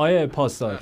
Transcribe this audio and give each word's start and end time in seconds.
آیه 0.00 0.26
پاسدار 0.26 0.80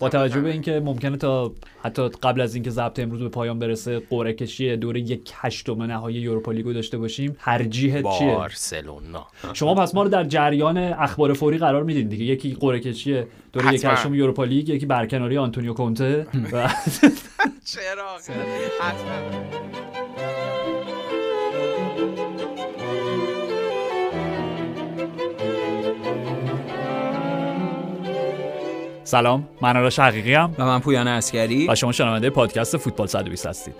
با 0.00 0.08
توجه 0.08 0.40
به 0.40 0.50
اینکه 0.50 0.80
ممکنه 0.80 1.16
تا 1.16 1.52
حتی 1.82 2.08
قبل 2.08 2.40
از 2.40 2.54
اینکه 2.54 2.70
ضبط 2.70 2.98
امروز 2.98 3.20
به 3.20 3.28
پایان 3.28 3.58
برسه 3.58 3.98
قرعه 4.10 4.32
کشی 4.32 4.76
دوره 4.76 5.00
یک 5.00 5.32
هشتم 5.34 5.82
نهایی 5.82 6.16
یوروپا 6.16 6.52
لیگو 6.52 6.72
داشته 6.72 6.98
باشیم 6.98 7.36
ترجیح 7.44 8.02
چیه؟ 8.18 8.34
بارسلونا. 8.34 9.26
شما 9.52 9.74
پس 9.74 9.94
ما 9.94 10.02
رو 10.02 10.08
در 10.08 10.24
جریان 10.24 10.76
اخبار 10.78 11.32
فوری 11.32 11.58
قرار 11.58 11.82
میدین 11.82 12.08
دیگه. 12.08 12.24
یکی 12.24 12.56
قرعه 12.60 12.80
کشی 12.80 13.22
دوره 13.52 13.74
یک 13.74 13.84
هشتم 13.84 14.14
یوروپا 14.14 14.44
لیگ 14.44 14.68
یکی 14.68 14.86
برکناری 14.86 15.38
آنتونیو 15.38 15.74
کونته. 15.74 16.26
چرا؟ 17.72 18.16
حتما. 18.80 19.95
سلام 29.06 29.48
من 29.62 29.76
آرش 29.76 29.98
حقیقی 29.98 30.34
هم 30.34 30.54
و 30.58 30.64
من 30.64 30.80
پویان 30.80 31.08
عسکری 31.08 31.68
و 31.68 31.74
شما 31.74 31.92
شنونده 31.92 32.30
پادکست 32.30 32.76
فوتبال 32.76 33.06
120 33.06 33.46
هستید. 33.46 33.74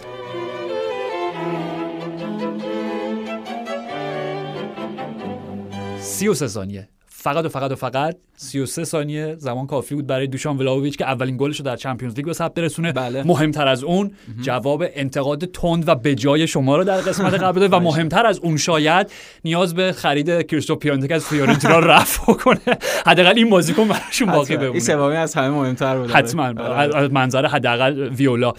سی 6.01 6.29
و 6.29 6.35
سه 6.35 6.47
ثانیه. 6.47 6.89
فقط 7.07 7.45
و 7.45 7.49
فقط 7.49 7.71
و 7.71 7.75
فقط 7.75 8.17
33 8.37 8.85
ثانیه 8.85 9.37
زمان 9.39 9.67
کافی 9.67 9.95
بود 9.95 10.07
برای 10.07 10.27
دوشان 10.27 10.57
ولاویچ 10.57 10.99
که 10.99 11.05
اولین 11.05 11.37
گلش 11.37 11.59
رو 11.59 11.65
در 11.65 11.77
چمپیونز 11.77 12.15
لیگ 12.17 12.27
به 12.27 12.33
ثبت 12.33 12.55
برسونه 12.55 12.93
بله. 12.93 13.23
مهمتر 13.23 13.69
از 13.69 13.85
اون 13.85 14.11
جواب 14.41 14.85
انتقاد 14.95 15.45
تند 15.45 15.89
و 15.89 15.95
بجای 15.95 16.47
شما 16.47 16.77
رو 16.77 16.85
در 16.85 16.97
قسمت 16.97 17.35
قبل 17.45 17.69
و 17.71 17.81
مهمتر 17.81 18.27
از 18.27 18.39
اون 18.39 18.57
شاید 18.57 19.11
نیاز 19.45 19.75
به 19.75 19.93
خرید 19.93 20.47
کریستوف 20.47 20.79
پیونتک 20.79 21.11
از 21.11 21.25
فیورنتینا 21.25 21.79
رفع 21.79 22.33
کنه 22.33 22.59
حداقل 23.07 23.33
این 23.37 23.51
بازیکن 23.51 23.89
براشون 23.89 24.33
باقی 24.33 24.57
بمونه. 24.57 24.71
این 24.71 24.81
سومی 24.81 25.17
از 25.17 25.35
همه 25.35 25.49
مهمتر 25.49 25.99
بود. 25.99 26.11
حتما. 26.11 26.43
آره. 26.43 26.97
از 26.97 27.13
منظر 27.13 27.47
حداقل 27.47 28.09
ویولا. 28.09 28.53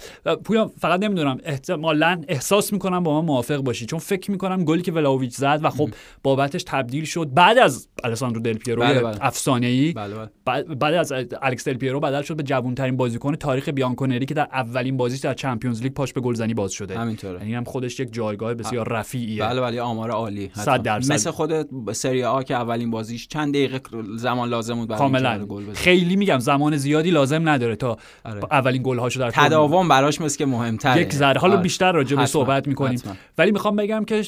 پویا 0.44 0.70
فقط 0.80 1.00
نمی‌دونم. 1.00 1.38
احتمالا 1.44 2.22
احساس 2.28 2.72
می‌کنم 2.72 3.02
با 3.02 3.20
من 3.20 3.26
موافق 3.26 3.56
باشی. 3.56 3.86
چون 3.86 3.98
فکر 3.98 4.30
می‌کنم 4.30 4.64
گلی 4.64 4.82
که 4.82 4.92
ولاویچ 4.92 5.36
زد 5.36 5.60
و 5.62 5.70
خب 5.70 5.90
بابتش 6.22 6.62
تبدیل 6.66 7.04
شد 7.04 7.28
بعد 7.34 7.58
از 7.58 7.88
الساندرو 8.04 8.40
دل 8.40 8.54
پیرو 8.54 8.82
بله، 8.82 9.00
بله. 9.00 9.16
افسانه 9.20 9.67
ای 9.68 9.92
بله 9.92 10.14
بله. 10.44 10.62
بعد 10.62 10.94
از 10.94 11.12
الکس 11.42 11.68
دل 11.68 11.74
پیرو 11.74 12.00
بدل 12.00 12.22
شد 12.22 12.36
به 12.36 12.42
جوانترین 12.42 12.96
بازیکن 12.96 13.34
تاریخ 13.34 13.68
بیانکونری 13.68 14.26
که 14.26 14.34
در 14.34 14.48
اولین 14.52 14.96
بازیش 14.96 15.20
در 15.20 15.34
چمپیونز 15.34 15.82
لیگ 15.82 15.92
پاش 15.92 16.12
به 16.12 16.20
گلزنی 16.20 16.54
باز 16.54 16.72
شده 16.72 16.98
همینطوره 16.98 17.38
یعنی 17.40 17.54
هم 17.54 17.64
خودش 17.64 18.00
یک 18.00 18.12
جایگاه 18.12 18.54
بسیار 18.54 18.88
رفیعیه 18.88 19.42
بله 19.42 19.60
بله 19.60 19.80
آمار 19.80 20.10
عالی 20.10 20.46
حتما. 20.46 20.64
صد 20.64 20.82
درصد. 20.82 21.12
مثل 21.12 21.30
خود 21.30 21.92
سری 21.92 22.24
آ 22.24 22.42
که 22.42 22.54
اولین 22.54 22.90
بازیش 22.90 23.28
چند 23.28 23.54
دقیقه 23.54 23.80
زمان 24.16 24.48
لازم 24.48 24.74
بود 24.74 24.88
برای 24.88 24.98
کاملا 24.98 25.46
گل 25.46 25.62
بزنه 25.62 25.74
خیلی 25.74 26.16
میگم 26.16 26.38
زمان 26.38 26.76
زیادی 26.76 27.10
لازم 27.10 27.48
نداره 27.48 27.76
تا 27.76 27.96
آره. 28.24 28.44
اولین 28.50 28.82
گل 28.82 28.98
هاشو 28.98 29.20
در 29.20 29.30
تداوم 29.30 29.88
براش 29.88 30.20
مثل 30.20 30.38
که 30.38 30.46
مهمتره 30.46 31.00
یک 31.00 31.14
ذره 31.14 31.40
حالا 31.40 31.52
آره. 31.52 31.62
بیشتر 31.62 31.92
راجع 31.92 32.16
به. 32.16 32.28
صحبت 32.28 32.68
می‌کنیم 32.68 32.98
حتما. 32.98 33.14
ولی 33.38 33.50
می‌خوام 33.50 33.76
بگم 33.76 34.04
که 34.04 34.22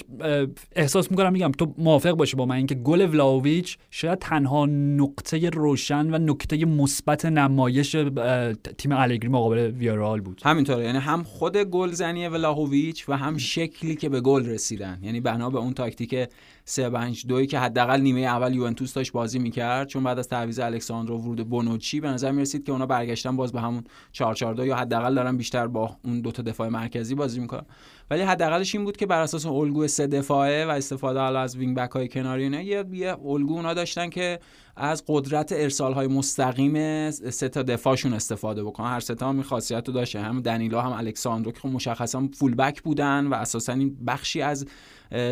احساس 0.77 1.11
می‌کنم 1.11 1.33
میگم 1.33 1.53
تو 1.53 1.75
موافق 1.79 2.11
باشی 2.11 2.37
با 2.37 2.47
من 2.47 2.57
اینکه 2.57 2.75
گل 2.75 3.01
ولاویچ 3.01 3.79
شاید 3.91 4.19
تنها 4.19 4.67
نقطه 4.67 5.30
روشن 5.37 6.15
و 6.15 6.19
نکته 6.19 6.65
مثبت 6.65 7.25
نمایش 7.25 7.97
تیم 8.79 8.93
الگری 8.93 9.29
مقابل 9.29 9.59
ویارال 9.59 10.21
بود. 10.21 10.41
همینطوره. 10.45 10.85
یعنی 10.85 10.99
هم 10.99 11.23
خود 11.23 11.57
گلزنی 11.57 12.29
ولاهوویچ 12.29 13.09
و 13.09 13.17
هم 13.17 13.39
شکلی 13.39 13.97
که 13.97 14.09
به 14.09 14.21
گل 14.21 14.47
رسیدن. 14.47 14.99
یعنی 15.03 15.21
بنا 15.21 15.51
به 15.51 15.59
اون 15.59 15.75
تاکتیک 15.75 16.29
3 16.65 16.91
5 16.91 17.27
2 17.27 17.45
که 17.47 17.59
حداقل 17.59 18.01
نیمه 18.01 18.21
اول 18.21 18.55
یوونتوس 18.55 18.95
داشت 18.95 19.13
بازی 19.13 19.39
می‌کرد. 19.39 19.89
چون 19.89 20.05
بعد 20.05 20.19
از 20.19 20.29
تعویض 20.29 20.59
الکساندرو 20.59 21.19
ورود 21.19 21.49
بونوچی 21.49 22.01
به 22.01 22.09
نظر 22.09 22.33
می‌رسید 22.33 22.65
که 22.65 22.73
اونا 22.73 22.87
برگشتن 22.87 23.37
باز 23.37 23.53
به 23.53 23.61
همون 23.61 23.85
4 24.13 24.35
4 24.35 24.55
2 24.55 24.67
یا 24.67 24.77
حداقل 24.77 25.15
دارن 25.15 25.37
بیشتر 25.37 25.67
با 25.67 25.97
اون 26.05 26.21
دو 26.21 26.33
تا 26.33 26.43
دفاع 26.43 26.69
مرکزی 26.69 27.15
بازی 27.15 27.41
می‌کنن. 27.41 27.65
ولی 28.11 28.23
حداقلش 28.23 28.75
این 28.75 28.85
بود 28.85 28.97
که 28.97 29.07
بر 29.07 29.21
اساس 29.21 29.47
الگوی 29.47 29.89
سه 29.89 30.07
دفاعه 30.07 30.67
و 30.67 30.71
استفاده 30.71 31.21
حالا 31.21 31.41
از 31.41 31.57
وینگ 31.57 31.77
بک 31.77 31.91
های 31.91 32.09
کناری 32.09 32.43
اینا 32.43 32.61
یه 32.61 32.85
یه 32.93 33.17
الگو 33.27 33.55
اونا 33.55 33.75
داشتن 33.75 34.11
که 34.11 34.39
از 34.77 35.05
قدرت 35.09 35.53
ارسال 35.53 35.93
های 35.93 36.07
مستقیم 36.07 37.11
سه 37.11 37.49
تا 37.49 37.63
دفاعشون 37.63 38.13
استفاده 38.13 38.65
بکنن. 38.65 38.87
هر 38.87 39.01
سه 39.01 39.15
تا 39.15 39.29
هم 39.29 39.43
خاصیت 39.43 39.89
رو 39.89 39.95
داشته. 39.95 40.21
هم 40.21 40.41
دنیلا 40.41 40.83
هم 40.83 40.93
الکساندرو 40.93 41.53
که 41.53 41.61
خب 41.61 41.69
مشخصا 41.69 42.29
فول 42.35 42.55
بک 42.55 42.83
بودن 42.83 43.27
و 43.27 43.35
اساسا 43.35 43.73
این 43.73 43.97
بخشی 44.07 44.43
از 44.43 44.67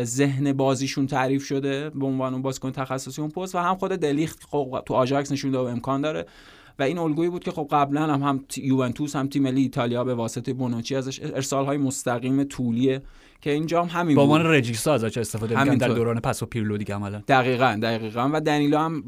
ذهن 0.03 0.53
بازیشون 0.53 1.07
تعریف 1.07 1.43
شده. 1.43 1.89
به 1.89 2.05
عنوان 2.05 2.33
اون 2.33 2.41
بازیکن 2.41 2.71
تخصصی 2.71 3.21
اون 3.21 3.31
پست. 3.31 3.55
و 3.55 3.57
هم 3.57 3.75
خود 3.75 3.91
دلیخت 3.91 4.43
خب 4.51 4.83
تو 4.85 4.93
آژاکس 4.93 5.31
نشون 5.31 5.51
داد 5.51 5.67
امکان 5.67 6.01
داره. 6.01 6.25
و 6.79 6.83
این 6.83 6.97
الگویی 6.97 7.29
بود 7.29 7.43
که 7.43 7.51
خب 7.51 7.67
قبلا 7.71 8.01
هم 8.01 8.23
هم 8.23 8.45
یوونتوس 8.57 9.15
هم 9.15 9.27
تیم 9.27 9.43
ملی 9.43 9.61
ایتالیا 9.61 10.03
به 10.03 10.15
واسطه 10.15 10.53
بونوچی 10.53 10.95
ازش 10.95 11.21
ارسال 11.23 11.65
های 11.65 11.77
مستقیم 11.77 12.43
طولیه 12.43 13.01
که 13.41 13.51
اینجا 13.51 13.83
هم 13.83 13.99
همین 13.99 14.15
با 14.15 14.21
عنوان 14.21 14.45
رجیستا 14.45 14.93
ازش 14.93 15.17
استفاده 15.17 15.59
می‌کردن 15.59 15.77
در. 15.77 15.87
دوران 15.87 16.19
پس 16.19 16.43
و 16.43 16.45
پیرلو 16.45 16.77
دیگه 16.77 16.95
عملا. 16.95 17.21
دقیقا 17.27 17.79
دقیقا. 17.81 18.29
و 18.33 18.41
دنیلو 18.41 18.77
هم 18.77 19.03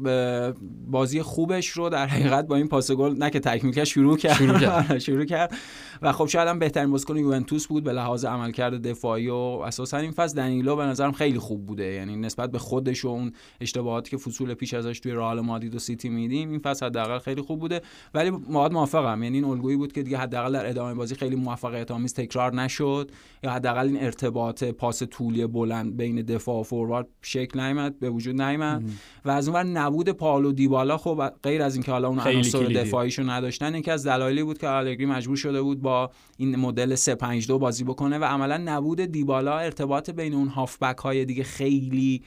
بازی 0.90 1.22
خوبش 1.22 1.68
رو 1.68 1.88
در 1.88 2.06
حقیقت 2.06 2.46
با 2.46 2.56
این 2.56 2.68
پاس 2.68 2.90
گل 2.90 3.16
نه 3.18 3.30
که 3.30 3.40
تکمیل 3.40 3.74
کرد 3.74 3.84
شروع 3.84 4.16
کرد. 4.16 4.34
شروع 4.36 4.58
کرد. 4.58 4.98
شروع 5.06 5.24
کرد. 5.24 5.54
و 6.02 6.12
خب 6.12 6.26
شاید 6.26 6.48
هم 6.48 6.58
بهترین 6.58 6.90
بازیکن 6.90 7.16
یوونتوس 7.16 7.66
بود 7.66 7.84
به 7.84 7.92
لحاظ 7.92 8.24
عملکرد 8.24 8.82
دفاعی 8.82 9.28
و 9.28 9.34
اساسا 9.34 9.96
این 9.96 10.10
فصل 10.10 10.36
دنیلو 10.36 10.76
به 10.76 10.82
نظرم 10.82 11.12
خیلی 11.12 11.38
خوب 11.38 11.66
بوده. 11.66 11.84
یعنی 11.84 12.16
نسبت 12.16 12.50
به 12.50 12.58
خودش 12.58 13.04
و 13.04 13.08
اون 13.08 13.32
اشتباهاتی 13.60 14.10
که 14.10 14.16
فصول 14.16 14.54
پیش 14.54 14.74
ازش 14.74 15.00
توی 15.00 15.12
رئال 15.12 15.40
مادرید 15.40 15.74
و 15.74 15.78
سیتی 15.78 16.08
میدیم 16.08 16.50
این 16.50 16.58
فصل 16.58 16.86
حداقل 16.86 17.18
خیلی 17.18 17.42
خوب 17.42 17.60
بوده. 17.60 17.80
ولی 18.14 18.30
مواد 18.30 18.72
موافقم. 18.72 19.22
یعنی 19.22 19.36
این 19.36 19.44
الگویی 19.44 19.76
بود 19.76 19.92
که 19.92 20.02
دیگه 20.02 20.18
حداقل 20.18 20.52
در 20.52 20.68
ادامه 20.68 20.94
بازی 20.94 21.14
خیلی 21.14 21.36
موفقیت 21.36 21.90
آمیز 21.90 22.14
تکرار 22.14 22.54
نشد 22.54 23.10
یا 23.42 23.50
حداقل 23.50 23.86
این 23.86 24.04
ارتباط 24.22 24.64
پاس 24.64 25.02
طولی 25.02 25.46
بلند 25.46 25.96
بین 25.96 26.22
دفاع 26.22 26.60
و 26.60 26.62
فوروارد 26.62 27.06
شکل 27.22 27.60
نیامد 27.60 27.98
به 27.98 28.10
وجود 28.10 28.42
نیامد. 28.42 28.82
و 29.24 29.30
از 29.30 29.48
اونور 29.48 29.62
نبود 29.62 30.08
پالو 30.08 30.52
دیبالا 30.52 30.96
خب 30.96 31.32
غیر 31.42 31.62
از 31.62 31.74
اینکه 31.74 31.92
حالا 31.92 32.08
اون 32.08 32.18
عناصر. 32.20 32.64
دفاعیشو 32.64 33.22
نداشتن 33.30 33.74
یکی 33.74 33.90
از 33.90 34.06
دلایلی 34.06 34.42
بود 34.42 34.58
که 34.58 34.68
آلگری 34.68 35.06
مجبور 35.06 35.36
شده 35.36 35.62
بود 35.62 35.82
با 35.82 36.10
این 36.36 36.56
مدل 36.56 36.94
352 36.94 37.58
بازی 37.58 37.84
بکنه 37.84 38.18
و 38.18 38.24
عملا 38.24 38.56
نبود 38.56 39.00
دیبالا 39.00 39.58
ارتباط 39.58 40.10
بین 40.10 40.34
اون 40.34 40.48
هافبک 40.48 40.98
های 40.98 41.24
دیگه 41.24 41.42
خیلی 41.42 42.22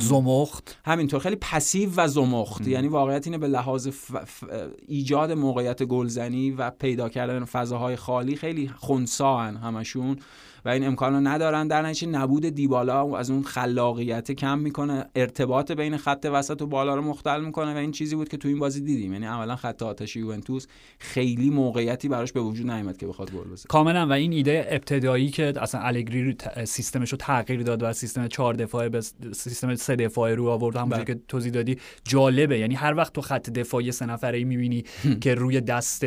زمخت. 0.00 0.78
همینطور 0.84 1.20
خیلی 1.20 1.36
پسیو 1.36 1.90
و 1.96 2.08
زمخت. 2.08 2.68
یعنی 2.68 2.88
واقعیت 2.88 3.26
اینه 3.26 3.38
به 3.38 3.48
لحاظ 3.48 3.88
ف... 3.88 4.16
ف... 4.16 4.44
ایجاد 4.88 5.32
موقعیت 5.32 5.82
گلزنی 5.82 6.50
و 6.50 6.70
پیدا 6.70 7.08
کردن 7.08 7.44
فضاهای 7.44 7.96
خالی 7.96 8.36
خیلی 8.36 8.70
خونسان 8.76 9.56
همشون. 9.56 10.16
و 10.64 10.68
این 10.68 10.86
امکان 10.86 11.12
رو 11.12 11.20
ندارن. 11.20 11.68
در 11.68 11.82
نتیجه 11.82 12.12
نبود 12.12 12.48
دیبالا 12.48 13.16
از 13.16 13.30
اون 13.30 13.42
خلاقیت 13.42 14.32
کم 14.32 14.58
می‌کنه. 14.58 15.06
ارتباط 15.14 15.72
بین 15.72 15.96
خط 15.96 16.26
وسط 16.32 16.62
و 16.62 16.66
بالا 16.66 16.94
رو 16.94 17.02
مختل 17.02 17.44
می‌کنه 17.44 17.74
و 17.74 17.76
این 17.76 17.90
چیزی 17.92 18.16
بود 18.16 18.28
که 18.28 18.36
تو 18.36 18.48
این 18.48 18.58
بازی 18.58 18.80
دیدیم. 18.80 19.12
یعنی 19.12 19.26
عملا 19.26 19.56
خط 19.56 19.82
آتش 19.82 20.16
یوونتوس 20.16 20.66
خیلی 20.98 21.50
موقعیتی 21.50 22.08
براش 22.08 22.32
به 22.32 22.40
وجود 22.40 22.70
نیامد 22.70 22.96
که 22.96 23.06
بخواد 23.06 23.30
گل 23.30 23.44
بزنه. 23.44 23.66
کاملا. 23.68 24.06
و 24.06 24.12
این 24.12 24.32
ایده 24.32 24.66
ابتدایی 24.70 25.28
که 25.28 25.52
اصلا 25.56 25.80
الگری 25.80 26.36
سیستمش 26.64 27.12
رو 27.12 27.18
تغییر 27.18 27.62
داد 27.62 27.82
و 27.82 27.86
از 27.86 27.96
سیستم 27.96 28.28
چهار 28.28 28.54
دفاعه 28.54 28.88
به 28.88 29.00
سیستم 29.32 29.74
سه 29.74 29.96
دفاعه 29.96 30.34
رو 30.34 30.48
آورد. 30.48 30.76
همونجوری 30.76 31.04
بله. 31.04 31.14
که 31.14 31.20
توضیح 31.28 31.52
دادی 31.52 31.76
جالبه. 32.04 32.58
یعنی 32.58 32.74
هر 32.74 32.94
وقت 32.94 33.12
تو 33.12 33.20
خط 33.20 33.50
دفاعی 33.50 33.92
سه 33.92 34.06
نفره 34.06 34.38
ای 34.38 34.44
می‌بینی 34.44 34.84
که 35.20 35.34
روی 35.34 35.60
دست 35.60 36.04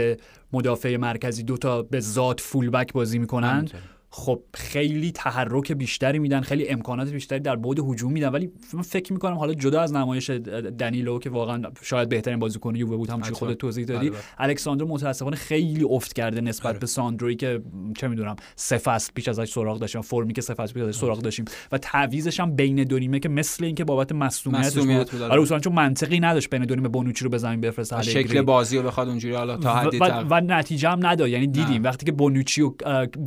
مدافع 0.53 0.97
مرکزی 0.97 1.43
دوتا 1.43 1.81
به 1.81 1.99
ذات 1.99 2.41
فول 2.41 2.69
بک 2.69 2.93
بازی 2.93 3.19
می‌کنن. 3.19 3.67
خب 4.15 4.41
خیلی 4.53 5.11
تحرک 5.11 5.71
بیشتری 5.71 6.19
میدن 6.19 6.41
خیلی 6.41 6.69
امکانات 6.69 7.09
بیشتری 7.09 7.39
در 7.39 7.55
بعد 7.55 7.79
هجوم 7.79 8.11
میدن 8.11 8.29
ولی 8.29 8.51
من 8.73 8.81
فکر 8.81 9.13
می‌کنم 9.13 9.33
حالا 9.35 9.53
جدا 9.53 9.81
از 9.81 9.93
نمایش 9.93 10.29
دنیلو 10.79 11.19
که 11.19 11.29
واقعا 11.29 11.61
شاید 11.81 12.09
بهترین 12.09 12.39
بازیکن 12.39 12.75
یووه 12.75 12.97
بود 12.97 13.09
همونجوری. 13.09 13.35
خودت 13.35 13.57
توضیح 13.57 13.85
دادی 13.85 14.09
بله، 14.09 14.19
بله. 14.19 14.27
الکساندرو 14.37 14.87
متاسفانه 14.87 15.35
خیلی 15.35 15.83
افت 15.89 16.13
کرده 16.13 16.41
نسبت 16.41 16.65
آره. 16.65 16.79
به 16.79 16.85
ساندروی 16.85 17.35
که 17.35 17.61
چه 17.97 18.07
می‌دونم 18.07 18.35
سه 18.55 18.77
فصل 18.77 19.11
پیش 19.13 19.27
ازش 19.27 19.51
سراغ 19.51 19.79
داشتیم 19.79 20.01
فرمی 20.01 20.33
که 20.33 20.41
سه 20.41 20.53
فصل 20.53 20.73
پیش 20.73 20.83
ازش 20.83 20.95
سراغ 20.95 21.21
داشتیم 21.21 21.45
و 21.71 21.77
تعویضش 21.77 22.39
هم 22.39 22.55
بین 22.55 22.83
دو 22.83 22.99
نیمه 22.99 23.19
که 23.19 23.29
مثل 23.29 23.65
اینکه 23.65 23.83
بابت 23.83 24.11
مصونیتش 24.11 24.75
بود 24.75 24.87
بود، 24.87 25.21
آره. 25.21 25.31
آره 25.33 25.41
اصلا 25.41 25.59
چون 25.59 25.73
منطقی 25.73 26.19
نداشت 26.19 26.49
بین 26.49 26.65
دو 26.65 26.75
نیمه 26.75 26.87
بونوچی 26.87 27.23
رو 27.23 27.29
به 27.31 27.37
زمین 27.37 27.61
بفرسته 27.61 27.99
و. 27.99 28.01
شکل 28.01 28.41
بازی 28.41 28.77
رو 28.77 28.83
بخواد 28.83 29.09
اونجوری 29.09 29.35
حالا 29.35 29.57
تا 29.57 29.69
و, 29.69 29.73
حدی 29.73 29.97
و, 29.97 30.07
تغییر- 30.07 30.27
و 30.29 30.41
نتیجه 30.41 30.89
هم 30.89 31.05
نداد 31.05 31.29
یعنی 31.29 31.47
دیدیم. 31.47 31.83
وقتی 31.83 32.05
که 32.05 32.11
بونوچی 32.11 32.61
و 32.61 32.71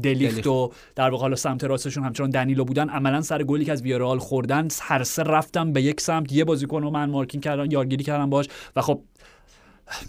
دلیخت. 0.03 0.47
و 0.47 0.73
در 0.95 1.11
واقع 1.11 1.23
حالا 1.23 1.37
سمت 1.37 1.65
راستشون 1.65 2.05
همچنان 2.05 2.31
دنیلو 2.31 2.65
بودن. 2.65 2.89
عملا 2.89 3.21
سر 3.21 3.43
گلی 3.43 3.65
که 3.65 3.73
از 3.73 3.83
ویارال 3.83 4.19
خوردن. 4.19 4.69
هر 4.81 5.03
سه 5.03 5.23
رفتن 5.23 5.73
به 5.73 5.83
یک 5.83 6.01
سمت. 6.01 6.33
یه 6.33 6.45
بازیکن 6.45 6.83
رو 6.83 6.91
من 6.91 7.11
مارکینگ 7.11 7.45
کردن 7.45 7.71
یارگیری 7.71 8.05
کردن 8.05 8.31
باش 8.31 8.49
و 8.77 8.81
خب 8.81 9.01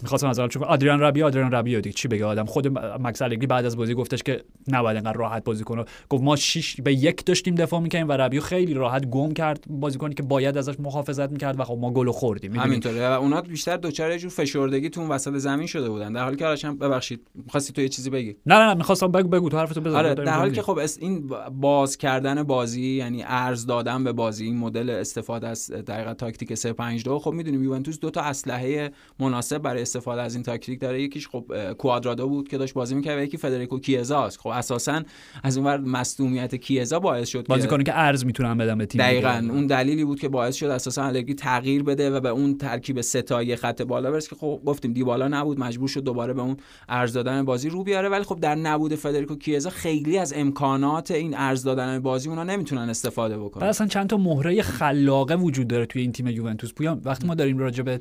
می‌خواستم 0.01 0.27
از 0.27 0.39
چون 0.49 0.63
آدریان 0.63 0.99
رابی 0.99 1.23
آدریان 1.23 1.51
رابی 1.51 1.75
دیگه. 1.75 1.93
چی 1.93 2.07
بگه 2.07 2.25
آدم؟ 2.25 2.45
خود 2.45 2.67
مکس 3.01 3.21
الگری 3.21 3.47
بعد 3.47 3.65
از 3.65 3.77
بازی 3.77 3.93
گفتش 3.93 4.23
که 4.23 4.43
نباید 4.67 4.97
انقدر 4.97 5.17
راحت 5.17 5.43
بازی 5.43 5.63
کنه. 5.63 5.85
گفت 6.09 6.23
ما 6.23 6.35
6 6.35 6.81
به 6.81 6.93
یک 6.93 7.25
داشتیم 7.25 7.55
دفاع 7.55 7.79
می‌کنیم 7.79 8.09
و 8.09 8.11
رابیو 8.11 8.41
خیلی 8.41 8.73
راحت 8.73 9.05
گم 9.05 9.33
کرد 9.33 9.63
بازیکنی 9.69 10.15
که 10.15 10.23
باید 10.23 10.57
ازش 10.57 10.79
محافظت 10.79 11.31
می‌کرد 11.31 11.59
و 11.59 11.63
خب 11.63 11.77
ما 11.81 11.93
گل 11.93 12.11
خوردیم. 12.11 12.55
همینطوره. 12.55 13.09
و 13.09 13.11
اونا 13.11 13.41
بیشتر 13.41 13.77
دوچار 13.77 14.11
یه 14.11 14.17
جور 14.17 14.31
فشردگی 14.31 14.89
تو 14.89 15.01
اون 15.01 15.09
وسط 15.09 15.33
زمین 15.33 15.67
شده 15.67 15.89
بودن. 15.89 16.13
در 16.13 16.23
حالی 16.23 16.35
که 16.35 16.45
آرشم 16.45 16.77
ببخشید 16.77 17.27
می‌خواستی 17.35 17.73
تو 17.73 17.81
یه 17.81 17.89
چیزی 17.89 18.09
بگی؟ 18.09 18.35
نه 18.45 18.55
نه, 18.55 18.65
نه 18.65 18.73
می‌خواستم 18.73 19.11
بگو 19.11 19.29
بگو 19.29 19.49
تو 19.49 19.57
حرفتو 19.57 19.81
بزن 19.81 19.97
آره 19.97 20.13
در 20.13 20.37
حالی 20.37 20.51
که 20.51 20.61
خب 20.61 20.79
این 20.99 21.29
باز 21.51 21.97
کردن 21.97 22.43
بازی 22.43 22.95
یعنی 22.95 23.23
ارز 23.27 23.65
دادن 23.65 24.03
به 24.03 24.13
بازی 24.13 24.45
این 24.45 24.57
مدل 24.57 24.89
استفاده 24.89 25.47
از 25.47 25.71
دقیقا 25.71 26.13
تاکتیک 26.13 26.53
352 26.53 27.19
خب 27.19 27.31
می‌دونیم 27.31 27.63
یوونتوس 27.63 27.99
دو 27.99 28.09
تا 28.09 28.21
اسلحه 28.21 28.91
مناسب 29.19 29.66
برای 29.67 29.81
استفاده 29.81 30.21
از 30.21 30.35
این 30.35 30.43
تاکتیک 30.43 30.79
داره. 30.79 31.01
یکیش 31.01 31.27
خب 31.27 31.73
کوادرادو 31.73 32.29
بود 32.29 32.47
که 32.47 32.57
داشت 32.57 32.73
بازی 32.73 32.95
می‌کرد 32.95 33.17
و 33.17 33.21
یکی 33.21 33.37
فدریکو 33.37 33.79
کیزا 33.79 34.25
است. 34.25 34.39
خب 34.39 34.47
اساسا 34.47 35.03
از 35.43 35.57
اونور 35.57 35.77
مصدومیت 35.77 36.55
کیزا 36.55 36.99
باعث 36.99 37.29
شد 37.29 37.47
بازیکنی 37.47 37.83
که 37.83 37.99
ارز 37.99 38.25
می‌تونن 38.25 38.57
بدن 38.57 38.77
به 38.77 38.85
تیم 38.85 39.01
دقیقاً. 39.01 39.47
اون 39.49 39.67
دلیلی 39.67 40.05
بود 40.05 40.19
که 40.19 40.29
باعث 40.29 40.55
شد 40.55 40.65
اساسا 40.65 41.03
الگری 41.03 41.33
تغییر 41.33 41.83
بده 41.83 42.09
و 42.11 42.19
به 42.19 42.29
اون 42.29 42.57
ترکیب 42.57 43.01
ستایی 43.01 43.55
خط 43.55 43.81
بالا 43.81 44.11
برسه 44.11 44.29
که 44.29 44.35
خب 44.35 44.61
گفتیم 44.65 44.93
دیبالا 44.93 45.27
نبود. 45.27 45.59
مجبور 45.59 45.87
شد 45.87 46.03
دوباره 46.03 46.33
به 46.33 46.41
اون 46.41 46.57
ارز 46.89 47.13
دادن 47.13 47.45
بازی 47.45 47.69
رو 47.69 47.83
بیاره. 47.83 48.09
ولی 48.09 48.23
خب 48.23 48.39
در 48.39 48.55
نبود 48.55 48.95
فدریکو 48.95 49.35
کیزا 49.35 49.69
خیلی 49.69 50.17
از 50.17 50.33
امکانات 50.35 51.11
این 51.11 51.37
ارز 51.37 51.63
دادن 51.63 51.99
بازی 51.99 52.29
اونا 52.29 52.43
نمی‌تونن 52.43 52.89
استفاده 52.89 53.37
بکنن. 53.37 53.67
اصلا 53.67 53.87
چند 53.87 54.09
تا 54.09 54.17
مهره 54.17 54.61
خلاقه 54.61 55.35
وجود 55.35 55.67
داره 55.67 55.85
توی 55.85 56.01
این 56.01 56.11
تیم 56.11 56.27
یوونتوس. 56.27 56.73
پویان 56.73 57.01
وقتی 57.05 57.27
ما 57.27 57.35
داریم 57.35 57.57
راجع 57.57 57.83
به 57.83 57.99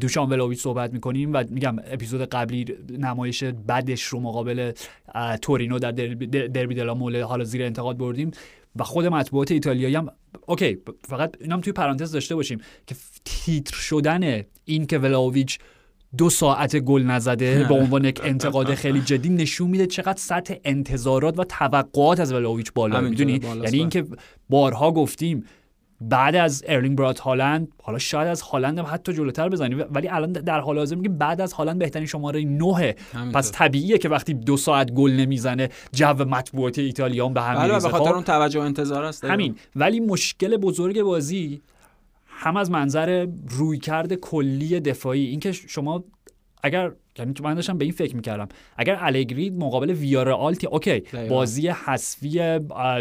دوشان 0.00 0.28
ولوویچ 0.28 0.60
صحبت 0.60 0.92
می‌کنیم 0.92 1.32
و 1.32 1.44
میگم 1.50 1.76
اپیزود 1.84 2.20
قبلی 2.20 2.64
نمایش 2.98 3.44
بدش 3.44 4.02
رو 4.02 4.20
مقابل 4.20 4.72
تورینو 5.42 5.78
در 5.78 5.92
دربی 6.46 6.74
دلا 6.74 6.94
موله 6.94 7.24
حالا 7.24 7.44
زیر 7.44 7.62
انتقاد 7.62 7.96
بردیم 7.96 8.30
و 8.76 8.84
خود 8.84 9.06
مطبوعات 9.06 9.52
ایتالیایی 9.52 9.94
هم 9.94 10.08
اوکی 10.46 10.78
فقط 11.04 11.34
اینم 11.40 11.60
توی 11.60 11.72
پرانتز 11.72 12.12
داشته 12.12 12.34
باشیم 12.34 12.58
که 12.86 12.96
تیتر 13.24 13.76
شدن 13.76 14.42
این 14.64 14.86
که 14.86 14.98
ولاویچ 14.98 15.58
دو 16.16 16.30
ساعت 16.30 16.76
گل 16.76 17.02
نزده 17.02 17.64
به 17.68 17.74
عنوان 17.74 18.04
یک 18.04 18.20
انتقاد 18.24 18.74
خیلی 18.74 19.00
جدی 19.00 19.28
نشون 19.28 19.70
میده 19.70 19.86
چقدر 19.86 20.18
سطح 20.18 20.54
انتظارات 20.64 21.38
و 21.38 21.44
توقعات 21.44 22.20
از 22.20 22.32
ولاویچ 22.32 22.72
بالا 22.72 23.00
می‌دونی؟ 23.00 23.40
یعنی 23.64 23.78
اینکه 23.78 24.04
بارها 24.48 24.92
گفتیم 24.92 25.44
بعد 26.00 26.36
از 26.36 26.64
ارلینگ 26.68 26.98
براوت 26.98 27.20
هالند 27.20 27.68
حالا 27.82 27.98
شاید 27.98 28.28
از 28.28 28.40
هالند 28.40 28.78
هم 28.78 28.86
حتی 28.88 29.12
جلوتر 29.12 29.48
بزنیم 29.48 29.84
ولی 29.90 30.08
الان 30.08 30.32
در 30.32 30.60
حال 30.60 30.78
حاضر 30.78 30.96
میگیم 30.96 31.18
بعد 31.18 31.40
از 31.40 31.52
هالند 31.52 31.78
بهترین 31.78 32.06
شماره 32.06 32.44
9 32.44 32.94
پس 33.34 33.52
طبیعیه 33.52 33.98
که 33.98 34.08
وقتی 34.08 34.34
دو 34.34 34.56
ساعت 34.56 34.92
گل 34.92 35.10
نمی‌زنه 35.10 35.68
جو 35.92 36.14
مطبوعاتی 36.14 36.82
ایتالیا 36.82 37.28
به 37.28 37.42
هم 37.42 37.54
بله 37.54 37.72
به 37.72 37.80
خاطر 37.80 38.10
خب؟ 38.10 38.14
اون 38.14 38.24
توجه 38.24 38.60
و 38.60 38.62
انتظار 38.62 39.04
است. 39.04 39.24
همین. 39.24 39.56
ولی 39.76 40.00
مشکل 40.00 40.56
بزرگ 40.56 41.02
بازی 41.02 41.60
هم 42.26 42.56
از 42.56 42.70
منظر 42.70 43.26
رویکرد 43.48 44.14
کلی 44.14 44.80
دفاعی 44.80 45.24
اینکه 45.26 45.52
شما 45.52 46.04
اگر 46.62 46.92
یعنی 47.18 47.34
من 47.42 47.54
داشتم 47.54 47.78
به 47.78 47.84
این 47.84 47.92
فکر 47.92 48.16
می‌کردم. 48.16 48.48
اگر 48.76 48.98
الگری 49.00 49.50
مقابل 49.50 49.90
ویارال 49.90 50.56
okay 50.70 51.02
بازی 51.28 51.68
حذفی 51.68 52.58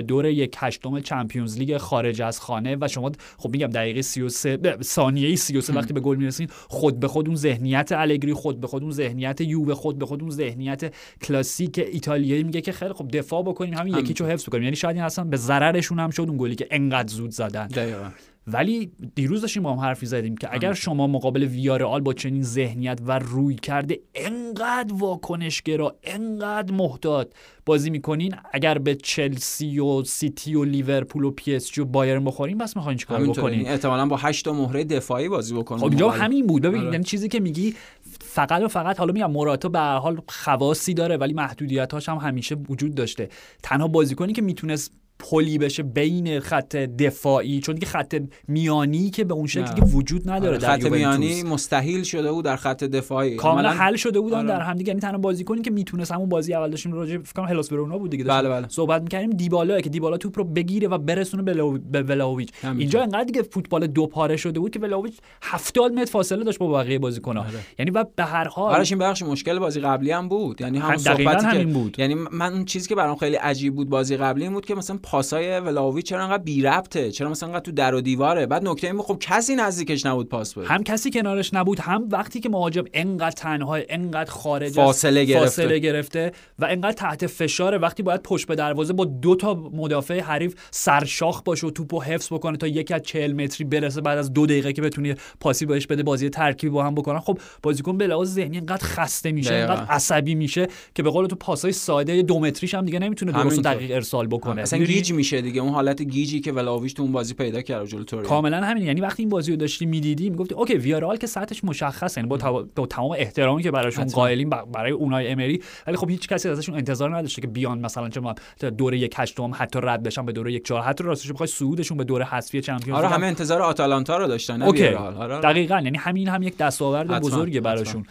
دور 0.07 0.25
یک 0.25 0.56
هشتم 0.57 1.00
چمپیونز 1.00 1.57
لیگ 1.57 1.77
خارج 1.77 2.21
از 2.21 2.39
خانه 2.39 2.77
و 2.81 2.88
شما 2.88 3.12
خب 3.38 3.50
میگم 3.50 3.68
دقیقه 3.68 4.01
33 4.01 4.77
ثانیه 4.81 5.36
33 5.36 5.74
وقتی 5.74 5.94
به 5.94 6.00
گل 6.00 6.15
می‌رسین 6.15 6.48
خود 6.68 7.00
به 7.00 7.07
خود 7.07 7.27
اون 7.27 7.36
ذهنیت 7.36 7.92
الگری 7.92 8.33
خود 8.33 8.59
به 8.59 8.68
خود 8.68 8.83
اون 8.83 8.92
ذهنیت 8.92 9.42
یووه 9.42 9.74
خود 9.74 10.00
به 10.00 10.06
خود 10.06 10.21
اون 10.21 10.31
ذهنیت 10.31 10.94
کلاسیک 11.21 11.80
ایتالیایی 11.92 12.44
میگه 12.44 12.62
که 12.62 12.71
خیلی 12.71 12.94
خب 12.94 13.07
دفاع 13.07 13.44
بکنیم 13.44 13.74
همین 13.74 13.98
یکی 13.98 14.13
چو 14.13 14.25
حفظ 14.25 14.50
کنیم. 14.50 14.63
یعنی 14.63 14.75
شاید 14.75 14.95
این 14.95 15.06
اصلا 15.06 15.25
به 15.25 15.38
ضررشون 15.38 16.00
هم 16.00 16.10
شد 16.10 16.25
اون 16.30 16.38
گلی 16.38 16.56
که 16.56 16.68
انقدر 16.71 17.13
زود 17.13 17.31
زدن. 17.31 17.68
دقیقا. 17.68 18.10
ولی 18.47 18.91
دیروز 19.15 19.41
داشتیم 19.41 19.63
با 19.63 19.73
هم 19.73 19.79
حرفی 19.79 20.05
زدیم 20.05 20.38
که 20.38 20.47
اگر 20.51 20.73
شما 20.73 21.07
مقابل 21.07 21.44
ویارال 21.44 22.01
با 22.01 22.13
چنین 22.13 22.44
ذهنیت 22.44 22.99
و 23.05 23.19
روی 23.19 23.55
کرده 23.55 23.99
انقدر 24.15 24.94
واکنشگرا 24.94 25.95
انقدر 26.03 26.73
محتاط 26.73 27.27
بازی 27.65 27.89
می‌کنین 27.89 28.35
اگر 28.53 28.77
به 28.77 28.95
چلسی 28.95 29.79
و 29.79 30.03
سیتی 30.03 30.55
و 30.55 30.63
لیورپول 30.63 31.23
و 31.23 31.31
PSG 31.31 31.81
و 31.81 31.85
بایرن 31.85 32.23
بخورین 32.23 32.57
بس 32.57 32.77
می‌خواین 32.77 32.97
چیکار 32.97 33.23
بکنین؟ 33.23 33.67
احتمالا 33.67 34.05
با 34.05 34.17
8 34.17 34.47
مهره 34.47 34.83
دفاعی 34.83 35.29
بازی 35.29 35.53
بکنین 35.53 35.79
خب 35.79 35.89
اینجا 35.89 36.09
همین 36.09 36.47
بود. 36.47 36.61
ببین 36.61 36.81
آره. 36.81 36.91
یعنی 36.91 37.03
چیزی 37.03 37.27
که 37.27 37.39
میگی 37.39 37.75
فقط 38.19 38.61
و 38.61 38.67
فقط 38.67 39.00
حالا 39.00 39.13
میگم 39.13 39.31
موراتا 39.31 39.69
به 39.69 39.79
حال 39.79 40.21
خواصی 40.27 40.93
داره 40.93 41.17
ولی 41.17 41.33
محدودیتاش 41.33 42.09
هم 42.09 42.17
همیشه 42.17 42.55
وجود 42.69 42.95
داشته. 42.95 43.29
تنها 43.63 43.88
بازیکنی 43.88 44.33
که 44.33 44.41
می‌تونست 44.41 44.91
پلی 45.19 45.57
بشه 45.57 45.83
بین 45.83 46.39
خط 46.39 46.75
دفاعی 46.75 47.59
چون 47.59 47.75
دیگه 47.75 47.87
خط 47.87 48.21
میانی 48.47 49.09
که 49.09 49.23
به 49.23 49.33
اون 49.33 49.47
شکلی 49.47 49.75
که 49.75 49.81
وجود 49.81 50.29
نداره 50.29 50.49
آره، 50.49 50.57
در 50.57 50.77
خط 50.77 50.91
میانی 50.91 51.43
مستحیل 51.43 52.03
شده 52.03 52.31
بود 52.31 52.45
در 52.45 52.55
خط 52.55 52.83
دفاعی. 52.83 53.35
کاملا 53.35 53.69
حل 53.69 53.95
شده 53.95 54.19
بودن 54.19 54.37
آره. 54.37 54.47
در 54.47 54.59
هم 54.59 54.75
دیگه 54.75 54.87
یعنی 54.87 54.99
تنها 54.99 55.17
بازیکنی 55.17 55.61
که 55.61 55.71
می‌تونست 55.71 56.11
همون 56.11 56.29
بازی 56.29 56.53
اول 56.53 56.69
داشتیم 56.69 56.93
راجع 56.93 57.17
فکر 57.17 57.33
کنم 57.33 57.45
هلاس 57.45 57.69
برونا 57.69 57.97
بود 57.97 58.09
دیگه 58.09 58.23
بله 58.23 58.49
بله. 58.49 58.67
صحبت 58.69 59.01
می‌کردیم. 59.01 59.29
دیبالا 59.29 59.81
که 59.81 59.89
دیبالا 59.89 60.17
توپ 60.17 60.37
رو 60.37 60.43
بگیره 60.43 60.87
و 60.87 60.97
برسونه 60.97 61.43
به 61.91 62.03
ولاویچ. 62.03 62.49
اینجا 62.77 63.01
انقدر 63.01 63.23
دیگه 63.23 63.41
فوتبال 63.41 63.87
دو 63.87 64.07
پاره 64.07 64.37
شده 64.37 64.59
بود 64.59 64.71
که 64.71 64.79
ولاویچ 64.79 65.17
70 65.41 65.91
متر 65.91 66.11
فاصله 66.11 66.43
داشت 66.43 66.59
با 66.59 66.67
بقیه 66.67 66.99
بازیکن‌ها 66.99 67.43
آره. 67.43 67.59
یعنی 67.79 67.91
و 67.91 68.05
به 68.15 68.23
هر 68.23 68.47
حال 68.47 68.73
براش 68.73 68.91
این 68.91 68.99
بخش 68.99 69.21
مشکل 69.23 69.59
بازی 69.59 69.79
قبلی 69.79 70.11
هم 70.11 70.27
بود. 70.29 70.61
یعنی 70.61 70.77
هم 70.77 70.97
صحبتی 70.97 71.57
که 71.57 71.65
بود. 71.65 71.99
یعنی 71.99 72.15
من 72.31 72.53
اون 72.53 72.65
چیزی 72.65 72.89
که 72.89 72.95
برام 72.95 73.15
خیلی 73.15 73.35
عجیب 73.35 73.75
بود 73.75 73.89
بازی 73.89 74.17
قبلی 74.17 74.43
این 74.43 74.53
بود 74.53 74.65
که 74.65 74.75
مثلا 74.75 74.97
پاسای 75.12 75.59
ولاویچ 75.59 76.06
چرا 76.06 76.24
انقدر 76.24 76.44
بی 76.44 76.62
ربطه؟ 76.62 77.12
چرا 77.12 77.30
مثلا 77.30 77.50
انقدر 77.50 77.65
تو 77.65 77.71
در 77.71 77.95
و 77.95 78.01
دیواره؟ 78.01 78.45
بعد 78.45 78.68
نکته 78.68 78.88
این 78.88 79.01
خب 79.01 79.18
کسی 79.19 79.56
نزدیکش 79.56 80.06
نبود 80.06 80.30
پاس 80.30 80.54
بده. 80.54 80.68
هم 80.68 80.83
کسی 80.83 81.12
کنارش 81.12 81.54
نبود 81.54 81.80
هم 81.80 82.07
وقتی 82.12 82.39
که 82.39 82.50
مهاجم 82.50 82.83
انقدر 82.94 83.31
تنها 83.31 83.77
انقدر 83.89 84.31
خارج 84.31 84.71
فاصله 84.71 85.25
گرفته. 85.25 85.45
فاصله 85.45 85.80
گرفته 85.80 86.31
و 86.59 86.65
انقدر 86.65 86.92
تحت 86.92 87.27
فشار 87.27 87.81
وقتی 87.81 88.04
باید 88.04 88.24
پشت 88.24 88.48
به 88.48 88.56
دروازه 88.56 88.94
با 88.94 89.06
دو 89.06 89.36
تا 89.36 89.54
مدافع 89.54 90.19
حریف 90.19 90.56
سرشاخ 90.71 91.42
باشه 91.42 91.68
و 91.68 91.71
توپو 91.71 92.01
حفظ 92.01 92.33
بکنه 92.33 92.57
تا 92.57 92.68
یک 92.68 92.92
از 92.92 93.01
40 93.01 93.33
متری 93.33 93.68
برسه 93.68 94.01
بعد 94.01 94.18
از 94.18 94.33
دو 94.33 94.45
دقیقه 94.45 94.74
که 94.74 94.81
بتونی 94.81 95.15
پاسی 95.39 95.65
بهش 95.65 95.88
بده 95.88 96.03
بازی 96.03 96.30
ترکیبی 96.30 96.71
با 96.71 96.83
هم 96.83 96.95
بکنن. 96.95 97.19
خب 97.19 97.39
بازیکن 97.63 97.98
به 97.98 98.07
لحاظ 98.07 98.33
ذهنی 98.33 98.57
انقدر 98.57 98.86
خسته 98.86 99.31
میشه 99.31 99.53
انقدر 99.53 99.83
عصبی 99.83 100.36
میشه 100.36 100.68
که 100.95 101.03
به 101.03 101.10
قول 101.10 101.27
تو 101.27 101.36
پاسای 101.36 101.71
ساده 101.71 102.21
دو 102.21 102.39
متریش 102.39 102.75
هم 102.75 102.86
دیگه 102.86 103.00
نمی‌تونه 103.00 103.31
درست 103.31 103.62
دقیق 103.62 103.92
ارسال 103.92 104.27
بکنه. 104.27 104.62
اصلا 104.62 104.80
گیج 104.97 105.13
میشه 105.13 105.41
دیگه 105.41 105.61
اون 105.61 105.73
حالت 105.73 106.01
گیجی 106.01 106.39
که 106.39 106.51
ولاویچ 106.51 106.95
تو 106.95 107.03
اون 107.03 107.11
بازی 107.11 107.33
پیدا 107.33 107.61
کرد 107.61 107.85
جلو 107.85 108.03
تورینو 108.03 108.29
کاملا 108.29 108.61
همین 108.63 108.83
یعنی 108.83 109.01
وقتی 109.01 109.23
این 109.23 109.29
بازی 109.29 109.51
رو 109.51 109.57
داشتی 109.57 109.85
می‌دیدی 109.85 110.29
می‌گفتی 110.29 110.55
okay 110.56 110.74
ویارال 110.73 111.17
که 111.17 111.27
سطحش 111.27 111.63
مشخصه 111.63 112.21
یعنی 112.21 112.29
با, 112.29 112.67
با 112.75 112.85
تمام 112.85 113.11
احترامی 113.17 113.63
که 113.63 113.71
براشون 113.71 114.05
قائلیم 114.05 114.50
برای 114.50 114.91
اونای 114.91 115.27
امری 115.27 115.62
ولی 115.88 115.98
خب 115.98 116.10
هیچ 116.10 116.27
کسی 116.27 116.50
ازشون 116.50 116.75
انتظار 116.75 117.17
نداشته 117.17 117.41
که 117.41 117.48
بیان 117.48 117.79
مثلا 117.79 118.10
چه 118.10 118.69
دوره 118.69 118.98
یک 118.98 119.13
هشتم 119.17 119.51
حتی 119.53 119.79
رد 119.83 120.03
بشن 120.03 120.25
به 120.25 120.31
دوره 120.31 120.53
یک 120.53 120.65
چهار. 120.67 120.81
حتی 120.81 121.03
راستش 121.03 121.31
بخوای 121.31 121.48
صعودشون 121.48 121.98
به 121.98 122.03
دوره 122.03 122.25
حذفی 122.25 122.62
چمپیونز 122.62 123.00
آره 123.00 123.07
همه 123.07 123.27
انتظار 123.27 123.62
آتالانتا 123.62 124.17
رو 124.17 124.27
داشتن 124.27 124.62
okay. 124.62 124.88
آره. 124.88 125.39
دقیقاً 125.39 125.81
یعنی 125.83 125.98
همین 125.98 126.27
هم 126.27 126.43
یک 126.43 126.57
دستاورد 126.57 127.22
بزرگه 127.22 127.62
براشون. 127.62 128.05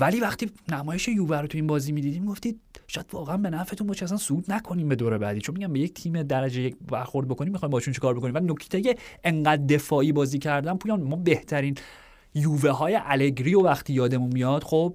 ولی 0.00 0.20
وقتی 0.20 0.50
نمایش 0.72 1.08
یووه 1.08 1.40
رو 1.40 1.46
تو 1.46 1.58
این 1.58 1.66
بازی 1.66 1.92
می‌دیدیم 1.92 2.24
گفتید 2.24 2.60
شاید 2.86 3.06
واقعا 3.12 3.36
به 3.36 3.50
نفعتون 3.50 3.86
باشه 3.86 4.04
اصلا 4.04 4.16
صعود 4.16 4.52
نکنیم 4.52 4.88
به 4.88 4.96
دور 4.96 5.18
بعدی. 5.18 5.40
چون 5.40 5.56
میگم 5.58 5.72
به 5.72 5.80
یک 5.80 5.94
تیم 5.94 6.22
درجه 6.22 6.62
یک 6.62 6.76
برخورد 6.90 7.28
بکنیم 7.28 7.52
می‌خوایم 7.52 7.70
باشون 7.70 7.94
چیکار 7.94 8.14
بکنیم. 8.14 8.34
و 8.34 8.38
نکته 8.38 8.96
انقدر 9.24 9.62
دفاعی 9.66 10.12
بازی 10.12 10.38
کردن 10.38 10.76
پویان 10.76 11.02
ما 11.02 11.16
بهترین 11.16 11.74
یووه 12.34 12.70
های 12.70 12.98
الگری 13.04 13.54
و 13.54 13.60
وقتی 13.60 13.92
یادمون 13.92 14.32
میاد 14.32 14.64
خب 14.64 14.94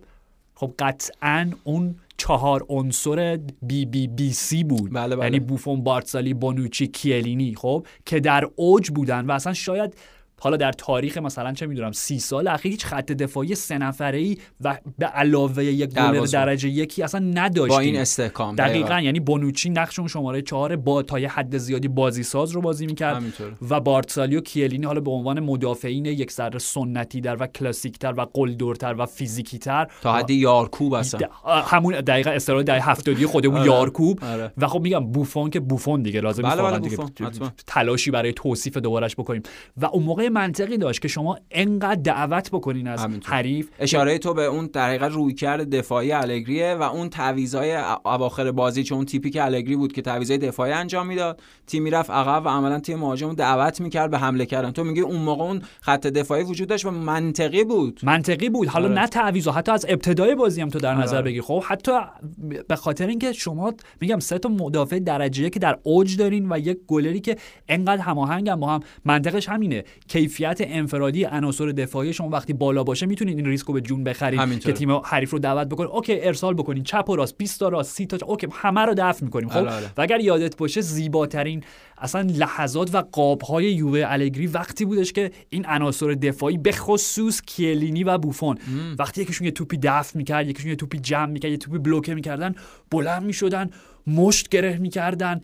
خب 0.56 0.74
قطعا 0.80 1.52
اون 1.64 1.96
چهار 2.18 2.66
عنصر 2.70 3.40
بی 3.62 3.86
بی 3.86 4.08
بی 4.08 4.34
سی 4.34 4.64
بود. 4.64 4.94
بله 4.94 5.16
بله. 5.16 5.26
یعنی 5.26 5.40
بوفون 5.40 5.84
بارتسالی 5.84 6.34
بونوچی 6.34 6.88
کیلینی 6.88 7.56
خب 7.56 7.88
که 8.06 8.20
در 8.20 8.50
اوج 8.56 8.90
بودن 8.90 9.26
و 9.26 9.32
اصلا 9.32 9.54
شاید 9.54 9.94
حالا 10.44 10.58
در 10.58 10.72
تاریخ 10.72 11.18
مثلا 11.18 11.54
چه 11.54 11.66
می‌دونم 11.66 11.92
سی 11.92 12.20
سال 12.20 12.48
اخیر 12.48 12.72
هیچ 12.72 12.86
خط 12.86 13.12
دفاعی 13.12 13.56
سه 13.56 13.78
نفره 13.78 14.18
ای 14.18 14.38
و 14.62 14.78
به 14.98 15.06
علاوه 15.06 15.64
یک 15.64 15.94
گل 15.94 16.26
درجه 16.26 16.70
یکی 16.70 17.04
اصلا 17.04 17.20
نداشتیم. 17.20 17.78
با 17.78 17.80
این 17.80 17.98
استحکام. 17.98 18.56
دقیقا 18.56 19.00
یعنی 19.00 19.20
بونوچی 19.20 19.70
نقش 19.70 20.00
اون 20.00 20.08
شماره 20.08 20.42
چهار 20.42 20.76
با 20.76 21.04
تا 21.04 21.20
یه 21.20 21.30
حد 21.30 21.58
زیادی 21.58 21.88
بازی 21.88 22.24
ساز 22.24 22.52
رو 22.52 22.62
بازی 22.62 22.86
می‌کرد 22.86 23.24
و 23.70 23.80
بارتسالی 23.80 24.36
و 24.36 24.42
کیلینی 24.42 24.86
حالا 24.86 25.02
به 25.02 25.12
عنوان 25.12 25.40
مدافعین 25.40 26.06
یک 26.06 26.32
ذره 26.32 26.60
سنتی 26.60 27.22
در 27.22 27.44
و 27.44 27.48
کلاسیک 27.48 28.00
تر 28.00 28.14
و 28.18 28.26
قلدرتر 28.34 28.96
و 28.98 29.06
فیزیکی 29.06 29.58
تر 29.58 29.88
تا 30.02 30.14
حد 30.14 30.30
یارکوب 30.30 30.94
اصلا. 30.94 31.20
همون 31.46 32.02
دقیقا 32.02 32.32
اصطلاح 32.32 32.64
دهه 32.64 32.90
70 32.90 33.26
خودمون 33.26 33.58
آره. 33.58 33.66
یارکوب. 33.66 34.20
آره. 34.24 34.52
و 34.58 34.68
خب 34.68 34.82
میگم 34.82 35.12
بوفون 35.12 35.50
که 35.50 35.60
بوفون 35.60 36.02
دیگه 36.02 36.22
لازم 36.22 36.44
بله 36.44 36.62
بله 36.62 37.52
تلاشی 37.68 38.12
برای 38.12 38.34
توصیف 38.34 38.78
دوبارش 38.78 39.16
بکنیم. 39.16 39.42
و 39.78 39.86
اون 39.86 40.04
موقع 40.04 40.31
منطقی 40.32 40.78
داشت 40.78 41.02
که 41.02 41.08
شما 41.08 41.38
انقدر 41.52 42.02
دعوت 42.02 42.50
بکنین 42.52 42.88
از 42.88 43.04
همینطور. 43.04 43.34
حریف 43.34 43.70
اشاره 43.80 44.18
تو 44.18 44.34
به 44.34 44.46
اون 44.46 44.70
در 44.74 44.88
حقیقت 44.88 45.12
رویکرد 45.12 45.70
دفاعی 45.70 46.12
الگریه 46.12 46.76
و 46.76 46.82
اون 46.82 47.10
تعویضای 47.10 47.76
اواخر 48.06 48.52
بازی 48.52 48.84
چون 48.84 48.96
اون 48.96 49.06
تیپی 49.06 49.30
که 49.30 49.46
الگری 49.46 49.76
بود 49.76 49.94
که 49.94 50.02
تعویضای 50.02 50.38
دفاعی 50.38 50.72
انجام 50.72 51.08
می‌داد 51.08 51.42
تیم 51.68 51.84
می‌رفت 51.84 52.10
عقب 52.12 52.46
و 52.46 52.50
عملا 52.50 52.80
تیم 52.80 53.00
مهاجم 53.00 53.34
دعوت 53.34 53.82
می‌کرد 53.82 54.12
به 54.12 54.18
حمله 54.18 54.46
کردن 54.46 54.72
تو 54.72 54.84
میگی 54.84 55.02
اون 55.02 55.20
موقع 55.20 55.44
اون 55.44 55.62
خط 55.82 56.08
دفاعی 56.08 56.44
وجود 56.44 56.68
داشت 56.68 56.86
و 56.86 56.92
منطقی 56.92 57.64
بود 57.64 58.00
منطقی 58.04 58.50
بود 58.50 58.68
حالا 58.68 58.86
آره. 58.86 58.96
نه 58.96 59.08
تعویض 59.08 59.48
حتی 59.48 59.72
از 59.72 59.86
ابتدای 59.90 60.36
بازی 60.36 60.62
هم 60.62 60.70
تو 60.70 60.80
در 60.80 60.96
نظر 60.96 61.16
آره. 61.16 61.26
بگیر 61.26 61.42
خب 61.42 61.64
حتی 61.68 61.92
به 62.68 62.76
خاطر 62.76 63.08
اینکه 63.08 63.34
شما 63.34 63.74
میگم 64.02 64.20
سه 64.20 64.40
تا 64.40 64.50
مدافع 64.50 65.00
درجه 65.00 65.50
یک 65.50 65.60
در 65.60 65.78
اوج 65.84 66.18
دارین 66.18 66.52
و 66.52 66.60
یک 66.60 66.78
گلری 66.88 67.20
که 67.20 67.36
انقدر 67.70 68.02
هماهنگن 68.02 68.56
با 68.56 68.68
هم 68.68 68.80
منطقش 69.06 69.50
همینه 69.50 69.84
کیفیت 70.22 70.58
انفرادی 70.62 71.24
عناصر 71.24 71.66
دفاعی 71.66 72.14
شما 72.14 72.30
وقتی 72.30 72.54
بالا 72.54 72.84
باشه 72.84 73.06
می‌تونید 73.06 73.38
این 73.38 73.46
ریسک 73.46 73.68
رو 73.68 73.74
به 73.74 73.82
جون 73.82 74.04
بخرید. 74.04 74.60
که 74.60 74.72
تیم 74.72 74.92
حریف 74.92 75.32
رو 75.32 75.40
دعوت 75.40 75.68
بکنید 75.68 75.90
okay 75.90 76.22
ارسال 76.22 76.54
بکنین. 76.54 76.84
چپ 76.84 77.10
و 77.10 77.16
راست 77.16 77.38
20 77.38 77.60
تا 77.60 77.70
راست 77.70 77.96
30 77.96 78.06
تا 78.06 78.26
okay 78.26 78.48
همه 78.52 78.82
رو 78.82 78.94
دفع 78.98 79.26
می‌کنیم 79.26 79.50
خب؟ 79.50 79.58
آره، 79.58 79.72
آره. 79.72 79.86
و 79.98 80.02
اگر 80.02 80.20
یادت 80.20 80.58
باشه 80.58 80.82
زیباترین 80.82 81.64
اصلا 81.98 82.22
لحظات 82.22 82.96
و 82.96 83.04
قابهای 83.12 83.74
یووه 83.74 84.04
الگری 84.06 84.48
وقتی 84.48 84.86
بودش 84.86 85.14
که 85.14 85.32
این 85.50 85.66
عناصر 85.66 86.14
دفاعی 86.14 86.58
به 86.58 86.72
خصوص 86.72 87.42
کیلینی 87.42 88.04
و 88.04 88.18
بوفون. 88.18 88.58
وقتی 89.00 89.22
یکیشون 89.22 89.46
یه 89.46 89.52
توپی 89.52 89.78
دفع 89.78 90.18
می‌کرد 90.18 90.48
یکیشون 90.48 90.70
یه 90.70 90.76
توپی 90.76 91.00
جمع 91.00 91.32
می‌کرد 91.32 91.52
یه 91.52 91.58
توپی 91.58 91.78
بلوکه 91.78 92.16
می‌کردن 92.16 92.56
بلند 92.92 93.24
می‌شدن 93.24 93.70
مشت 94.08 94.50
گره 94.50 94.78
می‌کردن 94.78 95.42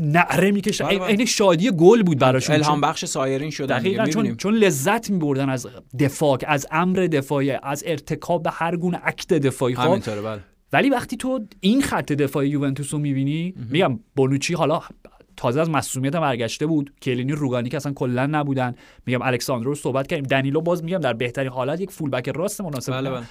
نعره 0.00 0.50
می‌کشن 0.50 0.84
بله، 0.86 0.98
بله. 0.98 1.08
این 1.08 1.24
شادی 1.24 1.70
گل 1.70 2.02
بود 2.02 2.18
براشون. 2.18 2.56
الهام 2.56 2.80
بخش 2.80 3.04
سایرین 3.04 3.50
شدن 3.50 3.82
دیگه 3.82 3.96
دقیقا 3.96 4.22
چون. 4.22 4.36
چون 4.36 4.54
لذت 4.54 5.10
میبردن 5.10 5.48
از 5.48 5.66
دفاع 5.98 6.38
از 6.46 6.66
امر 6.70 6.96
دفاعی 6.96 7.50
از 7.50 7.84
ارتکاب 7.86 8.42
به 8.42 8.50
هر 8.50 8.76
گونه 8.76 9.00
اکت 9.04 9.32
دفاعی 9.32 9.74
خب؟ 9.74 10.22
بله. 10.22 10.40
ولی 10.72 10.90
وقتی 10.90 11.16
تو 11.16 11.46
این 11.60 11.82
خط 11.82 12.12
دفاعی 12.12 12.48
یوونتوس 12.48 12.94
رو 12.94 13.00
می‌بینی 13.00 13.54
میگم 13.70 14.00
بونوچی 14.16 14.54
حالا 14.54 14.82
تازه 15.36 15.60
از 15.60 15.70
مصونیت 15.70 16.14
هم 16.14 16.20
برگشته 16.20 16.66
بود. 16.66 16.92
کلینی 17.02 17.32
روگانی 17.32 17.68
که 17.68 17.76
اصلا 17.76 17.92
کلا 17.92 18.26
نبودن. 18.26 18.74
میگم 19.06 19.22
الکساندرو 19.22 19.68
رو 19.68 19.74
صحبت 19.74 20.06
کردیم. 20.06 20.24
دنیلو 20.26 20.60
باز 20.60 20.84
میگم 20.84 20.98
در 20.98 21.12
بهترین 21.12 21.50
حالت 21.50 21.80
یک 21.80 21.90
فولبک 21.90 22.28
راست 22.28 22.60
مناسب 22.60 22.92
بله. 22.92 23.10
بله. 23.10 23.22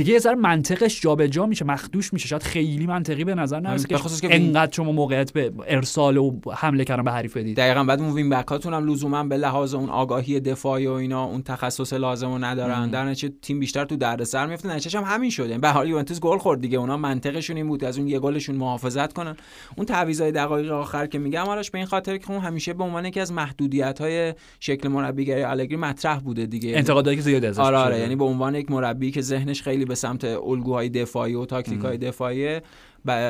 دیگه 0.00 0.12
یه 0.12 0.18
ذره 0.18 0.34
منطقش 0.34 1.00
جابجا 1.00 1.46
میشه 1.46 1.64
مخدوش 1.64 2.12
میشه. 2.12 2.28
شاید 2.28 2.42
خیلی 2.42 2.86
منطقی 2.86 3.24
به 3.24 3.34
نظر 3.34 3.60
نرسه 3.60 3.88
که 3.88 3.96
خصوص 3.96 4.20
که 4.20 4.28
وین- 4.28 4.42
انقدر 4.46 4.72
شما 4.72 4.92
موقعیت 4.92 5.32
به 5.32 5.52
ارسال 5.66 6.16
و 6.16 6.32
حمله 6.52 6.84
کردن 6.84 7.02
به 7.04 7.10
حریف 7.12 7.36
بدید. 7.36 7.56
دقیقا 7.56 7.84
بعد 7.84 8.00
اون 8.00 8.12
وین 8.12 8.30
بک 8.30 8.46
هاتون 8.48 8.74
هم 8.74 8.86
لزوما 8.90 9.24
به 9.24 9.36
لحاظ 9.36 9.74
اون 9.74 9.88
آگاهی 9.88 10.40
دفاعی 10.40 10.86
و 10.86 10.92
اینا 10.92 11.24
اون 11.24 11.42
تخصص 11.42 11.92
لازم 11.92 12.32
رو 12.32 12.38
ندارن. 12.44 12.90
در 12.90 13.04
نتیجه 13.04 13.34
تیم 13.42 13.60
بیشتر 13.60 13.84
تو 13.84 13.96
دردسر 13.96 14.46
میفته 14.46 14.68
نتیجهش 14.68 14.94
هم 14.94 15.02
همین 15.06 15.30
شد 15.30 15.46
یعنی 15.48 15.58
به 15.60 15.68
حال 15.70 15.88
یوونتوس 15.88 16.20
گل 16.20 16.38
خورد 16.38 16.60
دیگه. 16.60 16.78
اونا 16.78 16.96
منطقشون 16.96 17.56
این 17.56 17.68
بود 17.68 17.84
از 17.84 17.98
اون 17.98 18.08
یه 18.08 18.18
گلشون 18.18 18.56
محافظت 18.56 19.12
کنن. 19.12 19.36
اون 19.76 19.86
تعویضای 19.86 20.32
دقایق 20.32 20.70
آخر 20.72 21.06
که 21.06 21.18
میگم 21.18 21.42
آرش 21.44 21.70
به 21.70 21.78
این 21.78 21.86
خاطر 21.86 22.16
که 22.16 22.30
اون 22.30 22.40
همیشه 22.40 22.72
به 22.72 22.84
عنوان 22.84 23.04
یکی 23.04 23.20
از 23.20 23.32
محدودیت 23.32 24.00
های 24.00 24.34
شکل 24.60 24.88
مربیگری 24.88 25.42
الگری 25.42 25.76
مطرح 25.76 26.18
بوده 26.18 26.46
دیگه. 26.46 26.72
انتقادایی 26.76 27.16
که 27.16 27.22
زیاد 27.22 27.44
ازش 27.44 27.58
آره 27.60 27.76
آره. 27.76 27.94
شده. 27.94 28.02
یعنی 28.02 28.16
به 28.16 28.24
عنوان 28.24 28.54
یک 28.54 28.70
مربی 28.70 29.10
که 29.10 29.20
ذهنش 29.20 29.62
خیلی 29.62 29.84
به 29.90 29.96
سمت 29.96 30.24
الگوهای 30.24 30.88
دفاعی 30.88 31.34
و 31.34 31.44
تاکتیکهای 31.44 31.98
دفاعی. 31.98 32.60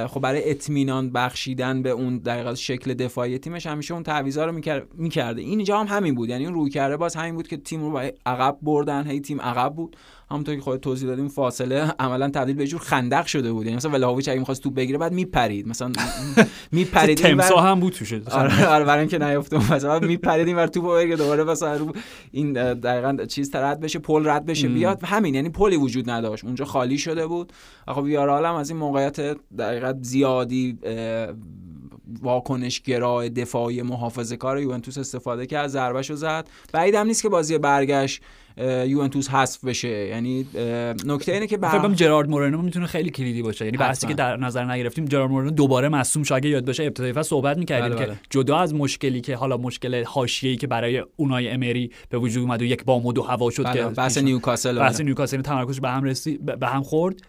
خب 0.06 0.20
برای 0.20 0.50
اطمینان 0.50 1.10
بخشیدن 1.10 1.82
به 1.82 1.90
اون 1.90 2.18
دقیقا 2.18 2.54
شکل 2.54 2.94
دفاعی 2.94 3.38
تیمش 3.38 3.66
همیشه 3.66 3.94
اون 3.94 4.02
تعویضا 4.02 4.44
رو 4.44 4.52
میکر- 4.52 4.86
می‌کرده. 4.94 5.42
اینجا 5.42 5.80
هم 5.80 5.96
همین 5.96 6.14
بود. 6.14 6.28
یعنی 6.28 6.44
اون 6.44 6.54
روی 6.54 6.70
کرده 6.70 6.96
باز 6.96 7.16
همین 7.16 7.34
بود 7.34 7.48
که 7.48 7.56
تیم 7.56 7.80
رو 7.92 7.98
عقب 8.26 8.58
بردن. 8.62 9.06
هی 9.06 9.20
تیم 9.20 9.40
عقب 9.40 9.74
بود. 9.74 9.96
همونطور 10.30 10.54
که 10.54 10.60
خودت 10.60 10.80
توضیح 10.80 11.08
دادیم 11.08 11.28
فاصله 11.28 11.94
عملا 11.98 12.28
تبدیل 12.28 12.56
به 12.56 12.66
جور 12.66 12.80
خندق 12.80 13.26
شده 13.26 13.52
بود. 13.52 13.64
یعنی 13.66 13.76
مثلا 13.76 13.90
ولاهویچ 13.90 14.28
اگه 14.28 14.38
می‌خواست 14.38 14.62
توپ 14.62 14.74
بگیره 14.74 14.98
بعد 14.98 15.12
میپرید. 15.12 15.68
مثلا 15.68 15.92
میپرید 16.72 17.18
تمسا 17.18 17.56
هم 17.60 17.80
بود 17.80 17.92
توشه. 17.92 18.22
آره 18.30 18.66
آره 18.66 18.84
برای 18.84 19.00
اینکه 19.00 19.18
نیفته 19.18 19.56
اون 19.56 19.66
مثلا 19.72 19.98
میپرید 19.98 20.46
این 20.46 20.56
ور 20.56 20.66
توپو 20.66 20.94
بگیره 20.94 21.16
دوباره 21.16 21.44
مثلا 21.44 21.76
رو 21.76 21.92
این 22.30 22.52
دقیقاً 22.74 23.16
چیز 23.28 23.54
رد 23.54 23.80
بشه 23.80 23.98
پل 23.98 24.26
رد 24.26 24.46
بشه. 24.46 24.68
بیاد. 24.68 25.04
همین 25.04 25.34
یعنی 25.34 25.48
پلی 25.48 25.76
وجود 25.76 26.10
نداشت. 26.10 26.44
اونجا 26.44 26.64
خالی 26.64 26.98
شده 26.98 27.26
بود. 27.26 27.52
خب 27.88 28.02
ویارال 28.02 28.44
هم 28.46 28.54
از 28.54 28.70
این 28.70 28.78
موقعیت 28.78 29.20
دقیقاً 29.58 29.94
زیادی 30.02 30.78
واکنش 32.22 32.80
گرای 32.80 33.28
دفاعی 33.30 33.82
محافظه 33.82 34.36
کار 34.36 34.60
یوونتوس 34.60 34.98
استفاده 34.98 35.46
کرد 35.46 35.66
ضربهشو 35.68 36.14
زد 36.14 36.48
بعیدم 36.72 37.06
نیست 37.06 37.22
که 37.22 37.28
بازی 37.28 37.58
برگشت 37.58 38.22
یوونتوس 38.86 39.28
حذف 39.28 39.64
بشه 39.64 39.88
یعنی 39.88 40.46
نکته 41.06 41.32
اینه 41.32 41.46
که 41.46 41.56
فکر 41.56 41.78
کنم 41.78 41.94
جرارد 41.94 42.28
مورنو 42.28 42.62
می‌تونه 42.62 42.86
خیلی 42.86 43.10
کلیدی 43.10 43.42
باشه 43.42 43.64
یعنی 43.64 43.76
بحثی. 43.76 44.06
که 44.06 44.14
در 44.14 44.36
نظر 44.36 44.64
نگرفتیم 44.64 45.04
جرارد 45.04 45.30
مورنو 45.30 45.50
دوباره 45.50 45.88
مصوم 45.88 46.22
شد 46.22 46.34
اگه 46.34 46.48
یاد 46.48 46.66
باشه 46.66 46.82
ابتدای 46.84 47.12
فصل 47.12 47.28
صحبت 47.28 47.58
می‌کردیم 47.58 47.88
بله، 47.88 47.98
که 47.98 48.06
بله. 48.06 48.20
جدا 48.30 48.58
از 48.58 48.74
مشکلی 48.74 49.20
که 49.20 49.36
حالا 49.36 49.56
مشکل 49.56 50.04
حاشیه‌ای 50.04 50.56
که 50.56 50.66
برای 50.66 51.04
اونای 51.16 51.48
امری 51.48 51.90
به 52.08 52.18
وجود 52.18 52.42
اومد 52.42 52.62
و 52.62 52.64
یک 52.64 52.84
بامود 52.84 53.18
و 53.18 53.22
هوا 53.22 53.50
شد 53.50 53.72
که 53.72 53.82
بله، 53.82 53.88
بحث 53.88 54.14
پیش- 54.14 54.24
نیوکاسل 54.24 54.78
بحث 54.78 54.96
اینا. 54.96 55.04
نیوکاسل 55.04 55.42
تمرکزش 55.42 55.80
به 55.80 55.88
هم 55.88 56.04
رسید 56.04 56.44
به 56.44 56.66
هم 56.66 56.82
خورد 56.82 57.22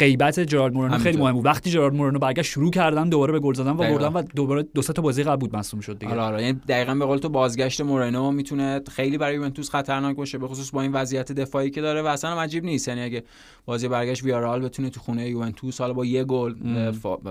غیبت 0.00 0.40
جرارد 0.40 0.74
مورنو 0.74 0.94
خیلی 0.94 1.08
همینطور. 1.08 1.22
مهم 1.22 1.34
بود. 1.34 1.46
وقتی 1.46 1.70
جرارد 1.70 1.94
مورنو 1.94 2.18
برگشت 2.18 2.50
شروع 2.50 2.70
کردن 2.70 3.08
دوباره 3.08 3.32
به 3.32 3.40
گل 3.40 3.54
زدن 3.54 3.70
و. 3.70 3.74
بردن 3.74 4.12
و 4.12 4.22
دوباره 4.22 4.62
دو 4.62 4.82
تا 4.82 5.02
بازی 5.02 5.22
قبل 5.22 5.36
بود 5.36 5.56
مصوم 5.56 5.80
شد 5.80 5.98
دیگه. 5.98 6.12
آره 6.12 6.20
آره. 6.20 6.42
یعنی 6.42 6.60
دقیقا 6.68 6.94
به 6.94 7.04
قول 7.04 7.18
تو 7.18 7.28
بازگشت 7.28 7.80
مورنو 7.80 8.30
می‌تونه 8.30 8.80
خیلی 8.92 9.18
برای 9.18 9.34
یوونتوس 9.34 9.70
خطرناک 9.70 10.16
باشه 10.16 10.38
به 10.38 10.48
خصوص 10.48 10.70
با 10.70 10.82
این 10.82 10.92
وضعیت 10.92 11.32
دفاعی 11.32 11.70
که 11.70 11.80
داره 11.80 12.02
و 12.02 12.06
اصلا 12.06 12.40
عجیب 12.40 12.64
نیست. 12.64 12.88
یعنی 12.88 13.02
اگه 13.02 13.24
بازی 13.64 13.88
برگشت 13.88 14.24
ویارئال 14.24 14.60
بتونه 14.60 14.90
تو 14.90 15.00
خونه 15.00 15.28
یوونتوس 15.28 15.80
حالا 15.80 15.92
با 15.92 16.04
یه 16.04 16.24
گل 16.24 16.54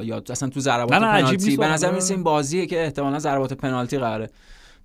یا 0.03 0.24
اصلا 0.29 0.50
تو 0.50 0.60
ضربات 0.60 1.00
پنالتی. 1.00 1.58
به 1.58 1.67
نظر. 1.67 1.91
میسه 1.91 2.13
این 2.13 2.24
بازیه 2.24 2.65
که 2.65 2.84
احتمالا 2.84 3.20
ضربات 3.20 3.53
پنالتی 3.53 3.98
قراره 3.98 4.29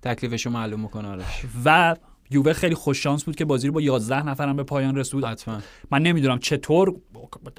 تکلیفشو 0.01 0.49
معلوم 0.49 0.79
می‌کنه 0.79 1.07
آره 1.07 1.23
و 1.65 1.95
یووه 2.31 2.53
خیلی 2.53 2.75
خوش 2.75 3.03
شانس 3.03 3.23
بود 3.23 3.35
که 3.35 3.45
بازی 3.45 3.67
رو 3.67 3.73
با 3.73 3.81
11 3.81 4.27
نفرم 4.27 4.55
به 4.55 4.63
پایان 4.63 4.95
رسوند. 4.95 5.25
حتما. 5.25 5.57
من 5.91 6.01
نمی‌دونم 6.01 6.39
چطور 6.39 6.95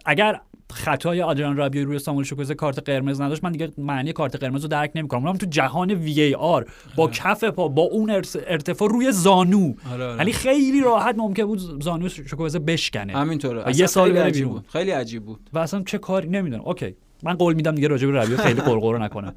اگر 0.06 0.40
خطای 0.72 1.22
آدریان 1.22 1.56
رابیو 1.56 1.84
روی 1.84 1.98
ساموئل 1.98 2.24
شوکوزه 2.24 2.54
کارت 2.54 2.88
قرمز 2.88 3.20
نداشت 3.20 3.44
من 3.44 3.52
دیگه 3.52 3.72
معنی 3.78 4.12
کارت 4.12 4.36
قرمز 4.36 4.62
رو 4.62 4.68
درک 4.68 4.90
نمی‌کنم. 4.94 5.26
اونم 5.26 5.36
تو 5.36 5.46
جهان 5.46 5.90
VAR 5.90 6.66
با 6.96 7.08
کف 7.08 7.44
پا 7.44 7.68
با 7.68 7.82
اون 7.82 8.10
ارتفاع 8.46 8.88
روی 8.88 9.12
زانو. 9.12 9.72
آره 9.92 10.04
آره. 10.04 10.16
یعنی 10.18 10.32
خیلی 10.32 10.80
راحت 10.80 11.14
ممکن 11.18 11.44
بود 11.44 11.82
زانو 11.82 12.08
شوکوزه 12.08 12.58
بشکنه. 12.58 13.12
همینطوره. 13.12 13.76
یه 13.76 13.86
سال 13.86 14.06
خیلی 14.06 14.18
عجیب. 14.18 14.48
بود. 14.48 14.64
خیلی 14.68 14.90
عجیب 14.90 15.24
بود. 15.24 15.50
و 15.52 15.58
اصلا 15.58 15.82
چه 15.86 15.98
کاری؟ 15.98 16.28
نمی‌دونم. 16.28 16.62
okay. 16.62 16.94
من 17.22 17.34
قول 17.34 17.54
میدم 17.54 17.74
دیگه 17.74 17.88
راجع 17.88 18.06
به 18.06 18.12
رابیو 18.12 18.36
خیلی 18.36 18.60
قرقرو 18.60 18.98
نکنم. 18.98 19.34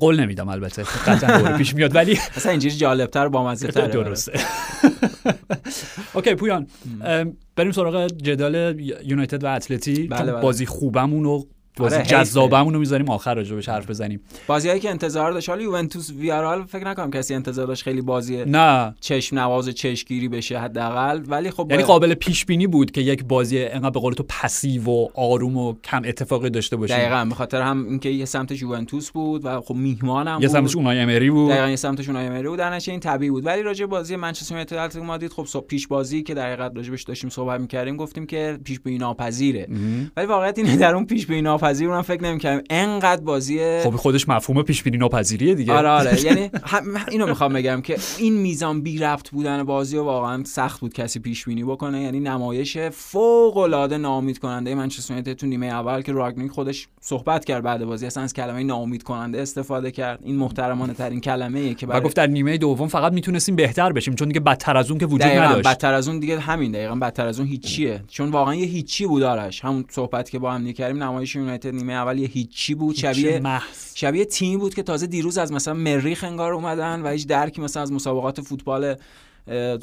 قول 0.00 0.20
نمیدم 0.20 0.48
البته 0.48 0.82
قطعا 0.82 1.56
پیش 1.58 1.74
میاد 1.74 1.94
ولی 1.94 2.18
اصلا 2.36 2.52
اینجوری 2.52 2.74
جالبتر 2.74 3.28
با 3.28 3.46
مزه 3.46 3.68
تره 3.68 3.86
درسته. 3.86 4.40
okay 6.14 6.34
پویان 6.34 6.66
بریم 7.56 7.72
سراغ 7.72 8.06
جدال 8.06 8.80
یونایتد 9.04 9.44
و 9.44 9.46
اتلتی. 9.46 10.08
بله، 10.08 10.32
بله. 10.32 10.42
بازی 10.42 10.66
خوبمون 10.66 11.26
و 11.26 11.44
بازی 11.76 11.96
آره،. 11.96 12.06
جذابمون 12.06 12.74
رو 12.74 12.80
می‌ذاریم 12.80 13.10
آخر 13.10 13.34
راجع 13.34 13.54
بهش 13.54 13.68
حرف 13.68 13.90
بزنیم. 13.90 14.20
بازیایی 14.46 14.80
که 14.80 14.90
انتظار 14.90 15.32
داشت 15.32 15.48
حالا 15.48 15.62
یوونتوس 15.62 16.10
ویارئال 16.10 16.64
فکر 16.64 16.84
نکنم 16.84 17.10
کسی 17.10 17.34
انتظار 17.34 17.66
داشت 17.66 17.82
خیلی 17.82 18.00
بازی 18.00 18.44
نه. 18.44 18.94
چشم 19.00 19.38
نواز 19.38 19.68
چشمگیری 19.68 20.28
بشه 20.28 20.58
حداقل 20.58 21.22
ولی 21.26 21.50
خب 21.50 21.66
یعنی 21.70 21.82
قابل 21.82 22.14
پیش 22.14 22.44
بینی 22.44 22.66
بود 22.66 22.90
که 22.90 23.00
یک 23.00 23.24
بازی 23.24 23.64
انقدر 23.64 23.90
به 23.90 24.00
قول 24.00 24.14
تو 24.14 24.24
passive 24.28 24.84
و 24.84 25.08
آروم 25.14 25.56
و 25.56 25.74
کم 25.84 26.02
اتفاقی 26.04 26.50
داشته 26.50 26.76
باشه 26.76 26.94
دقیقا 26.94 27.24
به 27.28 27.34
خاطر 27.34 27.62
هم 27.62 27.84
اینکه 27.88 28.08
یه 28.08 28.24
سمتش 28.24 28.62
یوونتوس 28.62 29.10
بود 29.10 29.44
و 29.44 29.60
خب 29.60 29.74
میهمان 29.74 30.28
هم 30.28 30.42
یه 30.42 30.48
سمتش 30.48 30.76
اونای 30.76 30.98
امری 30.98 31.30
بود. 31.30 31.50
دقیقا 31.50 31.68
یه 31.68 31.76
سمتش 31.76 32.08
اونای 32.08 32.26
امری 32.26 32.48
بود. 32.48 32.58
در 32.58 32.74
نتیجه 32.74 32.90
این 32.90 33.00
طبیعی 33.00 33.30
بود. 33.30 33.46
ولی 33.46 33.62
راجع 33.62 33.86
به 33.86 33.90
بازی 33.90 34.16
منچستر 34.16 34.52
یونایتد 34.52 34.76
اتلتیکو 34.76 35.04
مادرید 35.04 35.32
خب 35.32 35.44
صبح 35.44 35.66
پیش 35.66 35.86
بازی 35.86 36.22
که 36.22 36.34
در 36.34 36.46
حقیقت 36.46 36.72
راجبش 36.76 37.02
داشتیم 37.02 37.30
صحبت 37.30 37.60
می‌کردیم 37.60 37.96
گفتیم 37.96 38.26
که 38.26 38.58
پیش 38.64 38.80
بینی 38.80 38.98
ناپذیره 38.98 39.68
ولی 40.16 40.26
واقعیت 40.26 40.58
اینه 40.58 40.76
در 40.76 40.94
اون 40.94 41.06
پیش 41.06 41.26
بینی 41.26 41.40
ناپذیر 41.62 41.88
اونم 41.88 42.02
فکر 42.02 42.22
نمی‌کردیم 42.22 42.64
انقدر 42.70 43.22
بازی 43.22 43.80
خب 43.80 43.96
خودش 43.96 44.28
مفهوم 44.28 44.62
پیش 44.62 44.82
بینی 44.82 44.96
ناپذیریه 44.96 45.54
دیگه. 45.54 45.72
آره 45.72 45.88
آره. 45.88 46.20
یعنی 46.26 46.50
اینو 47.10 47.26
می‌خوام 47.26 47.52
بگم 47.52 47.80
که 47.80 47.96
این 48.18 48.34
میزان 48.34 48.82
بی 48.82 48.98
ربط 48.98 49.30
بودن 49.30 49.62
بازی 49.62 49.96
و 49.96 50.02
واقعا 50.02 50.44
سخت 50.44 50.80
بود 50.80 50.92
کسی 50.92 51.20
پیش 51.20 51.44
بینی 51.44 51.64
بکنه. 51.64 52.02
یعنی 52.02 52.20
نمایش 52.20 52.78
فوق 52.78 53.56
العاده 53.56 53.98
ناامید 53.98 54.38
کننده 54.38 54.74
منچستر 54.74 55.14
یونایتد 55.14 55.32
تو 55.32 55.46
نیمه 55.46 55.66
اول 55.66 56.02
که 56.02 56.12
راگنیک 56.12 56.50
خودش 56.50 56.88
صحبت 57.00 57.44
کرد 57.44 57.62
بعد 57.62 57.84
بازی. 57.84 58.06
اصلا 58.06 58.22
از 58.22 58.32
کلمه 58.32 58.62
ناامید 58.62 59.02
کننده 59.02 59.42
استفاده 59.42 59.90
کرد. 59.90 60.20
این 60.24 60.36
محترمانه 60.36 60.94
ترین 60.94 61.20
کلمه 61.20 61.60
ای 61.60 61.74
که 61.74 61.86
گفت 61.86 62.16
در 62.16 62.26
نیمه 62.26 62.58
دوم 62.58 62.88
فقط 62.88 63.12
می‌تونستیم 63.12 63.56
بهتر 63.56 63.92
بشیم 63.92 64.14
چون 64.14 64.28
دیگه 64.28 64.40
بدتر 64.40 64.76
از 64.76 64.90
اون 64.90 64.98
که 64.98 65.06
وجود 65.06 65.22
نداشت. 65.22 65.68
بدتر 65.68 65.94
از 65.94 66.08
اون 66.08 66.18
دیگه 66.18 66.40
همین 66.40 66.72
دقیقا 66.72 66.94
بدتر 66.94 67.26
از 67.26 67.38
اون 67.40 67.48
هیچیه. 67.48 68.04
چون 68.08 68.30
واقعا 68.30 68.54
یه 68.54 68.66
هیچی 68.66 69.06
بود 69.06 69.22
آرش. 69.22 69.64
همون 69.64 69.84
صحبت 69.90 70.30
که 70.30 70.38
با 70.38 70.52
هم 70.52 70.72
کردیم 70.72 71.02
نمایش 71.02 71.36
یونایتد 71.52 71.74
نیمه 71.74 71.92
اول 71.92 72.18
یه 72.18 72.28
هیچی 72.28 72.74
بود 72.74 72.96
شبیه 72.96 73.42
شبیه 73.94 74.24
تیمی 74.24 74.56
بود 74.56 74.74
که 74.74 74.82
تازه 74.82 75.06
دیروز 75.06 75.38
از 75.38 75.52
مثلا 75.52 75.74
مریخ 75.74 76.24
انگار 76.24 76.52
اومدن 76.52 77.02
و 77.02 77.08
هیچ 77.08 77.26
درکی 77.26 77.60
مثلا 77.60 77.82
از 77.82 77.92
مسابقات 77.92 78.40
فوتبال 78.40 78.94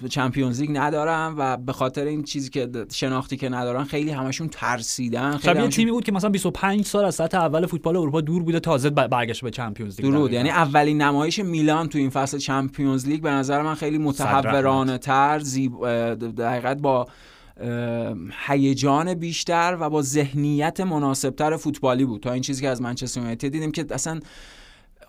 چمپیونز 0.09 0.61
لیگ 0.61 0.69
ندارن 0.73 1.35
و 1.37 1.57
به 1.57 1.73
خاطر 1.73 2.05
این 2.05 2.23
چیزی 2.23 2.49
که 2.49 2.69
شناختی 2.91 3.37
که 3.37 3.49
ندارن 3.49 3.83
خیلی 3.83 4.11
همشون 4.11 4.47
ترسیدن 4.47 5.31
خیلی 5.31 5.43
شبیه 5.43 5.53
همشون 5.53 5.69
تیمی 5.69 5.91
بود 5.91 6.03
که 6.03 6.11
مثلا 6.11 6.29
25 6.29 6.85
سال 6.85 7.05
از 7.05 7.15
سطح 7.15 7.37
اول 7.37 7.65
فوتبال 7.65 7.97
اروپا 7.97 8.21
دور 8.21 8.43
بوده 8.43 8.59
تازه 8.59 8.89
ب- 8.89 9.07
برگشته 9.07 9.43
به 9.43 9.51
چمپیونز 9.51 10.01
لیگ. 10.01 10.11
درود. 10.11 10.33
یعنی 10.33 10.49
اولین 10.49 11.01
نمایش 11.01 11.39
میلان 11.39 11.89
تو 11.89 11.97
این 11.97 12.09
فصل 12.09 12.37
چمپیونز 12.37 13.07
لیگ 13.07 13.21
به 13.21 13.31
نظر 13.31 13.61
من 13.61 13.75
خیلی 13.75 13.97
متحورانه 13.97 14.97
تر 14.97 15.39
زیب... 15.39 15.81
اه، 15.81 16.15
در 16.15 16.51
حقیقت 16.51 16.77
با 16.77 17.07
هیجان 18.47 19.13
بیشتر 19.13 19.77
و 19.79 19.89
با 19.89 20.01
ذهنیت 20.01 20.79
مناسبتر 20.79 21.57
فوتبالی 21.57 22.05
بود. 22.05 22.21
تا 22.21 22.31
این 22.31 22.41
چیزی 22.41 22.61
که 22.61 22.69
از 22.69 22.81
منچستر 22.81 23.19
یونایتد 23.19 23.47
دیدیم 23.47 23.71
که 23.71 23.85
اصلا 23.91 24.19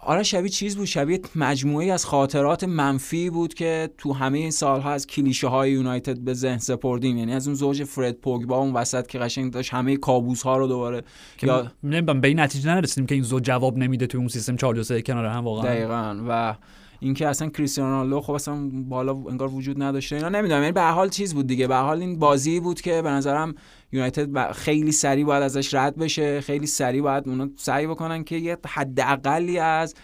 آره 0.02 0.22
شبیه 0.22 0.48
چیز 0.48 0.76
بود 0.76 0.84
شبیه 0.84 1.20
مجموعه 1.36 1.92
از 1.92 2.04
خاطرات 2.06 2.64
منفی 2.64 3.30
بود 3.30 3.54
که 3.54 3.90
تو 3.98 4.12
همه 4.12 4.38
این 4.38 4.50
سالها 4.50 4.92
از 4.92 5.06
کلیشه 5.06 5.48
های 5.48 5.72
یونایتد 5.72 6.18
به 6.18 6.34
ذهن 6.34 6.58
سپردیم. 6.58 7.18
یعنی 7.18 7.34
از 7.34 7.46
اون 7.46 7.54
زوج 7.54 7.84
فرد 7.84 8.12
پوگبا 8.12 8.58
اون 8.58 8.72
وسط 8.72 9.06
که 9.06 9.18
قشنگ 9.18 9.52
داشت 9.52 9.74
همه 9.74 9.96
کابوس 9.96 10.42
ها 10.42 10.56
رو 10.56 10.66
دوباره 10.66 11.02
که 11.38 11.46
یا 11.46 11.72
نمی‌دونم 11.82 12.20
به 12.20 12.28
این 12.28 12.40
نتیجه 12.40 12.74
نرسیدیم 12.74 13.06
که 13.06 13.14
این 13.14 13.24
زو 13.24 13.40
جواب 13.40 13.78
نمیده 13.78 14.06
توی 14.06 14.18
اون 14.18 14.28
سیستم 14.28 14.56
4 14.56 14.74
2 14.74 14.82
3 14.82 15.02
کنار 15.02 15.26
هم 15.26 15.44
واقعا. 15.44 15.64
دقیقا. 15.64 16.16
و 16.28 16.54
اینکه 17.00 17.28
اصلا 17.28 17.48
کریستیانو 17.48 17.90
رونالدو 17.90 18.20
خب 18.20 18.32
اصلا 18.32 18.70
بالا 18.72 19.12
انگار 19.12 19.48
وجود 19.48 19.82
نداشته. 19.82 20.16
اینا 20.16 20.28
نمی‌دونم. 20.28 20.60
یعنی 20.60 20.72
به 20.72 20.82
حال 20.82 21.08
چیز 21.08 21.34
بود 21.34 21.46
دیگه. 21.46 21.66
به 21.66 21.76
حال 21.76 22.00
این 22.00 22.18
بازی 22.18 22.60
بود 22.60 22.80
که 22.80 23.02
به 23.02 23.10
نظرم 23.10 23.54
یونایتد 23.92 24.52
خیلی 24.52 24.92
سریع 24.92 25.24
باید 25.24 25.42
ازش 25.42 25.74
رد 25.74 25.96
بشه. 25.96 26.40
خیلی 26.40 26.66
سریع 26.66 27.02
باید 27.02 27.28
اونا 27.28 27.48
سعی 27.56 27.86
بکنن 27.86 28.24
که 28.24 28.36
یه 28.36 28.58
حداقلی 28.66 29.58
از 29.58 29.94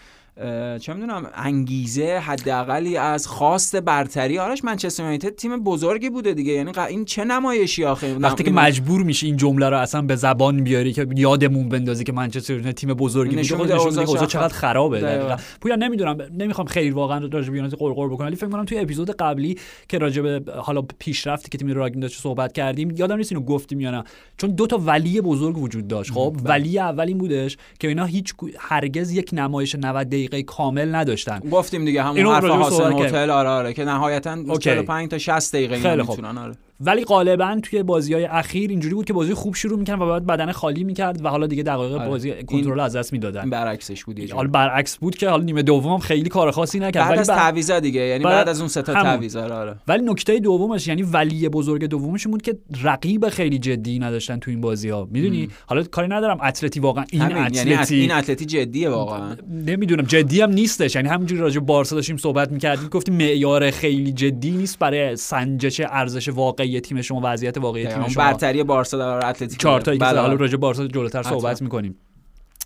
چه 0.79 0.93
می‌دونم 0.93 1.29
انگیزه 1.33 2.21
حداقلی 2.23 2.97
از 2.97 3.27
خواست 3.27 3.75
برتری. 3.75 4.39
آرش 4.39 4.63
منچستر 4.63 5.03
یونایتد 5.03 5.35
تیم 5.35 5.63
بزرگی 5.63 6.09
بوده 6.09 6.33
دیگه. 6.33 6.53
یعنی 6.53 6.71
این 6.89 7.05
چه 7.05 7.23
نمایشی 7.23 7.85
آخه؟ 7.85 8.15
وقتی 8.15 8.43
که 8.43 8.51
مجبور 8.51 9.03
میشی 9.03 9.25
این 9.25 9.37
جمله 9.37 9.69
رو 9.69 9.77
اصلا 9.77 10.01
به 10.01 10.15
زبان 10.15 10.63
بیاری 10.63 10.93
که 10.93 11.07
یادمون 11.15 11.69
بندازی 11.69 12.03
که 12.03 12.11
منچستر 12.11 12.53
یونایتد 12.53 12.77
تیم 12.77 12.93
بزرگی 12.93 13.29
بوده 13.29 13.41
نشون 13.41 13.57
خود 13.57 13.71
میده 13.71 13.83
نشون 13.83 14.13
میده 14.13 14.25
چقدر 14.27 14.53
خرابه. 14.53 15.37
پویا 15.61 15.75
نمی‌دونم 15.75 16.17
نمی‌خوام 16.37 16.67
خیلی 16.67 16.89
واقعا 16.89 17.19
راجع 17.19 17.49
به 17.49 17.55
یونایتد 17.55 17.77
قرقر 17.77 18.07
بکنم 18.07 18.27
ولی 18.27 18.35
فکر 18.35 18.49
کنم 18.49 18.65
توی 18.65 18.79
اپیزود 18.79 19.11
قبلی 19.11 19.57
که 19.89 19.97
راجع 19.97 20.21
به 20.21 20.41
حالا 20.53 20.81
پیشرفتی 20.99 21.49
که 21.49 21.57
تیم 21.57 21.71
راگین 21.71 21.99
داشت 21.99 22.21
صحبت 22.21 22.53
کردیم 22.53 22.91
یادم 22.97 23.17
نیست 23.17 23.31
اینو 23.31 23.45
گفتیم 23.45 23.79
یا 23.79 23.91
نه. 23.91 24.03
چون 24.37 24.51
دو 24.51 24.67
تا 24.67 24.77
ولی 24.77 25.21
بزرگ 25.21 25.57
وجود 25.57 25.87
داشت 25.87 26.11
خب؟ 26.11 26.37
ولی 26.43 26.79
اول 26.79 27.07
این 27.07 27.17
بودش 27.17 27.57
که 27.79 27.87
اینا 27.87 28.05
هیچ 28.05 28.33
هرگز 28.59 29.11
یک 29.11 29.29
نمایش 29.33 29.75
90 29.75 30.26
دقیقه 30.27 30.43
کامل 30.43 30.95
نداشتن 30.95 31.39
گفتیم 31.39 31.85
دیگه 31.85 32.03
همون 32.03 32.25
حرف 32.25 32.69
صحبت 32.69 33.01
هتل 33.01 33.29
آره 33.29 33.49
آره 33.49 33.73
که 33.73 33.85
نهایتا 33.85 34.33
اوکی. 34.33 34.59
45 34.59 35.09
تا 35.09 35.17
60 35.17 35.55
دقیقه 35.55 35.75
اینا 35.75 35.89
خیلی 35.89 36.03
خوب. 36.03 36.15
می‌تونن 36.17 36.37
آره 36.37 36.55
ولی 36.79 37.03
غالبا 37.05 37.59
توی 37.63 37.83
بازی 37.83 38.13
های 38.13 38.25
اخیر 38.25 38.69
اینجوری 38.69 38.95
بود 38.95 39.05
که 39.05 39.13
بازی 39.13 39.33
خوب 39.33 39.55
شروع 39.55 39.79
می‌کرد 39.79 40.01
و 40.01 40.05
بعد 40.05 40.25
بدن 40.25 40.51
خالی 40.51 40.83
می‌کرد 40.83 41.25
و 41.25 41.29
حالا 41.29 41.47
دیگه 41.47 41.63
دقایق 41.63 41.93
آره. 41.93 42.09
بازی 42.09 42.33
کنترل 42.43 42.79
از 42.79 42.95
دست 42.95 43.13
می‌دادن. 43.13 43.49
برعکسش 43.49 44.03
بود. 44.05 44.31
حالا 44.31 44.49
برعکس 44.49 44.97
بود 44.97 45.15
که 45.15 45.29
حالا 45.29 45.43
نیمه 45.43 45.61
دوم 45.63 45.97
خیلی 45.99 46.29
کار 46.29 46.51
خاصی 46.51 46.79
نکرد. 46.79 47.03
بعد 47.03 47.11
ولی 47.11 47.19
از 47.19 47.27
تعویضا 47.27 47.79
دیگه 47.79 48.01
یعنی 48.01 48.23
بعد- 48.23 48.33
بعد 48.33 48.49
از 48.49 48.59
اون 48.59 48.67
سه 48.69 48.81
تا. 48.81 48.93
تعویض 48.93 49.35
آره 49.35 49.53
آره. 49.55 49.75
ولی 49.87 50.03
نکته 50.05 50.39
دومش 50.39 50.87
یعنی 50.87 51.03
ولی 51.03 51.49
بزرگ 51.49 51.85
دومش 51.85 52.27
بود 52.27 52.41
که 52.41 52.57
رقیب 52.83 53.29
خیلی 53.29 53.59
جدی 53.59 53.99
نداشتن 53.99 54.39
تو 54.39 54.51
این 54.51 54.61
بازی 54.61 54.89
ها 54.89 55.07
می‌دونی 55.11 55.49
حالا 55.65 55.83
کاری 55.83 56.07
ندارم 56.07 56.37
اتلتی 56.43 56.79
واقعا 56.79 57.05
این 57.11 57.21
همین 57.21 57.37
یعنی 57.53 57.73
ات- 57.73 57.77
اتلتی 57.81 57.95
این 57.95 58.11
اتلتی 58.11 58.45
جدیه 58.45 58.89
واقعا. 58.89 59.35
نمی‌دونم 59.67 60.03
جدی 60.03 60.41
هم 60.41 60.49
نیستش. 60.51 60.95
یعنی 60.95 61.07
همونجوری 61.07 61.41
راجع 61.41 61.59
بارسا 61.59 61.95
داشتیم 61.95 62.17
صحبت 62.17 62.51
می‌کردیم 62.51 62.89
گفتیم 62.89 63.15
معیار 63.15 63.71
خیلی 63.71 64.11
جدی 64.11 64.51
نیست 64.51 64.79
برای 64.79 65.15
سنجش 65.15 65.81
ارزش 65.89 66.29
واقعی 66.29 66.66
تیم 66.81 67.01
شما 67.01 67.21
وضعیت 67.23 67.57
واقعی. 67.57 67.87
تیم 67.87 68.07
شما 68.07 68.23
برتری 68.23 68.63
بارسا 68.63 68.97
در 68.97 69.29
اتلتیکو 69.29 69.61
چهار 69.61 69.81
که 69.81 69.91
بله، 69.91 70.19
حالا 70.19 70.21
آره. 70.21 70.35
راجع 70.35 70.57
بارسا 70.57 70.87
جلوتر. 70.87 71.23
صحبت 71.23 71.61
می‌کنیم 71.61 71.95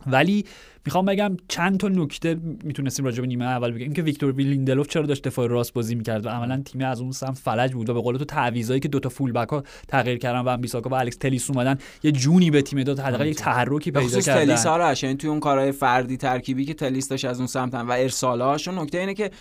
ولی 0.08 0.46
می‌خوام 0.86 1.06
بگم 1.06 1.38
چند 1.48 1.80
تا 1.80 1.88
نکته 1.88 2.38
می‌تونستیم 2.64 3.06
راجع 3.06 3.22
به 3.22 3.28
نیمه 3.28 3.46
اول 3.46 3.72
بگیم. 3.72 3.84
اینکه 3.84 4.02
ویکتور 4.02 4.32
لیندلوف 4.32 4.88
چرا 4.88 5.06
داشت 5.06 5.24
دفاع 5.24 5.48
راست 5.48 5.74
بازی 5.74 5.96
می‌کرد 5.96 6.26
و 6.26 6.30
عملا 6.30 6.62
تیم 6.66 6.82
از 6.82 7.02
اون 7.02 7.12
سمت 7.12 7.38
فلج 7.38 7.74
بود 7.74 7.90
و 7.90 7.94
به 7.94 8.02
قول 8.02 8.18
تو 8.18 8.26
تعویضایی 8.26 8.80
که 8.80 8.88
دوتا 8.88 9.10
full 9.10 9.32
back 9.32 9.50
ها 9.50 9.64
تغییر 9.88 10.18
کردن 10.18 10.40
و 10.40 10.58
بیساکا 10.58 10.90
و 10.90 10.94
الکس 10.94 11.18
تلیس 11.18 11.50
اومدن 11.50 11.78
یه 12.04 12.12
جونی 12.12 12.52
به 12.52 12.62
تیم 12.62 12.84
داد 12.84 13.00
حداقل 13.00 13.28
یک 13.28 13.38
تحرکی 13.38 13.92
پیدا 13.92 14.08
خصوص 14.08 14.26
تلیس 14.26 14.64
کردن 14.64 14.84
آرش 14.84 15.04
یعنی 15.04 15.16
توی 15.16 15.30
اون 15.30 15.40
کارهای 15.40 15.72
فردی 15.72 16.18
ترکیبی 16.18 16.66
که 16.66 16.74
تلیس 16.74 17.08
داشت 17.08 17.26
از 17.26 17.38
اون 17.38 17.48
سمت 17.48 17.76
هم 17.76 17.90
و 17.90 17.92
ارسالاش 17.92 18.68
نکته 18.68 18.98
اینه 18.98 19.14
که 19.14 19.32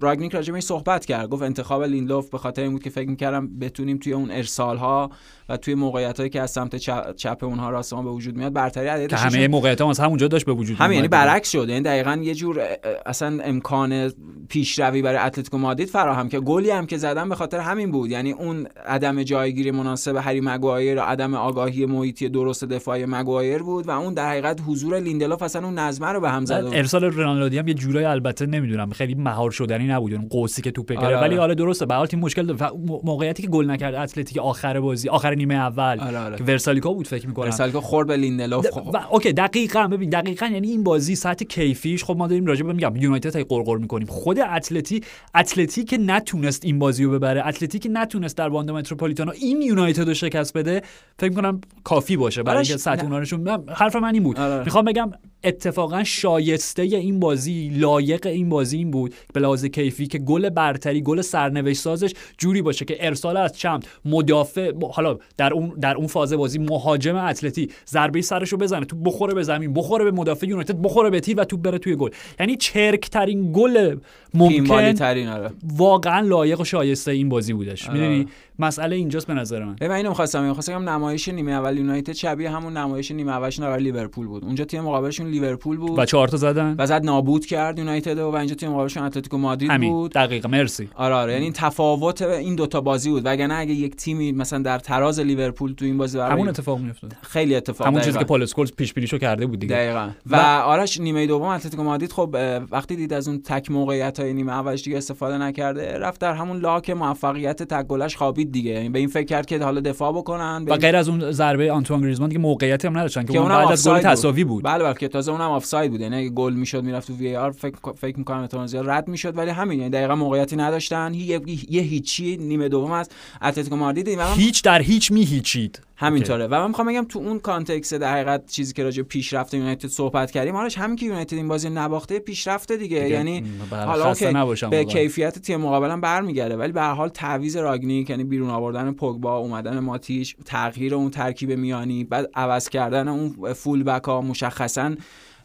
راگنیک 0.00 0.34
راجع 0.34 0.52
به 0.52 0.60
صحبت 0.60 1.06
کرد. 1.06 1.28
گفت 1.28 1.42
انتخاب 1.42 1.82
لیندلوف 1.82 2.30
به 2.30 2.38
خاطر 2.38 2.62
این 2.62 2.72
بود 2.72 2.82
که 2.82 2.90
فکر 2.90 3.08
می‌کردم 3.08 3.58
بتونیم 3.58 3.98
توی 3.98 4.12
اون 4.12 4.30
ارسال‌ها 4.30 5.10
و 5.48 5.56
توی 5.56 5.74
موقعیت‌هایی 5.74 6.30
که 6.30 6.40
از 6.40 6.50
سمت 6.50 6.76
چپ, 6.76 7.14
چپ 7.16 7.38
اونها 7.42 7.70
راست 7.70 7.94
ما 7.94 8.02
به 8.02 8.10
وجود 8.10 8.36
میاد 8.36 8.52
برتری 8.52 8.86
که 8.86 8.92
عددش 8.92 9.18
همه 9.18 9.48
موقعیت 9.48 9.80
هم 9.80 9.86
از 9.86 10.00
همونجا 10.00 10.28
داشت 10.28 10.46
به 10.46 10.52
وجود 10.52 10.76
همین 10.90 10.96
یعنی. 10.96 11.08
برعکس 11.08 11.50
شد. 11.50 11.68
یعنی 11.68 11.80
دقیقا 11.80 12.20
یه 12.22 12.34
جور 12.34 12.60
اصلا 13.06 13.38
امکان 13.44 14.12
پیشروی 14.48 15.02
برای 15.02 15.18
اتلتیکو 15.18 15.58
مادرید 15.58 15.88
فراهم 15.88 16.28
که 16.28 16.40
گلی 16.40 16.70
هم 16.70 16.86
که 16.86 16.96
زدن 16.96 17.28
به 17.28 17.34
خاطر 17.34 17.58
همین 17.58 17.90
بود. 17.90 18.10
یعنی 18.10 18.32
اون 18.32 18.66
عدم 18.86 19.22
جایگیری 19.22 19.70
مناسب 19.70 20.16
هری 20.16 20.40
مگوایر 20.40 21.00
عدم 21.00 21.34
آگاهی 21.34 21.86
محیطی 21.86 22.28
درست 22.28 22.64
دفاعی 22.64 23.06
مگوایر 23.06 23.62
بود 23.62 23.88
و 23.88 23.90
اون 23.90 24.14
در 24.14 24.28
حقیقت 24.28 24.60
حضور 24.66 25.00
لیندلوف 25.00 25.42
اصلا 25.42 25.64
اون 25.64 25.78
نظمه 25.78 26.08
رو 26.08 26.20
به 26.20 26.30
هم 26.30 26.44
زد. 26.44 26.64
و- 26.64 26.70
ارسال 26.72 27.04
رونالدو 27.04 27.58
هم 27.58 27.68
یه 27.68 27.74
جورایی 27.74 28.06
البته 28.06 28.46
نمی‌دونم 28.46 28.90
خیلی 28.90 29.14
مهار 29.14 29.50
شدنی 29.50 29.86
نبود. 29.86 30.14
اون 30.14 30.28
قوسی 30.28 30.62
که 30.62 30.70
توپ 30.70 30.92
آره، 30.98 31.16
ولی 31.16 31.16
آره. 31.16 31.38
حالا 31.38 31.54
درسته 31.54 31.86
به 31.86 32.06
تیم 32.06 32.20
مشکل 32.20 32.50
و 32.50 32.70
موقعیتی 33.04 33.42
که 33.42 33.48
گل 33.48 33.70
نکرد 33.70 33.94
اتلتیک 33.94 34.38
آخر 34.38 34.80
بازی 34.80 35.08
آخر 35.08 35.34
نیمه 35.34 35.54
اول. 35.54 36.00
آره، 36.00 36.18
آره. 36.18 36.36
که 36.36 36.44
ورسالیکو 36.44 36.92
بود 36.92 37.06
فکر 37.06 37.26
می‌کنم. 37.26 37.44
ارسال 37.44 37.70
خورد 37.70 38.08
به 38.08 38.16
لیندلوف. 38.16 38.66
و 38.94 38.98
okay 39.10 39.32
دقیقاً 39.32 39.88
ببین 39.88 40.10
دقیقاً 40.10 40.46
یعنی 40.46 40.68
این 40.80 40.84
بازی 40.84 41.14
سطح 41.14 41.44
کیفیش 41.44 42.04
خب 42.04 42.16
ما 42.16 42.26
داریم 42.26 42.46
راجع 42.46 42.62
به 42.62 42.72
میگم 42.72 42.96
یونایتد 42.96 43.36
هی 43.36 43.44
قرقر 43.44 43.76
می‌کنیم. 43.76 44.06
خود 44.06 44.38
اتلتی 44.38 45.00
اتلتی 45.34 45.84
که 45.84 45.98
نتونست 45.98 46.64
این 46.64 46.78
بازی 46.78 47.04
رو 47.04 47.10
ببره 47.10 47.46
اتلتی 47.46 47.78
که 47.78 47.88
نتونست 47.88 48.36
در 48.36 48.48
واندا 48.48 48.74
متروپولیتانو 48.74 49.32
این 49.40 49.62
یونایتد 49.62 50.08
رو 50.08 50.14
شکست 50.14 50.52
بده 50.56 50.82
فکر 51.18 51.34
کنم 51.34 51.60
کافی 51.84 52.16
باشه 52.16 52.42
برای 52.42 52.66
اینکه 52.68 53.06
نشون 53.06 53.40
من- 53.40 53.64
حرف 53.68 53.96
من 53.96 54.14
این 54.14 54.22
بود. 54.22 54.38
آره. 54.38 54.64
می‌خوام 54.64 54.84
بگم 54.84 55.10
اتفاقا 55.44 56.04
شایسته 56.04 56.82
این 56.82 57.20
بازی 57.20 57.68
لایق 57.68 58.26
این 58.26 58.48
بازی 58.48 58.76
این 58.76 58.90
بود. 58.90 59.14
به 59.34 59.40
لحاظ 59.40 59.64
کیفی 59.64 60.06
که 60.06 60.18
گل 60.18 60.48
برتری 60.48 61.02
گل 61.02 61.20
سرنوشت 61.20 61.80
سازش 61.80 62.12
جوری 62.38 62.62
باشه 62.62 62.84
که 62.84 62.96
ارسال 63.06 63.36
از 63.36 63.58
چمت 63.58 63.86
مدافع 64.04 64.72
حالا 64.92 65.18
در 65.36 65.52
اون 65.52 65.68
در 65.68 65.94
اون 65.94 66.06
فاز 66.06 66.32
بازی 66.32 66.58
مهاجم 66.58 67.16
اتلتی 67.16 67.68
ضربه 67.86 68.22
سرشو 68.22 68.56
بزنه 68.56 68.84
تو 68.84 68.96
بخوره 68.96 69.34
به 69.34 69.42
زمین 69.42 69.72
بخوره 69.72 70.04
به 70.04 70.10
مدافع 70.10 70.46
یونایتد 70.46 70.82
بخوره 70.82 71.10
به 71.10 71.20
تیر 71.20 71.40
و 71.40 71.44
توپ 71.44 71.62
بره 71.62 71.78
توی 71.78 71.96
گل. 71.96 72.10
یعنی 72.40 72.56
چرک 72.56 73.10
ترین 73.10 73.52
گل 73.52 73.96
ممکن 74.34 74.92
ترین 74.92 75.28
آره. 75.28 75.50
واقعا 75.76 76.20
لایق 76.20 76.60
و 76.60 76.64
شایسته 76.64 77.10
این 77.10 77.28
بازی 77.28 77.52
بودش. 77.52 77.88
آره. 77.88 78.00
می‌دونی؟ 78.00 78.26
مسئله 78.58 78.96
اینجاست 78.96 79.26
به 79.26 79.34
نظر 79.34 79.64
من. 79.64 79.76
من 79.80 79.90
اینو 79.90 80.08
می‌خواستم 80.08 80.44
می‌خواستم 80.44 80.72
بگم 80.78 80.88
نمایش 80.88 81.28
نیمه 81.28 81.52
اول 81.52 81.76
یونایتد 81.76 82.12
شبیه 82.12 82.50
همون 82.50 82.76
نمایش 82.76 83.10
نیمه 83.10 83.32
اولشون 83.32 83.66
برای 83.66 83.82
لیورپول 83.82 84.26
بود. 84.26 84.44
اونجا 84.44 84.64
تیم 84.64 84.80
مقابلشون 84.80 85.26
لیورپول 85.26 85.76
بود. 85.76 85.98
و 85.98 86.04
چهار 86.04 86.28
تا 86.28 86.36
زدن. 86.36 86.74
و 86.78 86.86
زد 86.86 87.04
نابود 87.04 87.46
کرد 87.46 87.78
یونایتد 87.78 88.18
و 88.18 88.34
اینجا 88.34 88.54
تیم 88.54 88.70
مقابلشون 88.70 89.02
اتلتیکو 89.02 89.38
مادرید 89.38 89.70
همین. 89.70 89.92
بود. 89.92 90.12
دقیقا. 90.12 90.48
مرسی. 90.48 90.88
آره 90.94 91.14
آره. 91.14 91.32
یعنی 91.32 91.52
تفاوت 91.52 92.22
این 92.22 92.54
دوتا 92.54 92.80
بازی 92.80 93.10
بود. 93.10 93.22
وگرنه 93.26 93.54
اگه 93.54 93.74
یک 93.74 93.96
تیمی 93.96 94.32
مثلا 94.32 94.58
در 94.58 94.78
تراز 94.78 95.20
لیورپول 95.20 95.72
تو 95.72 95.84
این 95.84 95.98
بازی 95.98 96.18
برای 96.18 96.32
همون 96.32 96.48
اتفاق 96.48 96.78
میافتاد. 96.78 97.12
خیلی 97.22 97.54
اتفاق. 97.54 97.86
همون 97.86 98.00
چیزی. 98.00 98.18
که 98.18 98.24
پال 98.24 98.42
اسکولز 98.42 98.72
پیش 98.72 98.94
بینیشو 98.94 99.18
کرده 99.18 99.46
بود 99.46 99.58
دیگه. 99.58 99.74
دقیقا. 99.76 100.10
و, 100.30 100.36
و- 100.36 100.40
آرش 100.62 101.00
نیمه 101.00 101.26
دوم 101.26 101.48
اتلتیکو 101.48 101.82
مادرید. 101.82 102.12
خب 102.12 102.36
وقتی 102.70 102.96
دید 102.96 103.12
از 103.12 103.28
اون 103.28 103.42
تک 103.42 103.70
موقعیت 103.70 104.19
های 104.20 104.34
نیمه 104.34 104.52
اولش 104.52 104.82
دیگه 104.82 104.96
استفاده 104.96 105.38
نکرده 105.38 105.98
رفت 105.98 106.20
در 106.20 106.34
همون 106.34 106.60
لاک 106.60 106.90
موفقیت 106.90 107.62
تک 107.62 107.86
گلش 107.86 108.16
خوابید 108.16 108.52
دیگه. 108.52 108.70
یعنی 108.70 108.88
به 108.88 108.98
این 108.98 109.08
فکر 109.08 109.26
کرد 109.26 109.46
که 109.46 109.58
حالا 109.58 109.80
دفاع 109.80 110.12
بکنن 110.12 110.64
و 110.68 110.76
غیر 110.76 110.96
از 110.96 111.08
اون 111.08 111.32
ضربه 111.32 111.72
آنتوان 111.72 112.00
گریزمان 112.00 112.30
که 112.30 112.38
موقعیتی 112.38 112.86
هم 112.86 112.98
نداشتن 112.98 113.24
که, 113.24 113.32
که 113.32 113.38
اون 113.38 113.48
بعد 113.48 113.72
از 113.72 113.88
گل 113.88 113.98
تساوی 113.98 114.44
بود. 114.44 114.64
بله 114.64 114.84
بله 114.84 114.94
که 114.94 115.08
تازه 115.08 115.32
اونم 115.32 115.50
آفساید 115.50 115.90
بود. 115.90 116.00
یعنی 116.00 116.30
گل 116.30 116.52
می‌شد 116.52 116.84
می‌رفت 116.84 117.06
تو 117.06 117.14
VAR 117.14 117.50
فکر 117.50 117.76
فکر 117.96 118.18
می‌کنم 118.18 118.66
زیاد 118.66 118.90
رد 118.90 119.08
می‌شد. 119.08 119.38
ولی 119.38 119.50
همین 119.50 119.78
یعنی 119.78 119.90
دقیقا 119.90 120.14
موقعیتی 120.14 120.56
نداشتن. 120.56 121.14
یه, 121.14 121.40
یه 121.70 121.82
هیچی 121.82 122.36
نیمه 122.36 122.68
دوم 122.68 122.92
از 122.92 123.08
اتلتیکو 123.42 123.76
مادرید. 123.76 124.20
هیچ 124.36 124.62
در 124.62 124.82
هیچ 124.82 125.12
میهیچید 125.12 125.80
همینطوره. 126.00 126.46
و 126.46 126.54
من 126.54 126.68
می‌خوام 126.68 126.88
بگم 126.88 127.04
تو 127.04 127.18
اون 127.18 127.38
context 127.38 127.94
در 127.94 128.12
حقیقت 128.12 128.46
چیزی 128.46 128.72
که 128.72 128.82
راجع 128.82 129.02
به 129.02 129.08
پیشرفت 129.08 129.54
یونایتد 129.54 129.88
صحبت 129.88 130.30
کردیم 130.30 130.56
حالش 130.56 130.78
همین 130.78 130.96
که 130.96 131.06
یونایتد 131.06 131.36
این 131.36 131.48
بازی 131.48 131.70
نباخته 131.70 132.18
پیشرفته 132.18 132.76
دیگه, 132.76 133.00
دیگه. 133.00 133.10
یعنی 133.10 133.44
حالا 133.70 134.14
نباشم 134.32 134.70
به. 134.70 134.84
کیفیت 134.84 135.38
تیم 135.38 135.60
مقابلم 135.60 136.00
برمیگرده 136.00 136.56
ولی 136.56 136.72
به 136.72 136.80
هر 136.80 136.92
حال 136.92 137.08
تعویض 137.08 137.56
راگنیک 137.56 138.10
یعنی 138.10 138.24
بیرون 138.24 138.50
آوردن 138.50 138.92
پوگبا 138.92 139.36
اومدن 139.36 139.78
ماتیچ 139.78 140.36
تغییر 140.44 140.94
اون 140.94 141.10
ترکیب 141.10 141.52
میانی 141.52 142.04
بعد 142.04 142.30
عوض 142.34 142.68
کردن 142.68 143.08
اون 143.08 143.52
full 143.52 143.82
back 143.82 144.04
ها 144.04 144.20
مشخصا 144.20 144.94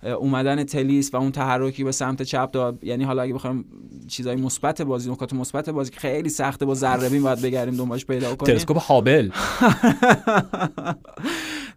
اومدن 0.05 0.63
تلیس 0.63 1.13
و 1.13 1.17
اون 1.17 1.31
تحرکی 1.31 1.83
به 1.83 1.91
سمت 1.91 2.21
چپ 2.21 2.51
داد. 2.51 2.83
یعنی 2.83 3.03
حالا 3.03 3.21
اگه 3.21 3.33
بخوایم 3.33 3.65
چیزای 4.07 4.35
مثبت 4.35 4.81
بازی 4.81 5.11
نکات 5.11 5.33
مثبت 5.33 5.69
بازی 5.69 5.91
که 5.91 5.99
خیلی 5.99 6.29
سخته 6.29 6.65
با 6.65 6.73
ذره 6.73 7.19
باید 7.19 7.41
بگردیم 7.41 7.75
دنبالش 7.75 8.05
پیدا 8.05 8.35
کنیم. 8.35 8.53
تلسکوپ 8.53 8.77
هابل. 8.77 9.29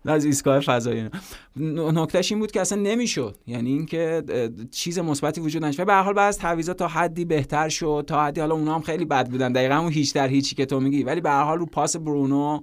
از 0.04 0.24
ایستگاه 0.24 0.60
فضایی. 0.60 1.08
نکتهش 1.56 2.32
این 2.32 2.40
بود 2.40 2.50
که 2.50 2.60
اصلا 2.60 2.78
نمی‌شد. 2.82 3.36
یعنی 3.46 3.70
اینکه 3.70 4.22
چیز 4.70 4.98
مثبتی 4.98 5.40
وجود 5.40 5.64
نداشت. 5.64 5.80
و 5.80 5.84
به 5.84 5.92
هر 5.92 6.02
حال 6.02 6.14
بعد 6.14 6.28
از 6.28 6.38
تعویضات 6.38 6.76
تا 6.76 6.88
حدی 6.88 7.24
بهتر 7.24 7.68
شد. 7.68 8.04
تا 8.06 8.24
حدی 8.24 8.40
حالا 8.40 8.54
اونا 8.54 8.74
هم 8.74 8.80
خیلی 8.80 9.04
بد 9.04 9.28
بودن. 9.28 9.52
دقیقا 9.52 9.74
اون 9.74 9.92
هیچ 9.92 10.14
در 10.14 10.28
هیچی 10.28 10.54
که 10.54 10.66
تو 10.66 10.80
میگی. 10.80 11.02
ولی 11.02 11.20
به 11.20 11.30
هر 11.30 11.42
حال 11.42 11.58
رو 11.58 11.66
پاس 11.66 11.96
برونو 11.96 12.60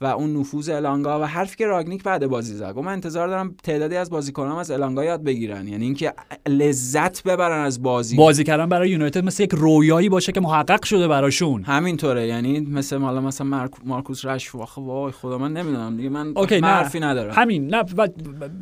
و 0.00 0.06
اون 0.06 0.36
نفوذ 0.36 0.68
الانگا 0.68 1.20
و 1.20 1.24
حرفی 1.24 1.56
که 1.56 1.66
راگنیک 1.66 2.02
بعد 2.02 2.26
بازی 2.26 2.54
زد. 2.54 2.72
گفت 2.74 2.86
من 2.86 2.92
انتظار 2.92 3.28
دارم 3.28 3.54
تعدادی 3.62 3.96
از 3.96 4.10
بازیکنان 4.10 4.58
از 4.58 4.70
الانگا 4.70 5.04
یاد 5.04 5.24
بگیرن. 5.24 5.68
یعنی 5.68 5.84
اینکه 5.84 6.12
لذت 6.48 7.22
ببرن 7.22 7.64
از 7.64 7.82
بازی. 7.82 8.16
بازی 8.16 8.44
کردن 8.44 8.68
برای 8.68 8.90
یونایتد 8.90 9.24
مثل 9.24 9.42
یک 9.42 9.50
رویایی 9.52 10.08
باشه 10.08 10.32
که 10.32 10.40
محقق 10.40 10.84
شده 10.84 11.08
براشون. 11.08 11.62
همینطوره. 11.62 12.26
یعنی 12.26 12.60
مثل 12.60 12.98
حالا 12.98 13.20
مثلا 13.20 13.46
مارک- 13.46 13.86
مارکوس 13.86 14.24
رش 14.24 14.54
آخه 14.54 14.82
وای 14.82 15.12
خدا 15.12 15.38
من 15.38 15.52
نمی‌دونم 15.52 15.96
دیگه 15.96 16.08
من 16.08 16.32
okay 16.36 16.60
من 16.60 16.68
نه. 16.68 16.74
حرفی 16.74 17.00
ندارم. 17.00 17.34
همین. 17.34 17.74
نه 17.74 17.84
و 17.96 18.08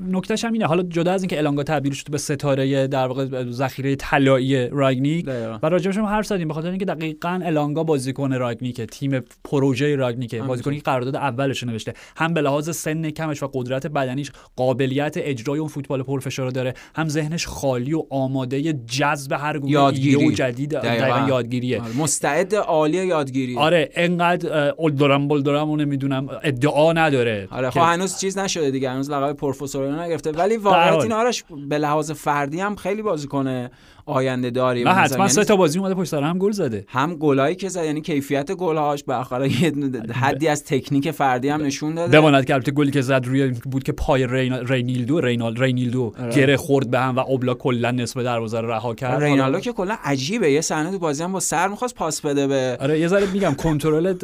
نکتهش 0.09 0.45
هم 0.45 0.53
اینه. 0.53 0.67
حالا 0.67 0.83
جدا 0.83 1.13
از 1.13 1.23
اینکه 1.23 1.39
الانگا 1.39 1.63
تبدیل 1.63 1.93
شده 1.93 2.11
به 2.11 2.19
ستاره 2.19 2.87
در 2.87 3.07
واقع 3.07 3.51
ذخیره 3.51 3.97
طلایی 3.97 4.69
راگنیک. 4.69 5.27
و 5.63 5.69
راجبش 5.69 5.99
هم 5.99 6.05
حرف 6.05 6.27
زدیم. 6.27 6.49
به 6.49 6.55
خاطر 6.55 6.69
اینکه 6.69 6.85
دقیقاً 6.85 7.41
الانگا 7.45 7.85
بازیکن 7.85 8.33
راگنیکه. 8.33 8.87
تیم 8.87 9.21
پروژه 9.45 9.97
همینطور. 9.97 10.43
بازیکنی 10.43 10.77
که 10.77 10.83
قرارداد 10.83 11.17
اولش 11.29 11.65
نوشته. 11.65 11.93
هم 12.17 12.35
به 12.35 12.41
لحاظ 12.41 12.71
سن 12.77 13.11
کمش 13.11 13.43
و 13.43 13.51
قدرت 13.53 13.87
بدنیش 13.87 14.33
قابلیت 14.57 15.15
اجرای 15.17 15.59
اون 15.59 15.69
فوتبال 15.69 16.03
پرفشار 16.03 16.51
داره. 16.51 16.75
هم 16.95 17.09
ذهنش 17.09 17.47
خالی 17.47 17.95
و 17.95 18.03
آماده 18.11 18.73
جذب 18.73 19.33
هر 19.33 19.59
گونه 19.59 19.73
یادگیری. 19.73 20.35
جدید. 20.35 20.71
دقیقاً. 20.71 21.27
یادگیریه. 21.29 21.83
آره، 21.83 21.97
مستعد 21.99 22.55
عالی 22.55 23.07
یادگیری 23.07 23.57
آره 23.57 23.91
انقدر 23.95 24.73
اولدرم 24.79 25.29
بولدرم 25.29 25.71
رو 25.71 25.77
نمی‌دونم. 25.77 26.29
ادعا 26.45 26.93
نداره. 26.93 27.49
آره 27.51 27.71
خب 27.71 27.81
هنوز 27.81 28.19
چیز 28.19 28.39
نشده 28.39 28.71
دیگه. 28.71 28.91
هنوز 28.91 29.11
لقب 29.11 29.33
پروفسور 29.33 29.87
رو 29.87 30.03
نگرفته. 30.03 30.33
ولی. 30.33 30.57
این 31.03 31.13
آرش 31.13 31.45
به 31.69 31.79
لحاظ 31.79 32.11
فردی 32.11 32.61
هم 32.61 32.77
خیلی 32.77 33.03
بازیکن 33.03 33.69
آینده 34.07 34.51
داری 34.51 34.85
نظر. 34.85 34.93
حتما 34.93 35.19
یعنی 35.19 35.29
سه 35.29 35.45
تا 35.45 35.57
بازی 35.57 35.79
اومده 35.79 35.95
پشت 35.95 36.11
سر 36.11 36.23
هم 36.23 36.39
گل 36.39 36.51
زده 36.51 36.85
هم 36.89 37.15
گلایی 37.15 37.57
که 37.57 37.69
زد 37.69 37.85
یعنی 37.85 38.01
کیفیت 38.01 38.53
گلهاش 38.53 39.05
به 39.05 39.15
آخر 39.15 39.47
یه 39.47 39.73
حدی 40.23 40.49
از 40.49 40.65
تکنیک 40.65 41.11
فردی 41.11 41.49
هم 41.49 41.63
نشون 41.63 41.95
داده 41.95 42.21
بماند 42.21 42.45
که 42.45 42.55
البته 42.55 42.73
گلی 42.73 42.91
که 42.91 43.01
زد 43.01 43.27
روی 43.27 43.49
بود 43.49 43.83
که 43.83 43.93
پای 43.93 44.27
رینا... 44.27 44.59
رینیلدو 44.59 45.21
رینال 45.21 45.57
رینیلدو 45.57 46.13
آره. 46.19 46.35
گره 46.35 46.57
خورد 46.57 46.91
به 46.91 47.01
هم 47.01 47.17
و 47.17 47.21
اوبلا 47.21 47.55
کلا 47.55 47.91
نصف 47.91 48.17
دروازه 48.17 48.61
رو 48.61 48.71
رها 48.71 48.95
کرد 48.95 49.23
رینالدو 49.23 49.61
که 49.61 49.73
کلا 49.73 49.97
عجیبه 50.05 50.53
یه 50.53 50.61
صحنه 50.61 50.91
تو 50.91 50.99
بازی 50.99 51.23
هم 51.23 51.33
با 51.33 51.41
سر 51.41 51.69
می‌خواست 51.69 51.95
پاس 51.95 52.21
بده 52.21 52.47
به 52.47 52.77
آره 52.81 53.01
یه 53.01 53.09
ذره 53.09 53.33
میگم 53.33 53.55
کنترل 53.55 54.15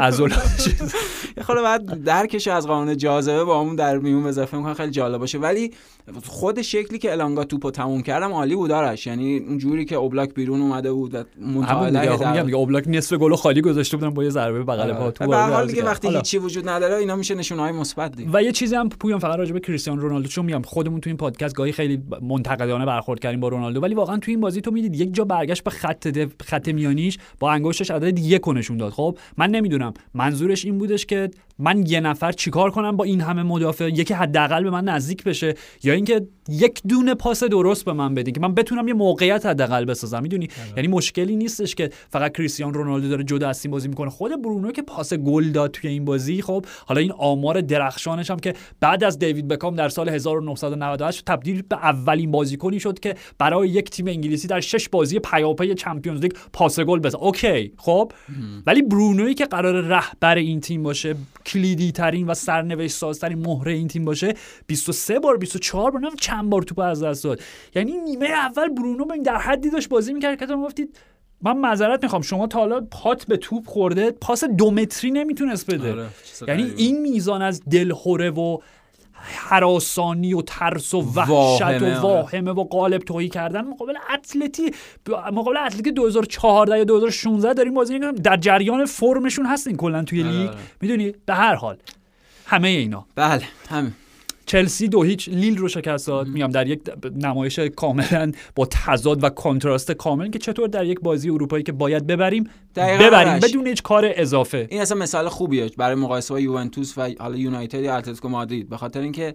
عضل 0.00 0.28
یه 1.36 1.42
خورده 1.42 1.62
بعد 1.62 2.04
درکش 2.04 2.48
از 2.48 2.66
قانون 2.66 2.96
جاذبه 2.96 3.44
با 3.44 3.60
اون 3.60 3.76
در 3.76 3.98
میون 3.98 4.26
اضافه 4.26 4.56
می‌کنه 4.56 4.74
خیلی 4.74 4.90
جالب 4.90 5.18
باشه 5.18 5.38
ولی 5.38 5.70
خود 6.26 6.62
شکلی 6.62 6.98
که 6.98 7.12
الانگا 7.12 7.44
توپو 7.44 7.70
تموم 7.70 8.02
کردم 8.02 8.32
عالی 8.32 8.54
بود 8.54 8.70
آرش 8.70 9.03
یعنی 9.06 9.38
اون 9.38 9.58
جوری 9.58 9.84
که 9.84 9.96
اوبلاک 9.96 10.34
بیرون 10.34 10.60
اومده 10.60 10.92
بود 10.92 11.14
و 11.14 11.24
مطالعه 11.46 12.10
میگم 12.10 12.42
دیگه 12.42 12.56
اوبلاک 12.56 12.84
نصف 12.86 13.16
گل 13.16 13.34
خالی 13.34 13.60
گذاشته 13.60 13.96
بودن 13.96 14.10
با 14.10 14.24
یه 14.24 14.30
ضربه 14.30 14.62
بغل 14.62 14.92
پا 14.92 15.10
تو 15.10 15.26
به 15.26 15.36
حال 15.36 15.66
دیگه. 15.66 15.84
وقتی. 15.84 16.08
هیچی 16.16 16.38
وجود 16.38 16.68
نداره 16.68 16.94
اینا 16.94 17.16
میشه 17.16 17.34
نشونه 17.34 17.62
های 17.62 17.72
مثبت 17.72 18.16
دیگه. 18.16 18.30
و 18.32 18.42
یه 18.42 18.52
چیزی 18.52 18.74
هم 18.74 18.88
پویان 18.88 19.18
فقط 19.18 19.38
راجع 19.38 19.52
به 19.52 19.60
کریستیانو 19.60 20.00
رونالدو 20.00 20.28
چون 20.28 20.44
میگم 20.44 20.62
خودمون 20.62 21.00
تو 21.00 21.10
این 21.10 21.16
پادکست 21.16 21.54
گاهی 21.54 21.72
خیلی 21.72 22.02
منتقدانه 22.22 22.86
برخورد 22.86 23.20
کردیم 23.20 23.40
با 23.40 23.48
رونالدو 23.48 23.80
ولی 23.80 23.94
واقعا 23.94 24.16
تو 24.18 24.30
این 24.30 24.40
بازی 24.40 24.60
تو 24.60 24.70
می‌دید 24.70 25.00
یک 25.00 25.14
جا 25.14 25.24
برگشت 25.24 25.64
به 25.64 25.70
خط. 25.70 26.18
خط 26.42 26.68
میانیش 26.68 27.18
با 27.38 27.52
انگشتش 27.52 27.90
عدد 27.90 28.18
یک 28.18 28.48
نشون 28.48 28.76
داد. 28.76 28.92
خب 28.92 29.18
من 29.36 29.50
نمی‌دونم. 29.50 29.94
منظورش 30.14 30.64
این 30.64 30.78
بودش 30.78 31.06
که 31.06 31.30
من 31.58 31.86
یه 31.86 32.00
نفر 32.00 32.32
چیکار 32.32 32.70
کنم 32.70 32.96
با 32.96 33.04
این 33.04 33.20
همه 33.20 33.42
مدافع؟ 33.42 33.88
یکی 33.88 34.14
حداقل 34.14 34.62
به 34.64 34.70
من 34.70 34.84
نزدیک 34.84 35.24
بشه؟ 35.24 35.54
یا 35.82 35.92
اینکه 35.92 36.26
یک 36.48 36.80
دونه 36.88 37.14
پاس 37.14 37.44
درست 37.44 37.84
به 37.84 37.92
من 37.92 38.14
بدین 38.14 38.34
که 38.34 38.40
من 38.40 38.54
بتونم 38.54 38.88
یه 38.88 38.93
موقعیت 38.94 39.46
حداقل 39.46 39.84
بسازم 39.84 40.22
می‌دونی؟ 40.22 40.48
یعنی 40.76 40.88
مشکلی 40.88 41.36
نیستش 41.36 41.74
که 41.74 41.90
فقط 42.10 42.32
کریستیانو 42.32 42.72
رونالدو 42.72 43.08
داره 43.08 43.24
جدا 43.24 43.48
از 43.48 43.66
بازی 43.70 43.88
می‌کنه. 43.88 44.10
خود 44.10 44.42
برونو 44.42 44.72
که 44.72 44.82
پاس 44.82 45.14
گل 45.14 45.50
داد 45.50 45.70
توی 45.70 45.90
این 45.90 46.04
بازی 46.04 46.42
خب 46.42 46.66
حالا 46.86 47.00
این 47.00 47.12
آمار 47.12 47.60
درخشانش 47.60 48.30
هم 48.30 48.38
که 48.38 48.54
بعد 48.80 49.04
از 49.04 49.18
دیوید 49.18 49.48
بکام 49.48 49.76
در 49.76 49.88
سال 49.88 50.08
1998 50.08 51.24
تبدیل 51.24 51.62
به 51.62 51.76
اولین 51.76 52.30
بازیکنی 52.30 52.80
شد 52.80 52.98
که 52.98 53.14
برای 53.38 53.68
یک 53.68 53.90
تیم 53.90 54.06
انگلیسی 54.06 54.48
در 54.48 54.60
شش 54.60 54.88
بازی 54.88 55.18
پیاپی 55.18 55.74
Champions 55.74 56.20
League 56.20 56.32
پاس 56.52 56.80
گل 56.80 56.98
بزنه 56.98 57.22
okay 57.22 57.72
خب. 57.76 58.12
ولی 58.66 58.82
برونویی 58.82 59.34
که 59.34 59.46
قرار 59.46 59.80
رهبر 59.80 60.34
این 60.34 60.60
تیم 60.60 60.82
باشه 60.82 61.14
کلیدی 61.46 61.92
ترین 61.92 62.26
و 62.26 62.34
سرنوشت 62.34 62.96
سازترین 62.96 63.38
مهره 63.38 63.72
این 63.72 63.88
تیم 63.88 64.04
باشه 64.04 64.34
23 64.66 65.18
بار 65.18 65.36
24 65.36 65.90
بار 65.90 66.00
چند 66.20 66.50
بار 66.50 66.62
توپ 66.62 66.78
از 66.78 67.02
دست 67.02 67.24
داد. 67.24 67.40
یعنی 67.74 67.92
نیمه 67.92 68.26
اول 68.26 68.68
برونو 68.84 69.22
در 69.22 69.36
حدی 69.36 69.70
داشت 69.70 69.88
بازی 69.88 70.12
می‌کرد 70.12 70.38
که 70.38 70.46
تو 70.46 70.62
گفتید 70.62 70.98
من 71.42 71.56
معذرت 71.56 72.02
می‌خوام 72.02 72.22
شما 72.22 72.46
تا 72.46 72.58
حالا 72.58 72.80
پات 72.90 73.26
به 73.26 73.36
توپ 73.36 73.66
خورده 73.66 74.10
پاس 74.10 74.44
دو 74.44 74.70
متری 74.70 75.10
نمی‌تونست 75.10 75.74
بده. 75.74 75.92
آره، 75.92 76.06
یعنی. 76.48 76.72
این 76.76 77.00
میزان 77.00 77.42
از 77.42 77.62
دلخوره 77.70 78.30
و 78.30 78.58
حراسانی 79.26 80.34
و 80.34 80.42
ترس 80.42 80.94
و 80.94 81.00
وحشت 81.00 81.28
واهمه، 81.30 81.78
و 81.78 81.84
آره. 81.84 82.00
واهمه 82.00 82.50
و 82.50 82.64
قالب 82.64 83.02
توهی 83.02 83.28
کردن 83.28 83.60
مقابل 83.60 83.94
اتلتی 84.14 84.70
مقابل 85.32 85.56
اتلتی 85.56 85.92
2014 85.92 86.78
یا 86.78 86.84
2016 86.84 87.52
داریم 87.52 87.74
بازی 87.74 87.94
می‌کنیم. 87.94 88.14
در 88.14 88.36
جریان 88.36 88.84
فرمشون 88.84 89.46
هستین 89.46 89.76
کلا 89.76 90.02
توی 90.04 90.22
آره، 90.22 90.32
لیگ. 90.32 90.48
آره. 90.48 90.58
می‌دونی؟ 90.80 91.14
به 91.26 91.34
هر 91.34 91.54
حال. 91.54 91.76
همه 92.46 92.68
اینا. 92.68 93.06
بله 93.14 93.42
همین. 93.68 93.92
چلسی 94.54 94.88
دو 94.88 95.02
هیچ 95.02 95.28
لیل 95.28 95.56
رو 95.56 95.68
شکست 95.68 96.06
داد. 96.06 96.28
میگم 96.28 96.46
در 96.46 96.66
یک 96.66 96.80
نمایش 97.16 97.58
کاملا 97.58 98.32
با 98.54 98.68
تضاد 98.70 99.24
و 99.24 99.28
کنتراست 99.28 99.92
کامل 99.92 100.30
که 100.30 100.38
چطور 100.38 100.68
در 100.68 100.84
یک 100.86 101.00
بازی 101.00 101.30
اروپایی 101.30 101.62
که 101.62 101.72
باید 101.72 102.06
ببریم 102.06 102.50
ببریم 102.76 103.28
آرش. 103.28 103.42
بدون 103.42 103.66
هیچ 103.66 103.82
کار 103.82 104.12
اضافه. 104.14 104.66
این 104.70 104.80
اصلا 104.80 104.98
مثال 104.98 105.28
خوبیه 105.28 105.70
برای 105.78 105.94
مقایسه 105.94 106.34
با 106.34 106.40
یوونتوس 106.40 106.98
و 106.98 107.08
حالا 107.18 107.36
یونایتد 107.36 107.80
یا 107.80 107.96
اتلتیکو 107.96 108.28
مادرید. 108.28 108.68
به 108.68 108.76
خاطر 108.76 109.00
اینکه 109.00 109.34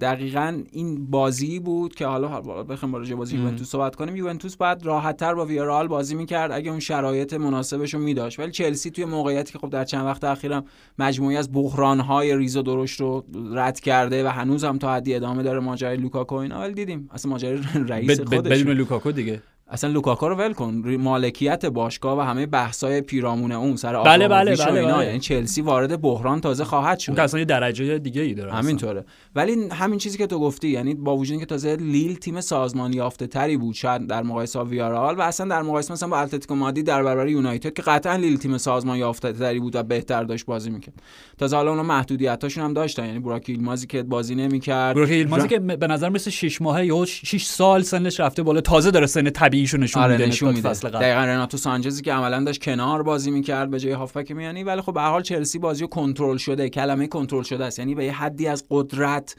دقیقا 0.00 0.62
این 0.72 1.10
بازی 1.10 1.58
بود 1.58 1.94
که 1.94 2.06
حالا 2.06 2.40
بخوایم 2.40 2.94
راجع 2.94 3.14
بازی 3.14 3.36
یوونتوس 3.36 3.68
صحبت 3.68 3.96
کنیم. 3.96 4.16
یوونتوس 4.16 4.56
باید 4.56 4.86
راحت 4.86 5.16
تر 5.16 5.34
با 5.34 5.44
ویارال 5.44 5.88
بازی 5.88 6.14
می‌کرد 6.14 6.52
اگه 6.52 6.70
اون 6.70 6.80
شرایط 6.80 7.34
مناسبش 7.34 7.94
رو 7.94 8.00
میداشت. 8.00 8.38
ولی 8.38 8.50
چلسی 8.50 8.90
توی 8.90 9.04
موقعیتی 9.04 9.52
که 9.52 9.58
خب 9.58 9.70
در 9.70 9.84
چند 9.84 10.06
وقت 10.06 10.24
اخیرم 10.24 10.64
مجموعی 10.98 11.36
از 11.36 11.52
بحران‌های 11.52 12.36
ریز 12.36 12.56
و 12.56 12.62
درشت 12.62 13.00
رو 13.00 13.24
رد 13.52 13.80
کرده 13.80 14.24
و 14.24 14.28
هنوز 14.28 14.64
هم 14.64 14.78
تا 14.78 14.94
حدی 14.94 15.14
ادامه 15.14 15.42
داره 15.42 15.60
ماجرای 15.60 15.96
لوکاکو 15.96 16.34
اینا 16.34 16.60
ولی 16.60 16.74
دیدیم. 16.74 17.08
اصلا 17.12 17.30
ماجرای 17.30 17.60
رئیس 17.88 18.20
خودش 18.20 18.62
بدون 18.62 18.76
لوکاکو 18.76 19.12
دیگه. 19.12 19.42
اصلا 19.68 19.90
لوکاکو 19.90 20.28
رو 20.28 20.36
ول 20.36 20.52
کن. 20.52 20.96
مالکیت 20.98 21.66
باشگاه 21.66 22.18
و 22.18 22.20
همه 22.20 22.46
بحثای 22.46 23.00
پیرامون 23.00 23.52
اون 23.52 23.76
سر 23.76 24.02
بله، 24.02 24.26
و 24.26 24.28
بله، 24.28 24.50
اینا. 24.50 24.96
بله. 24.96 25.06
یعنی 25.06 25.20
چلسی 25.20 25.62
وارد 25.62 26.00
بحران 26.00 26.40
تازه 26.40 26.64
خواهد 26.64 26.98
شد. 26.98 27.12
اون 27.12 27.20
اصلا 27.20 27.40
یه 27.40 27.46
درجه 27.46 27.98
دیگه 27.98 28.22
ای 28.22 28.34
داره. 28.34 28.52
همینطوره. 28.52 29.04
ولی 29.34 29.68
همین 29.72 29.98
چیزی 29.98 30.18
که 30.18 30.26
تو 30.26 30.38
گفتی 30.38 30.68
یعنی 30.68 30.94
با 30.94 31.16
وجود 31.16 31.32
اینکه 31.32 31.46
تازه 31.46 31.76
لیل 31.76 32.14
تیم 32.14 32.40
سازمان 32.40 32.92
یافته 32.92 33.26
تری 33.26 33.56
بود 33.56 33.74
شاید 33.74 34.06
در 34.06 34.22
مقایسه 34.22 34.58
با 34.58 34.64
ویارال 34.64 35.18
و 35.18 35.20
اصلا 35.20 35.48
در 35.48 35.62
مقایسه 35.62 35.92
مثلا 35.92 36.08
با 36.08 36.18
اتلتیکو 36.18 36.54
مادرید 36.54 36.86
در 36.86 37.02
برابر 37.02 37.28
یونایتد 37.28 37.72
که 37.72 37.82
قطعا 37.82 38.16
لیل 38.16 38.36
تیم 38.36 38.58
سازمان 38.58 38.96
یافته 38.96 39.32
تری 39.32 39.60
بود 39.60 39.76
و 39.76 39.82
بهتر 39.82 40.24
داشت 40.24 40.46
بازی 40.46 40.70
می‌کرد. 40.70 40.94
تازه 41.38 41.56
حالا 41.56 41.70
اونا 41.70 41.82
محدودیتاشون 41.82 42.64
هم 42.64 42.72
داشتن. 42.72 43.06
یعنی 43.06 43.18
براک 43.18 43.44
ایلمازی 43.48 43.86
که 43.86 44.02
بازی 44.02 44.34
نمی‌کرد. 44.34 44.96
بروک 44.96 45.10
ایلمازی 45.10 45.48
که 45.48 45.58
به 45.58 45.86
نظر 45.86 46.08
مثل 46.08 46.30
6 46.30 46.62
ماهه 46.62 46.86
یا 46.86 47.04
6 47.04 47.44
سال 47.44 47.82
سنش 47.82 48.20
رفته 48.20 48.42
بالا 48.42 48.60
تازه 48.60 48.90
داره 48.90 49.06
سن 49.06 49.30
طبیعیشو 49.52 49.76
نشون 49.76 50.02
آره 50.02 50.12
میده 50.12 50.26
نشون 50.26 50.54
میده. 50.54 50.68
فصل 50.68 50.88
قبل. 50.88 50.98
دقیقا 50.98 51.20
رناتو 51.24 51.56
سانچزی 51.56 52.02
که 52.02 52.12
عملا 52.12 52.44
داشت 52.44 52.62
کنار 52.62 53.02
بازی 53.02 53.30
می‌کرد 53.30 53.70
به 53.70 53.80
جای 53.80 53.92
هافبک 53.92 54.30
میانی 54.30 54.64
ولی 54.64 54.80
خب 54.80 54.94
به 54.94 55.00
هر 55.00 55.10
حال 55.10 55.22
چلسی 55.22 55.58
بازی 55.58 55.86
کنترل 55.86 56.36
شده 56.36 56.68
کلمه 56.68 57.06
کنترل 57.06 57.42
شده 57.42 57.64
است. 57.64 57.78
یعنی 57.78 57.94
به 57.94 58.04
یه 58.04 58.12
حدی 58.12 58.46
از 58.46 58.64
قدرت 58.70 59.36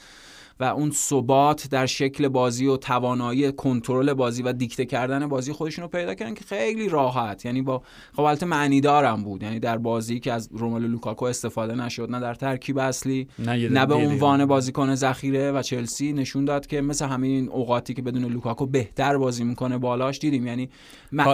و 0.59 0.63
اون 0.63 0.91
ثبات 0.91 1.67
در 1.71 1.85
شکل 1.85 2.27
بازی 2.27 2.67
و 2.67 2.77
توانایی 2.77 3.51
کنترل 3.51 4.13
بازی 4.13 4.43
و 4.43 4.53
دیکته 4.53 4.85
کردن 4.85 5.27
بازی 5.27 5.53
خودشون 5.53 5.83
رو 5.83 5.87
پیدا 5.87 6.13
کردن 6.13 6.33
که 6.33 6.43
خیلی 6.43 6.89
راحت. 6.89 7.45
یعنی 7.45 7.61
با 7.61 7.81
خب 8.13 8.21
البته 8.21 8.45
معنی‌دار 8.45 8.81
هم 8.81 9.23
بود. 9.23 9.43
یعنی 9.43 9.59
در 9.59 9.77
بازی 9.77 10.19
که 10.19 10.33
از 10.33 10.49
روملو 10.51 10.87
لوکاکو 10.87 11.25
استفاده 11.25 11.75
نشد 11.75 12.11
نه 12.11 12.19
در 12.19 12.33
ترکیب 12.33 12.77
اصلی 12.77 13.27
نه, 13.39 13.69
نه 13.69 13.85
به 13.85 13.95
عنوان 13.95 14.45
بازیکن 14.45 14.95
ذخیره 14.95 15.51
و 15.51 15.61
چلسی 15.61 16.13
نشون 16.13 16.45
داد 16.45 16.67
که 16.67 16.81
مثل 16.81 17.05
همین 17.05 17.49
اوقاتی 17.49 17.93
که 17.93 18.01
بدون 18.01 18.25
لوکاکو 18.25 18.65
بهتر 18.65 19.17
بازی 19.17 19.43
می‌کنه 19.43 19.77
بالانس 19.77 20.19
دیدیم. 20.19 20.47
یعنی 20.47 20.69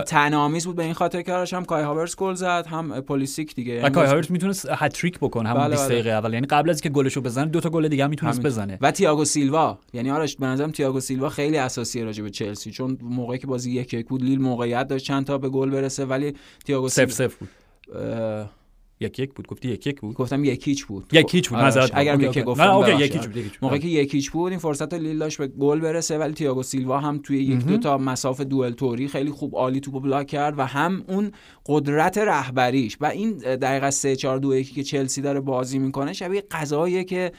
طنزآمیز 0.05 0.65
بود 0.65 0.75
به 0.75 0.83
این 0.83 0.93
خاطر 0.93 1.21
که 1.21 1.33
هم 1.53 1.65
کای 1.65 1.83
هاورس 1.83 2.15
گل 2.15 2.33
زد 2.33 2.67
هم 2.69 3.01
پولیسیک 3.01 3.55
دیگه. 3.55 3.73
و 3.73 3.75
یعنی 3.75 3.89
کای 3.89 4.07
هاورتس 4.07 4.31
می‌تونست 4.31 4.67
هت‌تریک 4.71 5.19
بکنه 5.19 5.49
همون 5.49 5.61
بله، 5.61 5.69
20 5.69 5.85
بله. 5.85 5.93
دقیقه 5.93 6.09
اول. 6.09 6.33
یعنی 6.33 6.47
قبل 6.47 6.69
از 6.69 6.75
اینکه 6.75 6.89
گلشو 6.89 7.21
بزنه 7.21 7.45
دو 7.45 7.59
تا 7.59 7.69
گل 7.69 7.87
دیگه 7.87 8.03
هم 8.03 8.09
می‌تونست. 8.09 8.41
بزنه. 8.41 8.77
و 8.81 8.91
تییاگو 9.09 9.25
سیلوا. 9.25 9.77
یعنی 9.93 10.11
آرش 10.11 10.35
به 10.35 10.45
نظرم 10.45 10.71
تییاگو 10.71 10.99
سیلوا 10.99 11.29
خیلی 11.29 11.57
اساسیه 11.57 12.03
راجع 12.03 12.23
به 12.23 12.29
چلسی 12.29 12.71
چون 12.71 12.97
موقعی 13.01 13.37
که 13.37 13.47
بازی 13.47 13.71
یک 13.71 13.93
یک 13.93 14.07
بود 14.07 14.23
لیل 14.23 14.41
موقعیت 14.41 14.87
داشت 14.87 15.05
چند 15.05 15.25
تا 15.25 15.37
به 15.37 15.49
گل 15.49 15.69
برسه 15.69 16.05
ولی 16.05 16.33
تییاگو 16.65 16.89
سف 16.89 17.11
سیلوا 17.11 17.29
سف 17.29 17.35
بود. 17.35 17.49
اه، 17.95 18.51
یک 18.99 19.19
یک 19.19 19.33
بود؟ 19.33 19.47
گفتی 19.47 19.69
یک 19.69 19.87
یک 19.87 20.01
بود؟ 20.01 20.15
گفتم 20.15 20.43
یک 20.43 20.67
هیچ 20.67 20.85
بود. 20.85 21.05
یک 21.11 21.35
هیچ 21.35 21.49
بود. 21.49 21.59
معذرت 21.59 21.91
اگر 21.93 22.19
یک. 22.21 22.43
گفتم 22.43 22.63
نه 22.63 22.75
اوکی 22.75 22.91
ببخشید. 22.91 23.09
یک 23.09 23.15
هیچ 23.15 23.25
بود. 23.27 23.37
یک 23.37 23.43
هیچ. 23.43 23.53
موقعی 23.61 23.79
که 23.79 23.87
یکیچ 23.87 24.31
بود 24.31 24.51
این 24.51 24.59
فرصت 24.59 24.93
لیل 24.93 25.17
داشت 25.17 25.37
به 25.37 25.47
گل 25.47 25.79
برسه 25.79 26.17
ولی 26.17 26.33
تییاگو 26.33 26.63
سیلوا 26.63 26.99
هم 26.99 27.19
توی 27.23 27.43
یک 27.43 27.65
دو 27.65 27.77
تا 27.77 27.97
مساف 27.97 28.41
دوئل 28.41 28.71
توری 28.71 29.07
خیلی 29.07 29.31
خوب 29.31 29.55
عالی 29.55 29.79
توپو 29.79 29.99
بلاک 29.99 30.27
کرد 30.27 30.59
و 30.59 30.65
هم 30.65 31.03
اون 31.07 31.31
قدرت 31.65 32.17
رهبریش. 32.17 32.97
و 33.01 33.05
این 33.05 33.37
دقیقه 33.37 33.89
3 33.89 34.15
4 34.15 34.39
2 34.39 34.55
1 34.55 34.73
که 34.73 34.83
چلسی 34.83 35.21
داره 35.21 35.39
بازی 35.39 35.79
می‌کنه 35.79 36.13
شبیه 36.13 36.43
قضاییه 36.51 37.03
که 37.03 37.31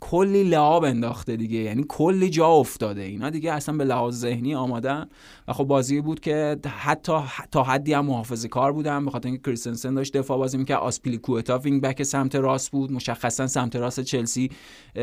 کلی 0.00 0.44
لعاب 0.44 0.84
انداخته 0.84 1.36
دیگه. 1.36 1.58
یعنی 1.58 1.84
کلی 1.88 2.30
جا 2.30 2.46
افتاده. 2.46 3.02
اینا 3.02 3.30
دیگه 3.30 3.52
اصلا 3.52 3.76
به 3.76 3.84
لحاظ 3.84 4.18
ذهنی 4.18 4.54
آمادن. 4.54 5.08
و 5.48 5.52
خب 5.52 5.64
بازی 5.64 6.00
بود 6.00 6.20
که 6.20 6.56
حتی 6.78 7.12
تا 7.50 7.62
حدی 7.62 7.92
هم 7.92 8.06
محافظه 8.06 8.48
کار 8.48 8.72
بودن. 8.72 9.04
به 9.04 9.10
خاطر 9.10 9.28
اینکه 9.28 9.42
کریستنسن 9.42 9.94
داشت 9.94 10.16
دفاع 10.16 10.38
بازی 10.38 10.58
می‌کرد. 10.58 10.78
آسپیلیکوئتا 10.78 11.58
wing 11.58 11.82
back 11.82 12.02
سمت 12.02 12.34
راست 12.34 12.70
بود. 12.70 12.92
مشخصا 12.92 13.46
سمت 13.46 13.76
راست 13.76 14.00
چلسی 14.00 14.50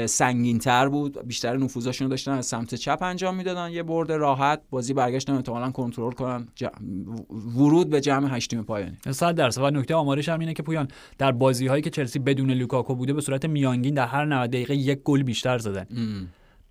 سنگین 0.05 0.59
تر 0.59 0.89
بود. 0.89 1.27
بیشتر 1.27 1.57
نفوذاشون 1.57 2.07
داشتن 2.07 2.31
از 2.31 2.45
سمت 2.45 2.75
چپ 2.75 2.99
انجام 3.01 3.35
می‌دادن. 3.35 3.71
یه 3.71 3.83
برد 3.83 4.11
راحت. 4.11 4.61
بازی 4.69 4.93
برگشتن. 4.93 5.33
احتمالاً 5.33 5.71
کنترل 5.71 6.11
کنن. 6.11 6.47
ورود 7.57 7.89
به 7.89 8.01
جمع 8.01 8.35
هشتم 8.35 8.63
پایانی 8.63 8.97
100 9.11 9.35
درصد. 9.35 9.61
و 9.61 9.69
نکته 9.69 9.95
آمارش 9.95 10.29
هم 10.29 10.39
اینه 10.39 10.53
که 10.53 10.63
پویان 10.63 10.87
در 11.17 11.31
بازی 11.31 11.67
هایی 11.67 11.81
که 11.81 11.89
چلسی 11.89 12.19
بدون 12.19 12.51
لوکاکو 12.51 12.95
بوده 12.95 13.13
به 13.13 13.21
صورت 13.21 13.45
میانگین 13.45 13.93
در 13.93 14.05
هر 14.05 14.25
90 14.25 14.49
دقیقه 14.49 14.75
یک 14.85 14.99
گل 15.03 15.23
بیشتر 15.23 15.57
زدن. 15.57 15.85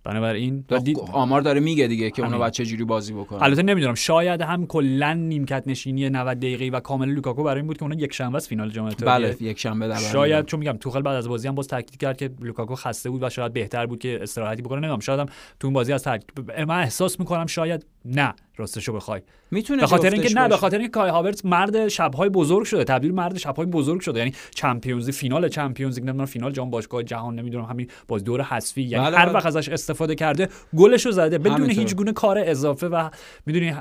بنابراین 0.03 0.65
دید- 0.83 0.99
آمار 0.99 1.41
داره 1.41 1.59
میگه 1.59 1.87
دیگه 1.87 2.11
که 2.11 2.21
اونا 2.21 2.29
همین. 2.29 2.39
باید 2.39 2.53
چه 2.53 2.65
جوری 2.65 2.83
بازی 2.83 3.13
بکنن 3.13 3.43
البته 3.43 3.63
نمی‌دونم 3.63 3.93
شاید 3.93 4.41
هم 4.41 4.67
کلا 4.67 5.13
نیمکت 5.13 5.63
نشینی 5.67 6.09
90 6.09 6.37
دقیقه 6.37 6.77
و 6.77 6.79
کامل 6.79 7.07
لوکاکو 7.09 7.43
برای 7.43 7.57
این 7.59 7.67
بود 7.67 7.77
که 7.77 7.83
اونا 7.83 7.95
یک 7.95 8.13
شنبه 8.13 8.37
است 8.37 8.47
فینال 8.47 8.69
جام 8.69 8.85
اتحادیه. 8.85 9.29
بله 9.29 9.37
یک 9.49 9.59
شنبه 9.59 9.87
در 9.87 9.97
شاید 9.97 10.45
چون 10.45 10.59
میگم 10.59 10.77
توخل 10.79 11.01
بعد 11.01 11.15
از 11.15 11.27
بازی 11.27 11.47
هم 11.47 11.55
باز 11.55 11.67
تاکید 11.67 11.97
کرد 11.97 12.17
که 12.17 12.29
لوکاکو 12.41 12.75
خسته 12.75 13.09
بود 13.09 13.23
و 13.23 13.29
شاید 13.29 13.53
بهتر 13.53 13.85
بود 13.85 13.99
که 13.99 14.19
استراحتی 14.21 14.61
بکنه. 14.61 14.77
نمی‌دونم 14.77 14.99
شاید 14.99 15.19
هم 15.19 15.25
تو 15.59 15.67
اون 15.67 15.73
بازی 15.73 15.93
از 15.93 16.03
ترکیب 16.03 16.51
من 16.51 16.79
احساس 16.79 17.19
می‌کنم 17.19 17.45
شاید 17.45 17.85
نه 18.05 18.33
راستشو 18.57 18.93
بخوای 18.93 19.21
می‌تونه 19.51 19.81
به 19.81 19.87
خاطر 19.87 20.09
اینکه 20.09 20.33
نه 20.35 20.47
به. 20.47 20.57
خاطر 20.57 20.77
اینکه 20.77 20.91
کای 20.91 21.09
هاورتس 21.09 21.45
مرد 21.45 21.87
شبهای 21.87 22.29
بزرگ 22.29 22.65
شده 22.65 22.83
تبدیل 22.83 23.13
مرد 23.13 23.37
شبهای 23.37 23.65
بزرگ 23.65 24.01
شده 24.01 24.19
یعنی 24.19 24.33
Champions 24.55 25.09
فینال 25.09 25.49
Champions 25.49 25.95
League 25.95 26.03
نمی‌دونم 26.03 26.25
فینال 26.25 26.51
جام 26.51 26.69
باشگاه 26.69 27.03
جهان 27.03 27.35
نمی‌دونم 27.35 27.65
همین 27.65 27.87
باز 28.07 28.23
دور 28.23 28.41
حذفی 28.41 28.81
یعنی 28.81 29.05
بله، 29.05 29.17
هر 29.17 29.25
بله. 29.25 29.35
وقت 29.35 29.45
ازش 29.45 29.69
استفاده 29.69 30.15
کرده 30.15 30.49
گلشو 30.77 31.11
زده 31.11 31.37
بدون. 31.37 31.69
هیچ 31.69 31.95
گونه 31.95 32.11
کار 32.11 32.39
اضافه 32.39 32.87
و 32.87 33.09
می‌دونی 33.45 33.75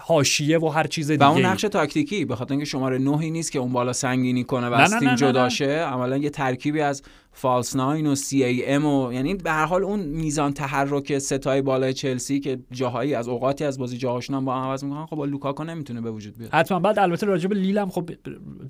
حاشیه 0.00 0.58
و 0.58 0.68
هر 0.68 0.86
چیز 0.86 1.10
و 1.10 1.12
دیگه 1.12 1.30
اون 1.30 1.44
نقش 1.44 1.62
تاکتیکی 1.62 2.24
به 2.24 2.36
خاطر 2.36 2.52
اینکه 2.52 2.66
شماره 2.66 2.98
نهی 2.98 3.30
نیست 3.30 3.52
که 3.52 3.58
اون 3.58 3.72
بالا 3.72 3.92
سنگینی 3.92 4.44
کنه 4.44 4.68
و 4.68 4.72
از 4.72 4.90
تیم 4.90 5.08
نه، 5.08 5.10
نه، 5.10 5.16
جدا 5.16 5.42
نه. 5.42 5.48
شه 5.48 5.78
عملا 5.78 6.16
یه 6.16 6.30
ترکیبی 6.30 6.80
از 6.80 7.02
false 7.36 7.76
nine 7.76 8.06
و 8.06 8.14
CAM 8.14 8.86
و 8.86 9.12
یعنی 9.12 9.34
به 9.34 9.50
هر 9.50 9.64
حال 9.64 9.84
اون 9.84 10.00
میزان 10.00 10.52
تحرک 10.52 11.18
ستای 11.18 11.62
بالای 11.62 11.92
چلسی 11.92 12.40
که 12.40 12.58
جاهایی 12.70 13.14
از 13.14 13.28
اوقاتی 13.28 13.64
از 13.64 13.78
بازی 13.78 13.96
جاهاشون 13.96 14.36
هم 14.36 14.44
با 14.44 14.54
هم 14.54 14.62
عوض 14.62 14.84
می‌کنن 14.84 15.06
خب 15.06 15.16
با 15.16 15.24
لوکاکو 15.24 15.64
نمی‌تونه 15.64 16.00
به 16.00 16.10
وجود 16.10 16.38
بیاد. 16.38 16.50
حتما. 16.54 16.78
بعد 16.78 16.98
البته 16.98 17.26
راجع 17.26 17.48
به 17.48 17.54
لیل 17.54 17.78
هم 17.78 17.90
خب 17.90 18.10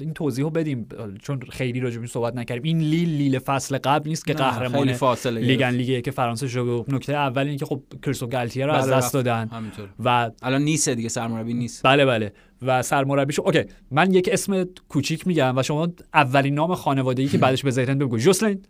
این 0.00 0.12
توضیح 0.12 0.44
رو 0.44 0.50
بدیم 0.50 0.87
چون 1.22 1.40
خیلی 1.50 1.81
راجع 1.81 1.94
به 1.96 2.00
این 2.00 2.09
صحبت 2.09 2.37
نکردیم. 2.37 2.62
این 2.62 2.79
لیل 2.79 3.09
لیل 3.09 3.38
فصل 3.38 3.79
قبل 3.79 4.09
نیست 4.09 4.27
که 4.27 4.35
قهرمان 4.35 4.92
فاصله 4.92 5.40
لیگن. 5.40 5.70
لیگ 5.70 6.00
که 6.00 6.11
فرانسه 6.11 6.48
شده 6.48 6.85
نکته 6.88 7.12
اول 7.14 7.46
این 7.46 7.59
که 7.59 7.66
خب 7.66 7.83
کریستو 8.03 8.27
گالتیه 8.27 8.66
رو 8.66 8.72
از 8.72 8.87
بله، 8.87 8.96
دست. 8.96 9.14
دادن 9.14 9.48
همینطور. 9.53 9.88
و 10.05 10.31
الان 10.42 10.62
نیست 10.62 10.88
دیگه 10.88 11.09
سرمربی 11.09 11.55
نیست. 11.55 11.83
بله 11.83 12.07
بله. 12.07 12.33
و 12.66 12.83
سرمربیشو. 12.83 13.42
اوکی 13.42 13.64
من 13.90 14.14
یک 14.14 14.29
اسم 14.33 14.64
کوچیک 14.88 15.27
میگم 15.27 15.59
و 15.59 15.62
شما 15.62 15.88
اولین 16.14 16.55
نام 16.55 16.74
خانوادگی 16.74 17.29
که 17.29 17.38
بعدش 17.44 17.62
به 17.62 17.70
ذهنت 17.70 17.98
بگو. 17.98 18.18
جوسلین. 18.18 18.62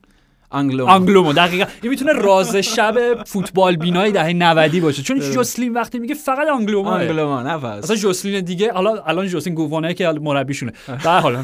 انگلو 0.52 0.87
آنگلوما 0.87 1.32
دقیقا. 1.33 1.64
این 1.83 1.90
می‌تونه 1.90 2.12
راز 2.28 2.57
شب 2.57 3.24
فوتبال 3.26 3.76
بینای 3.76 4.11
دهه 4.12 4.33
90 4.33 4.80
باشه. 4.80 5.02
چون 5.02 5.20
جوسلین 5.20 5.72
وقتی 5.72 5.98
میگه 5.98 6.14
فقط 6.14 6.48
آنگلوما. 6.48 6.88
انگلو 6.88 7.40
نفس 7.40 7.64
اصلا 7.64 7.96
جوسلین 7.96 8.44
دیگه 8.44 8.72
حالا 8.72 9.02
الان 9.07 9.26
جوسلین 9.26 9.54
گوروونک 9.54 9.94
که 9.94 10.09
مربیشونه. 10.09 10.72
در 11.04 11.20
حال 11.20 11.37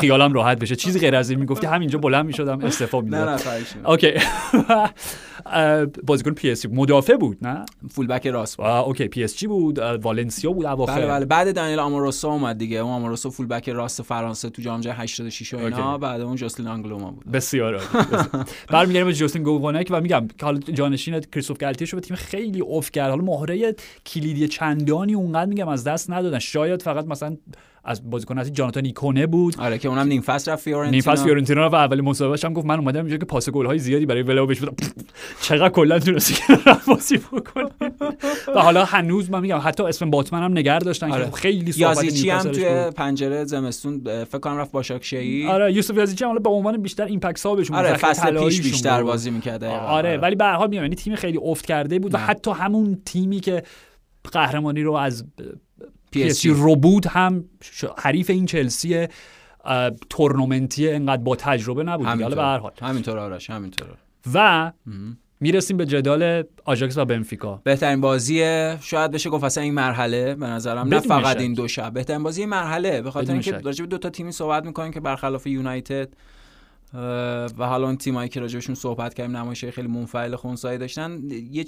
خیالم 0.00 0.32
راحت 0.32 0.58
بشه. 0.58 0.76
چیزی 0.76 0.98
غیر 0.98 1.16
از 1.16 1.30
این 1.30 1.38
می‌گفتی 1.38 1.66
همینجا 1.66 1.98
بلند 1.98 2.26
می‌شدم 2.26 2.64
استعفا 2.64 3.00
نه 3.00 3.04
می‌دادم 3.04 3.38
اوکی. 3.84 4.12
بازیکن 6.04 6.30
پی 6.30 6.50
اس 6.50 6.55
جی 6.55 6.66
مدافع 6.66 7.16
بود 7.16 7.38
نه؟ 7.42 7.64
full 7.90 8.06
back 8.06 8.26
راست 8.26 8.56
بود. 8.56 8.66
اوکی. 8.66 9.08
پی 9.08 9.24
اس 9.24 9.36
جی 9.36 9.46
بود؟ 9.46 9.78
والنسیا 9.78 10.52
بود 10.52 10.66
اواخر. 10.66 10.94
بله 10.94 11.06
بله. 11.06 11.24
بعد 11.24 11.54
دانیل 11.54 11.78
آموروسا 11.78 12.28
اومد 12.28 12.58
دیگه. 12.58 12.78
اون 12.78 12.92
آموروسا 12.92 13.30
full 13.30 13.46
back 13.46 13.68
راست 13.68 14.02
فرانسه 14.02 14.50
تو 14.50 14.62
جام 14.62 14.80
جهانی 14.80 15.02
86 15.02 15.54
و 15.54 15.58
اینا. 15.58 15.98
بعد 15.98 16.20
اون 16.20 16.36
جوسلین 16.36 16.68
انگلوما 16.68 17.10
بود. 17.10 17.30
بسیار. 17.32 17.82
برمیگردیم 18.68 19.06
به 19.06 19.14
جوسلین 19.14 19.42
گوروونک 19.42 19.88
و 19.90 20.00
میگم 20.00 20.28
که 20.38 20.46
حالا 20.46 20.58
جانشین 20.58 21.20
کریستوف 21.20 21.58
گالتیه 21.58 21.86
شد 21.86 21.96
و 21.96 22.00
تیم 22.00 22.16
خیلی 22.16 22.60
افت 22.60 22.90
کرد. 22.90 23.10
حالا 23.10 23.22
مهره 23.22 23.74
کلیدی 24.06 24.48
چندانی 24.48 25.14
اونقدر 25.14 25.46
میگم 25.46 25.68
از 25.68 25.84
دست 25.84 26.10
ندادن. 26.10 26.38
شاید 26.38 26.82
فقط 26.82 27.06
مثلا 27.06 27.36
از 27.86 28.10
بازیکن 28.10 28.38
اصلی 28.38 28.52
جاناتان 28.52 28.84
ایکونه 28.84 29.26
بود 29.26 29.54
آره 29.58 29.78
که 29.78 29.88
اونم 29.88 30.06
نیم 30.06 30.20
فصل 30.20 30.52
رفت 30.52 30.62
فیورنتینا 30.62 30.90
نیم 30.90 31.00
فصل 31.00 31.24
فیورنتینا 31.24 31.70
و 31.70 31.74
اول 31.74 32.00
مصاحبه‌ش 32.00 32.44
هم 32.44 32.52
گفت 32.52 32.66
من 32.66 32.78
اومدم 32.78 33.00
اینجا 33.00 33.16
که 33.16 33.24
پاس 33.24 33.50
گل 33.50 33.66
های 33.66 33.78
زیادی 33.78 34.06
برای 34.06 34.22
ولاهوویچ 34.22 34.60
بدم 34.60 34.74
چقدر 35.40 35.68
کلا 35.68 35.98
تونستی 35.98 36.34
که 36.34 36.58
بازی 36.88 37.16
بکنه 37.16 37.70
و 38.54 38.60
حالا 38.60 38.84
هنوز 38.84 39.30
من 39.30 39.40
میگم 39.40 39.60
حتی 39.64 39.82
اسم 39.82 40.10
باتمن 40.10 40.42
هم 40.42 40.58
نگر 40.58 40.78
داشتن 40.78 41.12
آره. 41.12 41.24
که 41.24 41.30
خیلی 41.30 41.72
صحبت 41.72 42.04
یازیچی 42.04 42.30
هم 42.30 42.42
توی. 42.42 42.90
پنجره 42.90 43.44
زمستون 43.44 44.24
فکر 44.24 44.38
کنم 44.38 44.56
رفت 44.56 44.72
باشاکشه‌ای 44.72 45.46
آره 45.46 45.72
یوسف 45.72 45.96
یازیچی 45.96 46.24
هم 46.24 46.30
حالا 46.30 46.40
به 46.40 46.50
عنوان 46.50 46.82
بیشتر 46.82 47.04
impact 47.04 47.38
sub 47.38 47.54
شون 47.54 47.76
آره 47.76 47.96
فصل 47.96 48.44
پیش 48.44 48.62
بیشتر. 48.62 49.02
بازی 49.02 49.30
می‌کرد 49.30 49.64
آره 49.64 50.16
ولی 50.16 50.36
به 50.36 50.44
هر 50.44 50.54
حال 50.54 50.68
میگم 50.68 50.82
یعنی 50.82 50.94
تیم 50.94 51.14
خیلی 51.14 51.38
افت 51.42 51.66
کرده 51.66 51.98
بود 51.98 52.14
و. 52.14 52.18
حتی 52.18 52.50
همون 52.50 53.02
تیمی 53.04 53.40
که 53.40 53.62
قهرمانی 54.32 54.82
رو 54.82 54.92
از 54.92 55.24
پی 56.10 56.24
اس 56.24 56.40
جی 56.40 56.50
ربود 56.50 57.06
هم 57.06 57.44
حریف 57.98 58.30
این 58.30 58.46
چلسی 58.46 59.08
تورنمنتی 60.10 60.90
انقدر 60.90 61.22
با 61.22 61.36
تجربه 61.36 61.82
نبود. 61.82 62.06
حالا 62.06 62.36
به 62.36 62.42
هر 62.42 62.58
حال. 62.58 62.72
همینطور 62.82 63.18
آرش 63.18 63.50
همینطور. 63.50 63.88
و 64.34 64.72
می‌رسیم 65.40 65.76
به 65.76 65.86
جدال 65.86 66.44
آژاکس 66.64 66.98
و 66.98 67.04
بنفیکا. 67.04 67.60
بهترین 67.64 68.00
بازی 68.00 68.38
شاید 68.80 69.10
بشه 69.10 69.30
گفت 69.30 69.44
اصلا 69.44 69.64
این 69.64 69.74
مرحله 69.74 70.34
به 70.34 70.46
نظرم. 70.46 70.88
نه 70.88 71.00
فقط. 71.00 71.36
این 71.36 71.54
دو 71.54 71.68
شب. 71.68 71.92
بهترین 71.92 72.22
بازی 72.22 72.46
مرحله 72.46 73.02
به 73.02 73.10
خاطر 73.10 73.32
اینکه. 73.32 73.58
راجع 73.58 73.84
به 73.84 73.88
دو 73.88 73.98
تا 73.98 74.10
تیمی 74.10 74.32
صحبت 74.32 74.64
می‌کنیم 74.64 74.92
که 74.92 75.00
برخلاف 75.00 75.46
یونایتد 75.46 76.08
و 76.94 77.66
حالا 77.66 77.86
اون 77.86 77.96
تیمایی 77.96 78.28
که 78.28 78.40
راجبشون 78.40 78.74
صحبت 78.74 79.14
کردیم 79.14 79.36
نمایشه 79.36 79.70
خیلی 79.70 79.88
منفعل 79.88 80.36
خونسایی 80.36 80.78
داشتن. 80.78 81.22
یه 81.50 81.64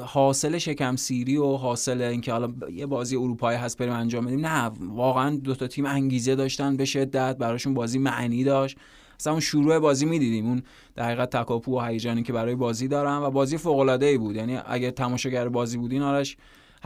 حاصل 0.00 0.58
شکم 0.58 0.96
سیری 0.96 1.36
و 1.36 1.56
حاصل 1.56 2.02
اینکه 2.02 2.32
حالا 2.32 2.52
یه 2.72 2.86
بازی 2.86 3.16
اروپایی 3.16 3.58
هست 3.58 3.78
بریم 3.78 3.92
انجام 3.92 4.26
بدیم. 4.26 4.46
نه 4.46 4.70
واقعا 4.80 5.36
دو 5.36 5.54
تا 5.54 5.66
تیم 5.66 5.86
انگیزه 5.86 6.34
داشتن 6.34 6.76
به 6.76 6.84
شدت 6.84 7.36
براشون 7.38 7.74
بازی 7.74 7.98
معنی 7.98 8.44
داشت. 8.44 8.76
اصلا 9.20 9.32
اون 9.32 9.40
شروع 9.40 9.78
بازی 9.78 10.06
می‌دیدیم. 10.06 10.46
اون 10.46 10.62
در 10.94 11.04
حقیقت 11.04 11.36
تکاپو 11.36 11.78
و 11.78 11.80
هیجانی 11.80 12.22
که 12.22 12.32
برای 12.32 12.54
بازی 12.54 12.88
دارن 12.88 13.16
و 13.16 13.30
بازی 13.30 13.56
فوق 13.56 13.78
العاده 13.78 14.06
ای 14.06 14.18
بود. 14.18 14.36
یعنی 14.36 14.58
اگه 14.66 14.90
تماشاگر 14.90 15.48
بازی 15.48 15.78
بودین 15.78 16.02
آرش 16.02 16.36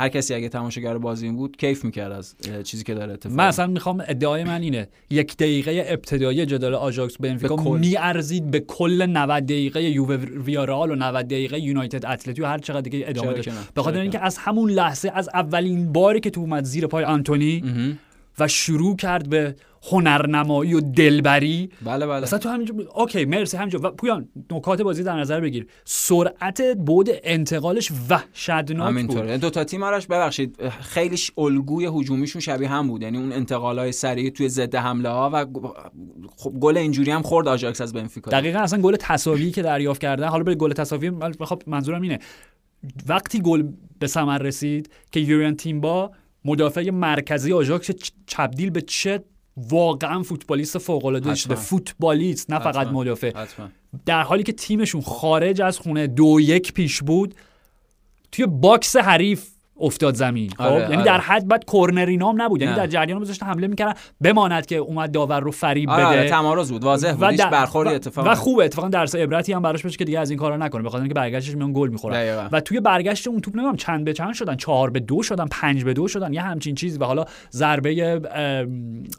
هر 0.01 0.09
کسی 0.09 0.35
اگه 0.35 0.49
تماشاگر 0.49 0.99
بازی 0.99 1.27
این 1.27 1.37
بود 1.37 1.57
کیف 1.57 1.85
می‌کرد 1.85 2.13
از 2.13 2.35
چیزی 2.65 2.85
که 2.85 2.95
داره 2.95 3.13
اتفاق 3.13 3.37
من 3.37 3.47
اصلا 3.47 3.67
می‌خوام 3.67 4.05
ادعای 4.09 4.45
من 4.45 4.63
اینه 4.63 4.89
یک 5.11 5.37
دقیقه 5.37 5.85
ابتدایی 5.89 6.47
جدال 6.47 6.75
آژاکس 6.75 7.17
بنفیکا. 7.17 7.57
میارزید 7.57 8.51
به 8.51 8.61
کل 8.61 9.07
90 9.07 9.45
دقیقه 9.45 9.83
یووه 9.83 10.17
ویارال 10.17 10.91
و 10.91 10.95
90 10.95 11.27
دقیقه 11.27 11.61
یونایتد 11.61 12.07
اتلتی 12.07 12.43
و 12.43 12.47
هر 12.47 12.59
چقدر 12.59 12.81
دیگه 12.81 13.05
ادامه 13.09 13.33
داشت؟ 13.33 13.51
به 13.75 13.83
خاطر 13.83 14.01
اینکه 14.01 14.19
که 14.19 14.25
از 14.25 14.39
همون 14.39 14.71
لحظه 14.71 15.13
از 15.15 15.29
اولین 15.35 15.93
باری 15.93 16.21
که 16.21 16.31
تو 16.31 16.41
اومد 16.41 16.65
زیر 16.65 16.87
پای 16.87 17.05
آنتونی. 17.05 17.63
و 18.39 18.49
شروع 18.49 18.97
کرد 18.97 19.29
به 19.29 19.55
هنرنمایی 19.83 20.75
و 20.75 20.81
دلبری. 20.81 21.71
بله 21.83 22.07
بله. 22.07 22.21
مثلا 22.21 22.39
تو 22.39 22.49
همینجا 22.49 22.75
اوکی 22.95 23.25
مرسی 23.25 23.57
همینجا 23.57 23.79
و 23.83 23.91
پویان 23.91 24.29
نکات 24.53 24.83
بازی 24.83 25.03
در 25.03 25.21
نظر 25.21 25.41
بگیر. 25.41 25.67
سرعت 25.85 26.63
بود 26.63 27.09
انتقالش 27.23 27.93
وحشتناک 28.11 28.67
بود. 28.67 28.81
همینطوره. 28.81 29.39
دو 29.39 29.51
تا 29.51 29.65
تیم 29.65 29.83
آرش 29.83 30.07
ببخشید 30.07 30.69
خیلیش 30.81 31.33
الگوی 31.39 31.87
هجومیشون 31.87 32.41
شبیه 32.41 32.69
هم 32.69 32.89
بود. 32.89 33.03
یعنی 33.03 33.19
اون 33.19 33.33
انتقالای 33.33 33.93
سریع 33.93 34.31
توی 34.31 34.49
ضد 34.49 34.75
حمله 34.75 35.09
ها 35.09 35.31
و 35.33 35.47
خب 36.37 36.51
گل 36.51 36.77
اینجوری 36.77 37.11
هم 37.11 37.23
خورد 37.23 37.49
آژاکس 37.49 37.81
از 37.81 37.93
بنفیکا. 37.93 38.31
دقیقا 38.31 38.59
اصلا 38.59 38.81
گل 38.81 38.97
تساوی 38.97 39.51
که 39.51 39.63
دریافت 39.63 40.01
کردن. 40.01 40.29
حالا 40.29 40.45
به 40.45 40.55
گل 40.55 40.73
تساوی 40.73 41.13
خب 41.41 41.63
منظورم 41.67 42.03
اینه. 42.03 42.19
وقتی 43.07 43.41
گل 43.41 43.63
به 43.99 44.07
ثمر 44.07 44.39
رسید 44.39 44.91
که 45.13 45.21
یورین 45.21 45.57
تیمبا 45.57 46.11
مدافع 46.45 46.91
مرکزی 46.91 47.53
آژاکس 47.53 47.91
تبدیل 48.27 48.71
به 48.71 48.81
چه 48.81 49.25
واقعا 49.69 50.23
فوتبالیست 50.23 50.79
فوق 50.79 51.05
العاده 51.05 51.35
شده. 51.35 51.55
فوتبالیست 51.55 52.51
نه 52.51 52.59
فقط. 52.59 52.87
مدافع 52.87 53.47
در 54.07 54.23
حالی 54.23 54.43
که 54.43 54.53
تیمشون 54.53 55.01
خارج 55.01 55.63
از 55.63 55.79
خونه 55.79 56.07
دو 56.07 56.41
یک 56.41 56.73
پیش 56.73 57.03
بود 57.03 57.35
توی 58.33 58.47
باکس 58.47 58.97
حریف 58.97 59.49
افتاد 59.81 60.15
زمین. 60.15 60.51
خب؟ 60.51 60.63
آره، 60.63 60.81
یعنی 60.81 60.95
آره. 60.95 61.05
در 61.05 61.21
حد 61.21 61.49
بعد 61.49 61.65
کرنر 61.65 62.13
اینام 62.13 62.43
نبود. 62.43 62.63
یعنی. 62.63 62.77
در 62.77 62.87
جریان 62.87 63.21
گذاشتن 63.21 63.47
حمله 63.47 63.67
می‌کردن. 63.67 63.95
بماند 64.21 64.67
که 64.67 64.77
اومد 64.77 65.13
داور 65.13 65.41
رو 65.41 65.51
فریب 65.51 65.91
آره 65.91 66.05
بده. 66.05 66.19
آره 66.19 66.29
تمارض 66.29 66.73
بود. 66.73 66.85
واضح 66.85 67.13
بود. 67.13 67.31
در- 67.31 67.51
برخوردی 67.51 67.91
و- 67.91 67.95
اتفاق 67.95 68.27
و. 68.27 68.35
خوبه. 68.35 68.65
اتفاقا 68.65 68.89
درس 68.89 69.15
عبرتی 69.15 69.53
هم 69.53 69.63
براش 69.63 69.83
بشه 69.83 69.99
که 69.99 70.05
دیگه 70.05 70.19
از 70.19 70.31
این 70.31 70.39
کارا 70.39 70.57
نکنه. 70.57 70.83
بخاطر 70.83 71.03
اینکه 71.03 71.15
برگشتش 71.15 71.57
میان 71.57 71.73
گل 71.73 71.91
دقیقاً. 71.97 72.49
و 72.53 72.61
توی 72.61 72.81
برگشت 72.81 73.29
اون 73.29 73.41
توپ 73.41 73.55
نمی‌دونم 73.55 73.77
چند 73.77 74.05
به 74.05 74.13
چند 74.13 74.35
شدن. 74.35 74.57
چهار 74.57 74.91
به 74.91 75.01
دو 75.01 75.23
شدن. 75.23 75.47
پنج 75.51 75.85
به 75.85 75.93
دو 75.93 76.09
شدن. 76.09 76.33
یه 76.33 76.41
همچین 76.41 76.75
چیزی. 76.75 76.99
و 76.99 77.05
حالا 77.05 77.25
ضربه 77.53 78.21
ام، 78.35 78.67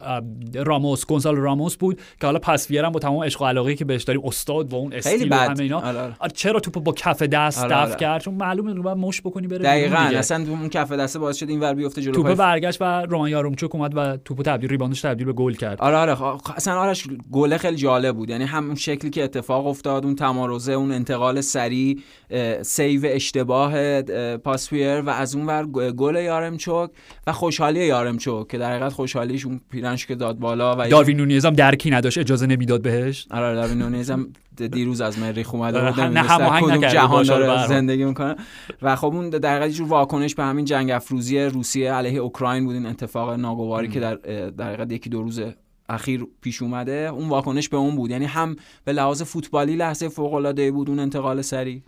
ام، 0.02 0.24
راموس 0.56 1.06
گونسالو 1.06 1.42
راموس 1.42 1.76
بود 1.76 2.02
که 2.20 2.28
حالا 2.28 2.40
پاسویرم 2.40 2.92
با 2.92 3.00
تمام 3.00 3.24
عشق 3.24 3.42
و 3.42 3.46
علاقه 3.46 3.76
که 3.76 3.86
بهش 3.86 4.04
داریم 4.04 4.22
استاد 4.26 4.74
و 4.74 4.76
اون 4.76 4.94
استیل 4.94 5.34
و. 5.34 5.36
همه 5.36 5.60
اینا. 5.60 5.80
آره، 5.80 6.00
آره. 6.00 6.16
آره، 6.20 6.32
چرا 6.32 6.60
توپو 6.60 6.80
با 6.80 6.92
کف 6.92 7.22
دست 7.22 7.60
آره، 7.64 7.70
دفع 7.70 7.82
آره. 7.82 7.96
کرد؟ 7.96 8.22
چون 8.22 8.34
معلومه 8.34 8.74
با 8.74 8.96
مشت 8.96 9.22
بکنی 9.22 9.48
بره 9.48 9.60
دقیقاً. 9.60 9.98
اصلا 9.98 10.44
اون 10.60 10.70
کف 10.70 10.92
دسته 10.92 11.20
باعث 11.20 11.38
شد 11.38 11.50
این 11.50 11.60
ور 11.60 11.74
بیفته 11.74 12.02
جلو 12.02 12.14
توپ 12.14 12.34
برگشت 12.34 12.82
و 12.82 12.84
رومان 12.84 13.30
یارومچوک 13.30 13.76
اومد 13.76 13.92
و 13.96 14.18
توپو 14.18 14.44
تبدیل 14.44 14.70
rebound 14.70 14.95
ش 14.95 15.02
تبدیل 15.02 15.26
به 15.26 15.34
گل 15.34 15.54
کرد. 15.54 15.82
آره 15.82 15.98
آره 15.98 16.16
خ- 16.16 16.52
اصلا 16.56 16.80
آرش 16.80 17.08
گله 17.32 17.58
خیلی 17.58 17.78
جالب 17.78 18.16
بود. 18.16 18.30
یعنی 18.30 18.44
همون 18.44 18.76
شکلی 18.76 19.10
که 19.12 19.24
اتفاق 19.24 19.68
افتاد 19.68 20.06
اون 20.06 20.16
تمارضه 20.16 20.72
اون 20.74 20.92
انتقال 20.92 21.42
سریع 21.42 22.00
اه، 22.30 22.64
save 22.64 23.02
اشتباه 23.04 23.74
اه، 23.76 24.38
پاسویر 24.38 25.02
و 25.02 25.10
از 25.10 25.36
اون 25.36 25.46
ور 25.46 25.66
گل 25.92 26.16
یارمچوک 26.16 26.90
و 27.28 27.32
خوشحالی 27.32 27.86
یارمچوک 27.86 28.48
که 28.48 28.58
در 28.58 28.72
حقیقت 28.72 28.94
خوشحالیش 28.94 29.46
اون 29.46 29.62
پیرنش 29.72 30.06
که 30.06 30.16
داد 30.16 30.40
بالا 30.40 30.76
و 30.80 30.88
داروین 30.90 31.18
نونیز 31.18 31.46
هم 31.46 31.54
درکی 31.54 31.90
نداشت 31.90 32.18
اجازه 32.18 32.48
نمی‌داد 32.48 32.82
بهش. 32.82 33.28
آره 33.32 33.56
داروین 33.56 33.78
نونیز 33.78 34.12
هم 34.12 34.34
دیروز 34.56 35.02
از 35.02 35.20
مریخ 35.20 35.56
اومده 35.56 35.80
آره، 35.80 35.92
بود 35.92 36.00
نه 36.00 36.62
کدوم 36.62 36.88
جهان 36.88 37.24
داره. 37.24 37.68
زندگی 37.68 38.06
می‌کنه. 38.06 38.36
و 38.82 38.96
خب 38.96 39.06
اون 39.06 39.30
در 39.30 39.52
حقیقت 39.52 39.68
یه 39.68 39.76
جور 39.76 39.88
واکنش 39.88 40.36
به 40.36 40.44
همین 40.44 40.66
جنگ 40.66 40.92
افروزی 40.92 41.40
روسیه 41.40 41.94
علیه 41.94 42.20
اوکراین 42.20 42.66
بود 42.66 42.76
این 42.76 42.86
اتفاق 42.86 43.30
ناگواری 43.32 43.88
که 43.88 44.00
در 44.00 44.16
در 44.50 44.92
یکی 44.92 45.10
دو 45.10 45.22
روز 45.22 45.42
اخیر 45.90 46.28
پیش 46.42 46.62
اومده 46.62 47.10
اون 47.14 47.30
واکنش 47.30 47.70
به 47.70 47.78
اون 47.78 47.96
بود. 47.96 48.12
یعنی 48.12 48.26
هم 48.26 48.56
به 48.86 48.94
لحاظ 48.94 49.22
فوتبالی 49.22 49.76
لحظه 49.76 50.10
فوق 50.10 50.34
العاده 50.34 50.72
بود 50.72 50.90
اون 50.90 51.00
انتقال 51.00 51.42
سریع 51.42 51.82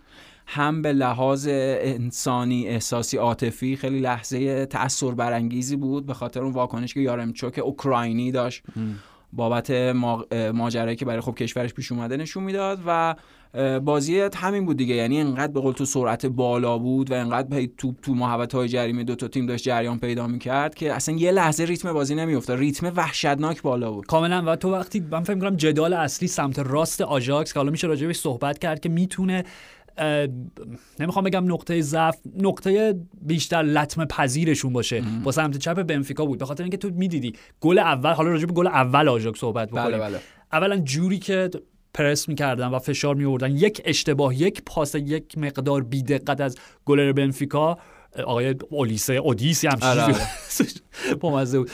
هم 0.46 0.82
به 0.82 0.92
لحاظ 0.92 1.48
انسانی 1.50 2.68
احساسی 2.68 3.16
عاطفی 3.16 3.76
خیلی 3.76 4.00
لحظه 4.00 4.66
تأثیر 4.66 5.10
برانگیزی 5.10 5.76
بود 5.76 6.06
به 6.06 6.14
خاطر 6.14 6.42
اون 6.42 6.52
واکنش 6.52 6.94
که 6.94 7.00
یارمچوک 7.00 7.58
اوکراینی 7.58 8.32
داشت. 8.32 8.62
بابت 9.36 9.70
ما- 9.70 10.26
ماجرایی 10.54 10.96
که 10.96 11.04
برای 11.04 11.20
خب 11.20 11.34
کشورش 11.34 11.74
پیش 11.74 11.92
اومده 11.92 12.16
نشون 12.16 12.44
می‌داد 12.44 12.78
و 12.86 13.14
بازی 13.80 14.20
همین 14.20 14.66
بود 14.66 14.76
دیگه. 14.76 14.94
یعنی 14.94 15.20
انقدر 15.20 15.52
به 15.52 15.60
قول 15.60 15.72
تو 15.72 15.84
سرعت 15.84 16.26
بالا 16.26 16.78
بود 16.78 17.10
و 17.10 17.14
انقدر 17.14 17.48
پی 17.48 17.72
تو 18.02 18.14
محوطه 18.14 18.58
های 18.58 18.68
جریمه 18.68 19.04
دو 19.04 19.14
تا 19.14 19.28
تیم 19.28 19.46
داشت 19.46 19.64
جریان 19.64 19.98
پیدا 19.98 20.26
می‌کرد 20.26 20.74
که 20.74 20.92
اصلا 20.92 21.14
یه 21.14 21.30
لحظه 21.30 21.64
ریتم 21.64 21.92
بازی 21.92 22.14
نمیافتاد. 22.14 22.58
ریتم 22.58 22.92
وحشتناک 22.96 23.62
بالا 23.62 23.90
بود. 23.92 24.06
کاملا. 24.06 24.42
و 24.46 24.56
تو 24.56 24.72
وقتی 24.72 25.00
من 25.10 25.22
فکر 25.22 25.34
می‌کنم 25.34 25.56
جدال 25.56 25.92
اصلی 25.92 26.28
سمت 26.28 26.58
راست 26.58 27.00
آژاکس 27.00 27.52
که 27.52 27.58
حالا 27.58 27.70
میشه 27.70 27.86
راجع 27.86 28.06
بهش 28.06 28.16
صحبت 28.16 28.58
کرد 28.58 28.80
که 28.80 28.88
می‌تونه 28.88 29.44
نمی‌خوام 31.00 31.24
بگم 31.24 31.52
نقطه 31.52 31.80
ضعف 31.80 32.16
نقطه 32.36 32.94
بیشتر 33.22 33.62
لطمه 33.62 34.04
پذیرشون 34.04 34.72
باشه. 34.72 35.04
با 35.24 35.32
سمت 35.32 35.56
چپ 35.56 35.82
بنفیکا 35.82 36.26
بود. 36.26 36.38
به 36.38 36.46
خاطر 36.46 36.62
اینکه 36.62 36.76
تو 36.76 36.90
می‌دیدی 36.90 37.32
گل 37.60 37.78
اول 37.78 38.12
حالا 38.12 38.30
راجع 38.30 38.46
به 38.46 38.52
گل 38.52 38.66
اول 38.66 39.08
آژاکس 39.08 39.38
صحبت 39.40 39.68
بکنیم. 39.68 39.86
بله. 39.86 39.98
بله 39.98 40.20
اولا 40.52 40.78
جوری 40.78 41.18
که 41.18 41.50
پرس 41.94 42.28
می‌کردن 42.28 42.66
و 42.66 42.78
فشار 42.78 43.14
میوردن 43.14 43.56
یک 43.56 43.82
اشتباه 43.84 44.40
یک 44.40 44.62
پاس 44.66 44.94
یک 44.94 45.38
مقدار 45.38 45.82
بیدقت 45.82 46.40
از 46.40 46.56
گلر 46.84 47.12
بنفیکا. 47.12 47.78
آقای 48.24 48.54
اولیسه 48.70 49.12
اودیسی 49.12 49.66
هم 49.66 49.78
آره، 49.82 50.14
چیزی 50.58 50.80
بامزه 51.20 51.58
بود. 51.58 51.70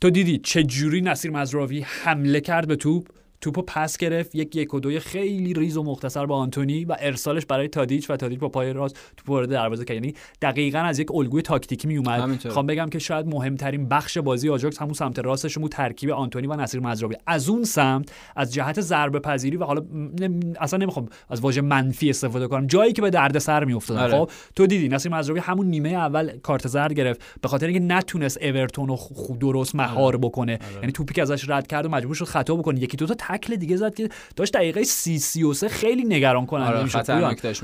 تو 0.00 0.10
دیدی 0.10 0.38
چه 0.38 0.62
جوری 0.62 1.00
نصیر 1.00 1.30
مزراوی 1.30 1.80
حمله 1.80 2.40
کرد 2.40 2.68
به 2.68 2.76
توپ؟ 2.76 3.08
توپو 3.40 3.62
پس 3.62 3.96
گرفت 3.96 4.34
یک 4.34 4.56
یک 4.56 4.74
و 4.74 4.80
دوی 4.80 5.00
خیلی 5.00 5.54
ریز 5.54 5.76
و 5.76 5.82
مختصر 5.82 6.26
با 6.26 6.36
آنتونی 6.36 6.84
و 6.84 6.96
ارسالش 7.00 7.46
برای 7.46 7.68
تادیچ 7.68 8.10
و 8.10 8.16
تادیچ 8.16 8.38
با 8.38 8.48
پای 8.48 8.72
راست 8.72 8.98
توپ 9.16 9.30
وارد 9.30 9.48
دروازه 9.48 9.84
کرد. 9.84 9.94
یعنی 9.94 10.14
دقیقا 10.42 10.78
از 10.78 10.98
یک 10.98 11.14
الگوی 11.14 11.42
تاکتیکی 11.42 11.88
می 11.88 11.96
اومد. 11.96 12.48
خوام 12.48 12.66
بگم 12.66 12.88
که 12.88 12.98
شاید 12.98 13.26
مهمترین 13.26 13.88
بخش 13.88 14.18
بازی 14.18 14.48
آژاکس 14.48 14.78
همون 14.78 14.94
سمت 14.94 15.18
راستش 15.18 15.58
بود 15.58 15.72
ترکیب 15.72 16.10
آنتونی 16.10 16.46
و 16.46 16.56
نصیر 16.56 16.80
مزراوی 16.80 17.16
از 17.26 17.48
اون 17.48 17.64
سمت 17.64 18.12
از 18.36 18.54
جهت 18.54 18.80
ضربه 18.80 19.18
پذیری 19.18 19.56
و 19.56 19.64
حالا 19.64 19.82
نم- 20.20 20.52
اصلا 20.60 20.78
نمی‌خوام 20.78 21.08
از 21.30 21.40
واژه 21.40 21.60
منفی 21.60 22.10
استفاده 22.10 22.48
کنم. 22.48 22.66
جایی 22.66 22.92
که 22.92 23.02
به 23.02 23.10
درد 23.10 23.38
سر 23.38 23.64
میافتادن. 23.64 24.00
آره. 24.00 24.12
خب 24.12 24.30
تو 24.56 24.66
دیدی 24.66 24.88
نصیر 24.88 25.12
مزراوی 25.12 25.40
همون 25.40 25.66
نیمه 25.66 25.88
اول 25.88 26.38
کارت 26.38 26.68
زرد 26.68 26.92
گرفت. 26.92 27.20
به 27.42 27.48
خاطر 27.48 27.66
اینکه 27.66 27.94
نتونست 27.94 28.42
اورتون 28.42 28.88
رو 28.88 28.98
درست 29.40 29.74
مهار 29.74 30.16
بکنه. 30.16 30.58
یعنی 30.80 30.92
توپی 30.92 31.14
که 31.14 31.22
ازش 31.22 31.48
رد 31.48 31.66
کرد 31.66 31.86
و 31.86 31.88
مجبور 31.88 32.14
شد 32.14 32.24
خطا 32.24 32.56
بکنه. 32.56 32.80
یکی 32.80 32.96
دو 32.96 33.06
تا 33.06 33.14
تکل 33.30 33.56
دیگه 33.56 33.76
زد 33.76 33.94
که 33.94 34.08
داشت 34.36 34.52
دقیقه 34.54 34.84
سی 34.84 35.18
سی 35.18 35.42
و 35.42 35.52
سه 35.52 35.68
خیلی 35.68 36.04
نگران 36.04 36.46
کننده 36.46 36.68
آره، 36.68 36.82
می‌شد 36.82 37.10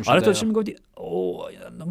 آره 0.06 0.20
تو. 0.20 0.32
چی 0.32 0.46
می‌گفتی؟ 0.46 0.76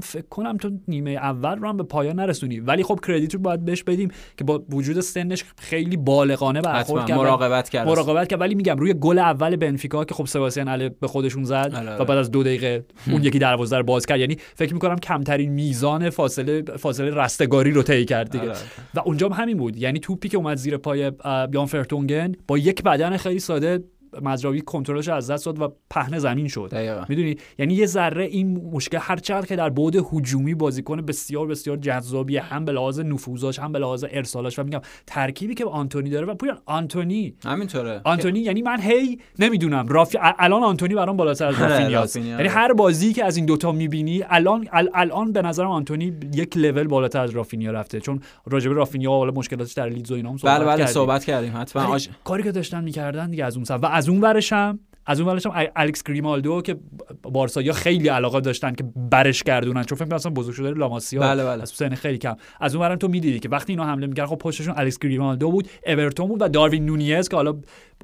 فکر 0.03 0.25
کنم 0.29 0.57
تو 0.57 0.71
نیمه 0.87 1.11
اول 1.11 1.55
رو 1.55 1.69
هم 1.69 1.77
به 1.77 1.83
پایان 1.83 2.19
نرسونی. 2.19 2.59
ولی 2.59 2.83
خب 2.83 2.99
کردیت 3.07 3.33
رو 3.33 3.39
باید 3.39 3.65
بهش 3.65 3.83
بدیم 3.83 4.11
که 4.37 4.43
با 4.43 4.63
وجود 4.69 4.99
سنش 4.99 5.43
خیلی 5.57 5.97
بالغانه 5.97 6.61
برخورد 6.61 7.05
کرد. 7.05 7.17
مراقبت 7.17 7.69
کرد. 7.69 7.87
مراقبت 7.87 8.27
کرد. 8.27 8.41
ولی 8.41 8.55
میگم 8.55 8.77
روی 8.77 8.93
گل 8.93 9.19
اول 9.19 9.55
بنفیکا 9.55 10.05
که 10.05 10.13
خب 10.13 10.25
سباستیان 10.25 10.67
اله 10.67 10.89
به 10.89 11.07
خودشون 11.07 11.43
زد 11.43 11.53
آره، 11.53 11.77
آره. 11.77 12.01
و 12.01 12.05
بعد 12.05 12.17
از 12.17 12.31
دو 12.31 12.43
دقیقه 12.43 12.85
اون 13.11 13.23
یکی 13.23 13.39
دروازه 13.39 13.77
رو 13.77 13.83
باز 13.83 14.05
کرد. 14.05 14.19
یعنی 14.19 14.37
فکر 14.55 14.73
می‌کنم 14.73 14.99
کمترین 14.99 15.51
میزان 15.51 16.09
فاصله 16.09 16.61
فاصله 16.61 17.09
رستگاری 17.15 17.71
رو 17.71 17.83
طی 17.83 18.05
کرد 18.05 18.29
دیگه. 18.29 18.43
آره. 18.43 18.57
و 18.93 18.99
اونجا 18.99 19.29
هم 19.29 19.41
همین 19.41 19.57
بود. 19.57 19.77
یعنی 19.77 19.99
توپی 19.99 20.29
که 20.29 20.37
اومد 20.37 20.57
زیر 20.57 20.77
پای 20.77 21.11
بیان 21.51 21.65
فرتونگن 21.65 22.31
با 22.47 22.57
یک 22.57 22.83
بدن 22.83 23.17
خیلی 23.17 23.39
ساده 23.39 23.64
that 23.65 23.94
مزراوی 24.21 24.61
کنترلش 24.61 25.07
از 25.07 25.31
دست 25.31 25.45
داد 25.45 25.61
و 25.61 25.73
پهن 25.89 26.19
زمین 26.19 26.47
شد. 26.47 26.69
می‌دونی 27.09 27.35
یعنی 27.59 27.73
یه 27.73 27.85
ذره 27.85 28.23
این 28.25 28.69
مشکل 28.73 28.97
هر 29.01 29.15
چقدر 29.17 29.45
که 29.45 29.55
در 29.55 29.69
بعد 29.69 29.95
هجومی 30.13 30.55
بازیکن 30.55 31.01
بسیار 31.01 31.47
بسیار 31.47 31.77
جذابیه 31.77 32.41
هم 32.41 32.65
به 32.65 32.71
لحاظ 32.71 32.99
نفوذاش 32.99 33.59
هم 33.59 33.71
به 33.71 33.79
لحاظ 33.79 34.05
ارسالاش 34.11 34.59
و 34.59 34.63
میگم 34.63 34.81
ترکیبی 35.07 35.53
که 35.53 35.65
آنتونی 35.65 36.09
داره 36.09 36.25
و 36.25 36.35
پویان 36.35 36.57
آنتونی 36.65 37.35
همینطوره 37.45 38.01
آنتونی 38.03 38.39
یعنی 38.39 38.61
من 38.61 38.79
هی 38.81 39.19
نمی‌دونم 39.39 39.87
رافی 39.87 40.17
الان 40.21 40.63
آنتونی 40.63 40.95
برام 40.95 41.17
بالاتر 41.17 41.45
از 41.47 41.59
رافینیاست 41.61 42.17
رافینیا. 42.17 42.35
یعنی 42.37 42.47
هر 42.49 42.73
بازی 42.73 43.13
که 43.13 43.25
از 43.25 43.37
این 43.37 43.45
دوتا 43.45 43.71
می‌بینی 43.71 44.23
الان 44.29 44.65
ال- 44.65 44.89
الان 44.93 45.31
به 45.31 45.41
نظرم 45.41 45.67
آنتونی 45.69 46.13
یک 46.33 46.57
لول 46.57 46.87
بالاتر 46.87 47.21
از 47.21 47.29
رافینیا 47.31 47.71
رفته 47.71 47.99
چون 47.99 48.19
راجب 48.45 48.71
رافینیا 48.73 49.09
حالا 49.11 49.31
مشکلاتش 49.31 49.73
در 49.73 49.89
لیدز 49.89 50.11
و 50.11 50.15
اینا 50.15 50.29
هم 50.29 50.37
صحبت 50.37 50.55
بله 50.57 50.65
بله 50.65 50.77
کردیم. 50.77 50.93
صحبت 50.93 51.25
کردیم 51.25 51.53
حتما. 51.57 51.97
کاری 52.23 52.43
که 52.43 52.51
داشتن 52.51 52.83
می‌کردن 52.83 53.29
دیگه 53.29 53.45
از 53.45 53.55
اون 53.55 53.65
سمت 53.65 53.83
و 53.83 53.85
از 53.87 54.04
اون 54.09 54.21
ورش 54.21 54.53
هم 54.53 54.79
از 55.05 55.19
اون 55.19 55.29
ورش 55.29 55.45
هم 55.45 55.67
الکس 55.75 56.03
گریمالدو 56.03 56.61
که 56.61 56.75
بارسا 57.23 57.73
خیلی 57.73 58.07
علاقه 58.07 58.41
داشتن 58.41 58.75
که 58.75 58.83
برش 58.95 59.43
گردونن 59.43 59.83
چون 59.83 59.97
فکر 59.97 60.15
اصلا 60.15 60.31
بزرگ 60.31 60.55
شده 60.55 60.71
لاماسیا 60.71 61.21
بله، 61.21 61.43
بله. 61.43 61.61
از 61.61 61.69
سن 61.69 61.95
خیلی 61.95 62.17
کم 62.17 62.35
از 62.61 62.75
اون 62.75 62.85
ورم 62.85 62.95
تو 62.95 63.07
می‌دیدی 63.07 63.39
که 63.39 63.49
وقتی 63.49 63.73
اینا 63.73 63.85
حمله 63.85 64.07
می‌کردن 64.07 64.29
خب 64.29 64.35
پشتشون 64.35 64.73
الکس 64.77 64.99
گریمالدو 64.99 65.51
بود 65.51 65.69
اورتون 65.87 66.27
بود 66.27 66.41
و 66.41 66.47
داروین 66.47 66.85
نونیز 66.85 67.29
که 67.29 67.35
حالا 67.35 67.55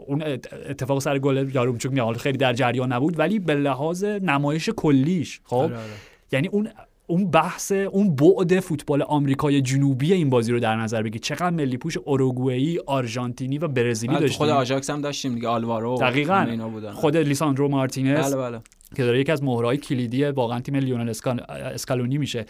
اون 0.08 0.22
ات- 0.22 0.54
اتفاق 0.70 1.00
سر 1.00 1.20
گل 1.20 1.50
یارومچوک 1.54 1.92
میاد 1.92 2.18
خیلی 2.18 2.38
در 2.38 2.54
جریان 2.54 2.94
نبود 2.94 3.20
ولی 3.20 3.40
به 3.40 3.56
لحاظ 3.56 4.04
نمایش 4.04 4.70
کلیش 4.70 5.42
خب 5.44 5.56
آره، 5.56 5.76
آره. 5.76 5.84
یعنی 6.32 6.48
اون 6.48 6.70
اون 7.12 7.32
بحث 7.32 7.72
اون 7.72 8.16
بعد 8.16 8.60
فوتبال 8.60 9.02
آمریکای 9.02 9.62
جنوبی 9.62 10.14
این 10.14 10.30
بازی 10.30 10.52
رو 10.52 10.60
در 10.60 10.76
نظر 10.76 11.04
بگیر. 11.04 11.22
چقدر 11.22 11.50
ملی 11.50 11.78
پوش 11.78 11.98
اوروگوئه‌ای، 11.98 12.80
آرژانتینی 12.88 13.58
و 13.58 13.68
برزیلی 13.68 14.14
داشتیم. 14.14 14.38
خود 14.38 14.50
آژاکس 14.50 14.90
هم 14.90 15.02
داشتیم 15.02 15.36
دیگه 15.36 15.48
آلوارو 15.48 15.98
دقیقاً. 15.98 16.46
اینا 16.50 16.70
بودن. 16.70 16.92
خود 16.92 17.18
لیساندرو 17.18 17.68
مارتینز 17.68 18.34
بله 18.34 18.36
بله. 18.36 18.60
که 18.96 19.04
داره 19.04 19.20
یکی 19.20 19.32
از 19.32 19.44
مهرهای 19.44 19.78
کلیدی 19.78 20.26
واقعا 20.26 20.60
تیم 20.60 20.76
لیونل 20.76 21.10
اسکال... 21.10 21.40
اسکالونی 21.50 22.18
میشه. 22.18 22.46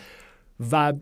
و 0.72 0.94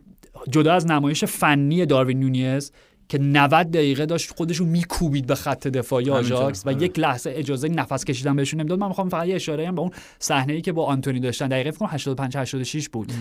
جدا 0.50 0.72
از 0.72 0.86
نمایش 0.86 1.24
فنی 1.24 1.86
داروین 1.86 2.20
نونیز 2.20 2.72
که 3.10 3.18
90 3.18 3.70
دقیقه 3.70 4.06
داشت 4.06 4.30
خودشو 4.30 4.64
میکوبید 4.64 5.26
به 5.26 5.34
خط 5.34 5.68
دفاعی. 5.68 6.10
آژاکس 6.10 6.66
و 6.66 6.68
آره. 6.68 6.82
یک 6.82 6.98
لحظه 6.98 7.32
اجازه 7.36 7.68
نفس 7.68 8.04
کشیدن 8.04 8.36
بهشون 8.36 8.60
نمی‌داد 8.60 8.78
من 8.78 8.88
می‌خوام 8.88 9.08
فقط 9.08 9.26
یه 9.26 9.34
اشاره 9.34 9.68
هم 9.68 9.74
به 9.74 9.80
اون 9.80 9.90
صحنه 10.18 10.52
ای 10.52 10.60
که 10.60 10.72
با 10.72 10.84
آنتونی 10.84 11.20
داشتن 11.20 11.48
دقیقه 11.48 11.70
فکر 11.70 11.78
کنم 11.78 11.88
85 11.92 12.36
86 12.36 12.88
بود 12.88 13.12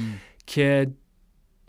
که 0.47 0.87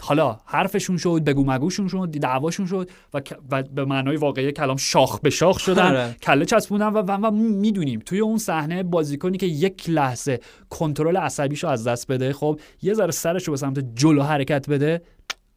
حالا 0.03 0.39
حرفشون 0.45 0.97
شد 0.97 1.23
بگو 1.27 1.45
مگوشون 1.45 1.89
شد 1.89 2.09
دعواشون 2.21 2.67
شد 2.67 2.91
و, 3.15 3.21
و 3.51 3.63
به 3.63 3.85
معنای 3.85 4.17
واقعی 4.17 4.53
کلام 4.53 4.77
شاخ 4.77 5.21
به 5.21 5.31
شاخ 5.31 5.59
شدن 5.59 5.87
آره. 5.87 6.17
کله 6.23 6.45
چسبوندن 6.45 6.87
و, 6.87 6.99
و, 6.99 7.27
و 7.27 7.31
می‌دونیم 7.31 8.01
توی 8.07 8.19
اون 8.19 8.39
صحنه 8.39 8.83
بازیکنی 8.83 9.39
که 9.39 9.47
یک 9.47 9.91
لحظه 9.91 10.41
کنترل 10.71 11.17
عصبیشو 11.17 11.69
از 11.69 11.87
دست 11.87 12.07
بده 12.07 12.33
خب 12.33 12.61
یه 12.83 12.95
ذره 12.95 13.11
سرش 13.11 13.49
رو 13.49 13.53
به 13.53 13.57
سمت 13.57 13.95
جلو 13.95 14.23
حرکت 14.23 14.71
بده 14.71 15.03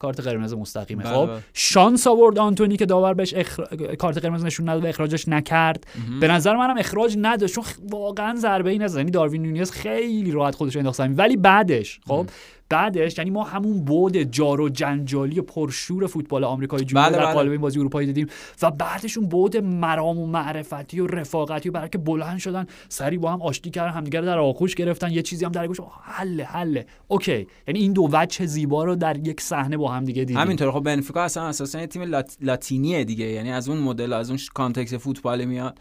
کارت 0.03 0.19
قرمز 0.19 0.53
مستقیمه 0.53 1.03
بله، 1.03 1.13
خب 1.13 1.25
بله. 1.25 1.39
شانس 1.53 2.07
آورد 2.07 2.39
آنتونی 2.39 2.77
که 2.77 2.85
داور 2.85 3.13
بهش 3.13 3.33
اخر... 3.33 3.95
کارت 3.95 4.17
قرمز 4.17 4.45
نشون 4.45 4.69
نداد 4.69 4.83
و 4.83 4.87
اخراجش 4.87 5.27
نکرد. 5.27 5.87
به 6.19 6.27
نظر 6.27 6.55
منم 6.55 6.77
اخراج 6.77 7.17
نداشت 7.21 7.55
چون 7.55 7.63
واقعا 7.89 8.35
ضربه 8.35 8.69
ای 8.69 8.77
نزد 8.77 8.97
یعنی 8.97 9.11
داروین 9.11 9.41
نونیز 9.41 9.71
خیلی 9.71 10.31
راحت 10.31 10.55
خودش 10.55 10.77
انداخت 10.77 10.99
ولی 10.99 11.37
بعدش 11.37 11.99
خب 12.07 12.27
بعدش 12.69 13.17
یعنی 13.17 13.29
ما 13.29 13.43
همون 13.43 13.85
بود 13.85 14.17
جار 14.17 14.61
و 14.61 14.69
جنجالی 14.69 15.39
و 15.39 15.43
پرشور 15.43 16.07
فوتبال 16.07 16.43
آمریکایی 16.43 16.85
جنوبی 16.85 17.05
بله، 17.05 17.17
در 17.17 17.25
بله. 17.25 17.33
قالب 17.33 17.51
این 17.51 17.61
بازی 17.61 17.79
اروپایی 17.79 18.07
دیدیم 18.07 18.27
و 18.61 18.71
بعدش 18.71 19.17
اون 19.17 19.27
بود 19.27 19.57
مرام 19.57 20.19
و 20.19 20.27
معرفتی 20.27 20.99
و 20.99 21.07
رفاقتی 21.07 21.69
و 21.69 21.71
برای 21.71 21.89
که 21.89 21.97
بلند 21.97 22.39
شدن 22.39 22.65
سری 22.89 23.17
با 23.17 23.31
هم 23.31 23.41
آشتی 23.41 23.69
کردن 23.69 23.93
همدیگه 23.93 24.19
رو 24.19 24.25
در 24.25 24.37
آغوش 24.39 24.75
گرفتن 24.75 25.11
یه 25.11 25.21
چیزی 25.21 25.45
هم 25.45 25.51
در 25.51 25.67
گوش 25.67 25.77
حله 26.03 26.43
حله. 26.43 26.85
okay. 27.07 27.47
یعنی 27.67 27.79
این 27.79 27.93
دو 27.93 28.09
وجه 28.11 28.45
زیبا 28.45 28.83
رو 28.83 28.95
در 28.95 29.27
یک 29.27 29.41
صحنه 29.41 29.77
با 29.77 29.91
هم 29.91 30.05
دیگه 30.05 30.21
دیدیم. 30.21 30.37
همینطور. 30.37 30.71
خب 30.71 30.79
بنفیکا 30.79 31.21
اصلا 31.21 31.47
اساسا 31.47 31.85
تیم 31.85 32.01
لات... 32.01 32.37
لاتینیه 32.41 33.03
دیگه. 33.03 33.25
یعنی 33.25 33.51
از 33.51 33.69
اون 33.69 33.77
مدل 33.77 34.13
از 34.13 34.29
اون 34.29 34.39
context 34.53 34.97
فوتبال 34.97 35.45
میاد. 35.45 35.79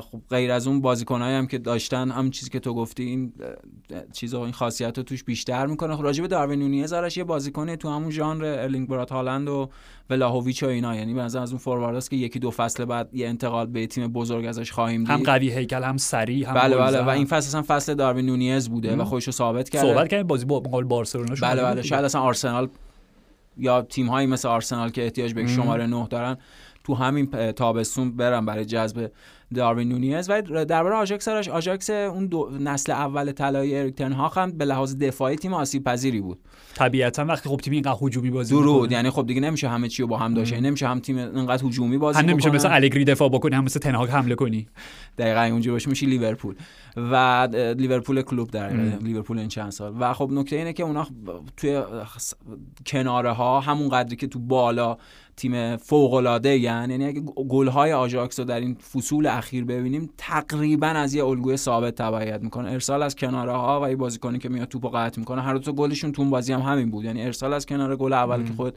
خب 0.00 0.20
غیر 0.30 0.52
از 0.52 0.66
اون 0.66 0.80
بازیکنایی 0.80 1.36
هم 1.36 1.46
که 1.46 1.58
داشتن 1.58 2.10
هم 2.10 2.30
چیزی 2.30 2.50
که 2.50 2.60
تو 2.60 2.74
گفتی 2.74 3.02
این 3.02 3.32
چیزا 4.12 4.44
این 4.44 4.52
خاصیت 4.52 4.98
رو 4.98 5.04
توش 5.04 5.24
بیشتر 5.24 5.66
می‌کنه. 5.66 5.96
خب 5.96 6.02
راجع 6.02 6.22
به 6.22 6.28
داروین 6.28 6.58
نونیز 6.58 6.92
آرش 6.92 7.16
یه 7.16 7.24
بازیکنه 7.24 7.76
تو 7.76 7.90
همون 7.90 8.10
ژانر 8.10 8.44
ارلینگ 8.44 8.88
برات 8.88 9.12
هالند 9.12 9.48
و 9.48 9.70
ولاهویچ 10.10 10.62
و 10.62 10.66
اینا. 10.66 10.96
یعنی 10.96 11.14
به 11.14 11.22
از 11.22 11.36
اون 11.36 11.58
فوروارداست 11.58 12.10
که 12.10 12.16
یکی 12.16 12.38
دو 12.38 12.50
فصل 12.50 12.84
بعد 12.84 13.14
یه 13.14 13.28
انتقال 13.28 13.66
به 13.66 13.86
تیم 13.86 14.08
بزرگ 14.08 14.44
ازش 14.44 14.72
خواهیم 14.72 15.00
دید. 15.00 15.10
هم 15.10 15.22
قوی 15.22 15.50
هیکل 15.50 15.82
هم 15.82 15.96
سریع 15.96 16.48
هم 16.48 16.54
بله 16.54 16.76
بله. 16.76 17.00
و 17.00 17.08
این 17.08 17.26
فصل 17.26 17.36
اصلا 17.36 17.62
فصل 17.76 17.94
داروین 17.94 18.26
نونیز 18.26 18.68
بوده 18.68 18.96
و 18.96 19.04
خودش 19.04 19.24
رو 19.24 19.32
ثابت 19.32 19.68
کرده. 19.68 19.86
صحبت 19.86 20.08
کردیم 20.08 20.26
بازی 20.26 20.44
با 20.44 20.60
مقابل 20.60 20.84
بارسلونا 20.84 21.34
بله 21.42 21.62
بله. 21.62 21.82
شاید 21.82 22.04
اصلا 22.04 22.20
آرسنال 22.20 22.68
یا 23.58 23.82
تیم 23.82 24.06
هایی 24.06 24.26
مثل 24.26 24.48
آرسنال 24.48 24.90
که 24.90 25.04
احتیاج 25.04 25.34
به 25.34 25.46
شماره 25.46 25.86
نه 25.86 26.06
دارن 26.10 26.36
تو 26.84 26.94
همین 26.94 27.26
تابستون 27.52 28.16
برن 28.16 28.46
برای 28.46 28.64
جذب 28.64 29.10
داروین 29.54 29.88
نونیز 29.88 30.30
و 30.30 30.42
درباره 30.64 30.94
آژاکس 30.94 31.28
آرش 31.28 31.48
آژاکس 31.48 31.90
اون 31.90 32.26
دو 32.26 32.50
نسل 32.60 32.92
اول 32.92 33.32
طلایی 33.32 33.76
اریک 33.76 33.94
تن 33.94 34.12
هاگ 34.12 34.32
هم 34.34 34.50
به 34.50 34.64
لحاظ 34.64 34.96
دفاعی 34.96 35.36
تیم 35.36 35.54
آسیب 35.54 35.84
پذیری 35.84 36.20
بود. 36.20 36.38
طبیعتا 36.74 37.24
وقتی 37.24 37.48
خب 37.48 37.56
تیم 37.56 37.72
اینقدر 37.72 37.96
هجومی 38.02 38.30
بازی 38.30 38.54
درود 38.54 38.92
یعنی 38.92 39.10
خب 39.10 39.26
دیگه 39.26 39.40
نمیشه 39.40 39.68
همه 39.68 39.88
چی 39.88 40.02
رو 40.02 40.08
با 40.08 40.16
هم 40.16 40.34
داشت 40.34 40.54
نمیشه 40.54 40.88
هم 40.88 41.00
تیم 41.00 41.16
اینقدر 41.18 41.64
هجومی 41.66 41.98
بازی 41.98 42.18
هم 42.18 42.24
نمیشه 42.24 42.48
بکنن. 42.48 42.58
مثل 42.58 42.72
الگری 42.72 43.04
دفاع 43.04 43.28
بکنی 43.28 43.54
هم 43.54 43.64
مثل 43.64 43.80
تنهاگ 43.80 44.10
حمله 44.10 44.34
کنی. 44.34 44.66
دقیقا 45.18 45.40
اونجوری 45.40 45.74
باشه 45.74 45.90
میشه 45.90 46.06
لیورپول. 46.06 46.54
و 46.96 47.48
لیورپول 47.78 48.22
کلوب 48.22 48.50
در 48.50 48.72
لیورپول 49.02 49.38
این 49.38 49.48
چند 49.48 49.70
سال. 49.70 49.94
و 50.00 50.14
خب 50.14 50.28
نکته 50.32 50.56
اینه 50.56 50.72
که 50.72 50.82
اونا 50.82 51.06
توی 51.56 51.82
کناره 52.86 53.32
ها 53.32 53.60
همون 53.60 53.88
قدری 53.88 54.16
که 54.16 54.26
تو 54.26 54.38
بالا 54.38 54.98
تیم 55.36 55.76
فوق 55.76 56.14
العاده 56.14 56.58
یعنی 56.58 57.06
اگه 57.06 57.20
گل 57.20 57.68
های 57.68 57.92
آژاکس 57.92 58.38
رو 58.38 58.44
در 58.44 58.60
این 58.60 58.74
فصول 58.74 59.26
اخیر 59.38 59.64
ببینیم 59.64 60.10
تقریبا 60.18 60.86
از 60.86 61.14
یه 61.14 61.24
الگوی 61.24 61.56
ثابت 61.56 61.94
تبعیت 61.94 62.42
می‌کنه. 62.42 62.70
ارسال 62.70 63.02
از 63.02 63.16
کناره 63.16 63.52
ها 63.52 63.80
و 63.82 63.90
یه 63.90 63.96
بازیکنی 63.96 64.38
که 64.38 64.48
میاد 64.48 64.68
توپو 64.68 64.88
قطع 64.88 65.20
می‌کنه 65.20 65.42
هر 65.42 65.52
دو 65.52 65.58
تا 65.58 65.72
گلشون 65.72 66.12
تو 66.12 66.22
اون 66.22 66.30
بازی 66.30 66.52
هم 66.52 66.60
همین 66.60 66.90
بود. 66.90 67.04
یعنی 67.04 67.22
ارسال 67.22 67.52
از 67.52 67.66
کناره 67.66 67.96
گل 67.96 68.12
اول 68.12 68.44
که 68.44 68.52
خود 68.52 68.74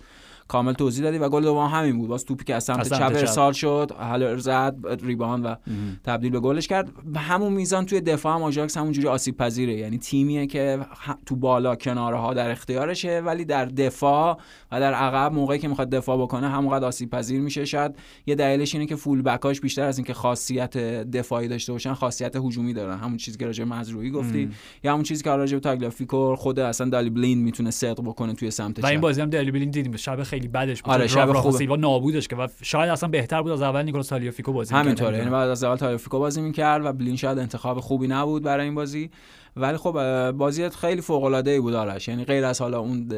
کامل 0.52 0.74
توضیح 0.74 1.04
دادی 1.04 1.18
و 1.18 1.30
گل 1.30 1.44
دوم 1.44 1.68
همین 1.68 1.98
بود. 1.98 2.10
باز 2.10 2.26
توپی 2.26 2.44
که 2.44 2.56
از 2.56 2.64
سمت 2.64 2.90
چپ 2.90 2.98
چپ. 2.98 3.16
ارسال 3.16 3.54
شد 3.54 3.92
هالر 4.00 4.38
زد 4.38 4.76
ریبان 5.04 5.44
و 5.44 5.56
تبدیل 6.04 6.32
به 6.32 6.40
گلش 6.40 6.68
کرد. 6.68 6.90
همون 7.16 7.54
میزان 7.54 7.86
توی 7.86 8.02
دفاع 8.02 8.36
هم 8.36 8.44
آژاکس 8.44 8.78
همونجوری 8.78 9.08
آسیب 9.08 9.38
پذیره. 9.38 9.74
یعنی 9.74 9.98
تیمیه 9.98 10.48
که 10.48 10.80
تو 11.26 11.36
بالا 11.36 11.76
کناره 11.76 12.18
ها 12.18 12.34
در 12.34 12.52
اختیارشه 12.52 13.20
ولی 13.26 13.46
در 13.46 13.66
دفاع 13.66 14.40
و 14.72 14.80
در 14.80 14.94
عقب 14.94 15.34
موقعی 15.34 15.60
که 15.60 15.68
می‌خواد 15.68 15.90
دفاع 15.90 16.18
بکنه 16.18 16.50
همونقدر 16.50 16.86
آسیب 16.86 17.10
پذیر 17.10 17.42
میشه. 17.42 17.66
شاید 17.66 17.96
یه 18.26 18.36
دلیلش 18.36 18.76
اینه 18.76 18.86
که 18.86 18.96
فول 18.96 19.22
بکاش 19.22 19.62
بیشتر 19.62 19.86
از 19.86 19.98
اینکه 19.98 20.14
خاصیت 20.14 20.78
دفاعی 20.78 21.48
داشته 21.48 21.72
باشن 21.72 21.94
خاصیت 21.94 22.36
هجومی 22.36 22.74
دارن. 22.74 22.98
همون 22.98 23.18
چیزی 23.18 23.38
که 23.38 23.46
راجع 23.46 23.64
به 23.64 23.76
مزروعی 23.76 24.12
گفتی. 24.12 24.50
یا 24.84 24.92
همون 24.92 25.04
چیزی 25.04 25.24
که 25.24 25.30
راجع 25.30 25.54
به 25.54 25.60
تاگلافیکو 25.60 26.36
خود 26.36 26.60
اصلا 26.60 26.90
دالی 26.90 27.10
بلین 27.10 27.44
می‌تونه 27.44 27.72
صدق 27.72 28.02
بکنه 28.02 28.34
توی 28.34 28.52
سمت 28.52 28.84
و 28.84 28.86
این 28.86 28.96
چپ. 28.96 29.02
بازی 29.02 29.22
هم 29.22 29.30
دلی 29.30 29.52
بلین 29.52 29.70
دیدیم. 29.70 29.96
شب 29.96 30.24
خیلی 30.24 30.41
بدش 30.48 30.82
بود 30.82 30.94
آره، 30.94 31.08
شب. 31.08 31.52
سیلوا 31.52 31.76
نابودش 31.76 32.28
که 32.28 32.36
و 32.36 32.48
شاید 32.62 32.90
اصلا 32.90 33.10
بهتر 33.10 33.42
بود 33.42 33.52
از 33.52 33.62
اول 33.62 33.84
نیکولاس 33.84 34.08
تالیافیکو 34.08 34.54
بازی. 34.54 34.76
همینطوره 34.76 35.18
یعنی 35.18 35.30
بعد 35.30 35.50
از 35.50 35.64
اول 35.64 35.76
تالیافیکو 35.76 36.20
بازی 36.20 36.42
می‌کرد 36.42 36.86
و 36.86 36.94
بلین 36.94 37.16
شاید 37.16 37.40
انتخاب 37.40 37.80
خوبی 37.80 38.08
نبود 38.08 38.44
برای 38.44 38.66
این 38.66 38.76
بازی 38.76 39.10
ولی 39.56 39.78
خب 39.78 39.96
اه، 39.96 40.32
بازی 40.32 40.70
خیلی 40.70 41.02
فوق 41.02 41.24
العاده 41.24 41.52
ای 41.52 41.60
بود 41.60 41.74
آرش. 41.74 42.08
یعنی 42.08 42.26
غیر 42.26 42.46
از 42.46 42.62
حالا 42.62 42.80
اون 42.80 43.10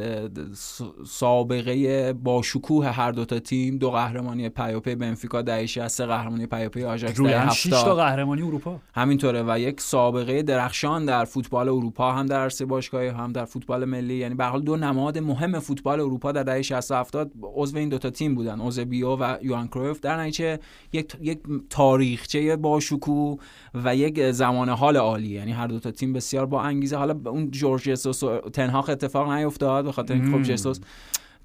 سابقه 1.06 2.12
با 2.12 2.42
شکوه 2.42 2.86
هر 2.86 3.12
دو 3.12 3.24
تا 3.24 3.38
تیم 3.38 3.78
دو 3.78 3.90
قهرمانی 3.90 4.48
پیاپی 4.48 4.94
بنفیکا 4.94 5.42
دهه 5.42 5.66
60 5.66 5.88
سه 5.88 6.06
قهرمانی 6.06 6.46
پیاپی 6.46 6.84
آژاکس 6.84 7.20
دهه 7.20 7.38
هم 7.38 7.50
6 7.50 7.70
تا 7.70 7.80
70 7.80 7.96
قهرمانی 7.96 8.42
اروپا. 8.42 8.80
همینطوره. 8.94 9.44
و 9.46 9.58
یک 9.58 9.80
سابقه 9.80 10.42
درخشان 10.42 11.04
در 11.04 11.24
فوتبال 11.24 11.68
اروپا 11.68 12.12
هم 12.12 12.26
در 12.26 12.40
عرصه 12.40 12.64
باشگاهی 12.64 13.08
هم 13.08 13.32
در 13.32 13.44
فوتبال 13.44 13.84
ملی. 13.84 14.14
یعنی 14.14 14.34
به 14.34 14.44
هر 14.44 14.50
حال 14.50 14.62
دو 14.62 14.76
نماد 14.76 15.18
مهم 15.18 15.58
فوتبال 15.58 16.00
اروپا 16.00 16.32
در 16.32 16.42
دهه 16.42 16.62
60 16.62 16.90
و 16.90 16.94
70 16.94 17.32
عضو 17.42 17.76
این 17.78 17.88
دوتا 17.88 18.10
تیم 18.10 18.34
بودن. 18.34 18.60
اوزبیو 18.60 19.16
و 19.16 19.36
یوهان 19.42 19.68
کرویف. 19.68 20.00
در 20.00 20.16
نتیجه 20.20 20.58
یک 20.92 21.16
یک 21.20 21.38
تاریخچه 21.70 22.56
با 22.56 22.80
شکوه 22.80 23.38
و 23.74 23.96
یک 23.96 24.30
زمان 24.30 24.68
حال 24.68 24.96
عالی 24.96 25.28
یعنی 25.28 25.52
هر 25.52 25.66
دوتا 25.66 25.90
تیم 25.90 26.12
بسیار 26.24 26.46
با 26.46 26.62
انگیزه. 26.62 26.96
حالا 26.96 27.16
اون 27.24 27.50
جورج 27.50 27.82
جسوس 27.82 28.22
و 28.22 28.38
تنهاق 28.38 28.90
اتفاق 28.90 29.30
نیفتاد 29.30 29.84
به 29.84 29.92
خاطر 29.92 30.14
اینکه 30.14 30.30
خب 30.30 30.42
جسوس 30.42 30.80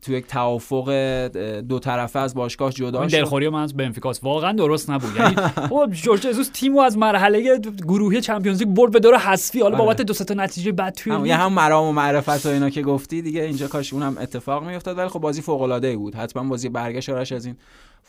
تو 0.02 0.14
یک 0.14 0.28
توافق 0.28 0.92
دو 1.70 1.80
طرفه 1.80 2.20
از 2.20 2.34
باشگاه 2.34 2.72
جدا 2.72 3.08
شد. 3.08 3.18
دلخوری 3.18 3.50
من 3.50 3.64
از 3.64 3.78
بنفیکاس 3.78 4.24
واقعا 4.24 4.52
درست 4.52 4.90
نبود. 4.90 5.16
یعنی 5.16 5.36
خب 5.70 5.90
جورج 5.92 6.22
جزوس 6.22 6.50
تیمو 6.54 6.80
از 6.80 6.98
مرحله 6.98 7.58
گروهی 7.88 8.22
چمپیونز 8.22 8.60
لیگ 8.60 8.68
برد 8.68 8.92
به 8.92 9.00
دور 9.00 9.18
حذفی. 9.18 9.62
حالا 9.62 9.76
آره. 9.76 9.86
بابت 9.86 10.02
دو 10.02 10.14
تا 10.14 10.34
نتیجه 10.34 10.72
بعد 10.72 10.94
توی 10.94 11.14
هم 11.14 11.26
هم 11.26 11.54
مرام 11.54 11.88
و 11.88 11.92
معرفت 11.92 12.46
و 12.46 12.50
اینا 12.50 12.70
که 12.70 12.82
گفتی 12.82 13.22
دیگه 13.22 13.42
اینجا 13.42 13.68
کاش 13.68 13.94
اونم 13.94 14.18
اتفاق 14.22 14.64
میافتاد. 14.64 14.98
ولی 14.98 15.08
خب 15.08 15.20
بازی 15.20 15.42
فوق 15.42 15.62
العاده 15.62 15.88
ای 15.88 15.96
بود. 15.96 16.16
حتما 16.16 16.44
بازی 16.44 16.70
برگشت 16.70 17.10
آرش 17.10 17.32
از 17.32 17.46
این 17.46 17.56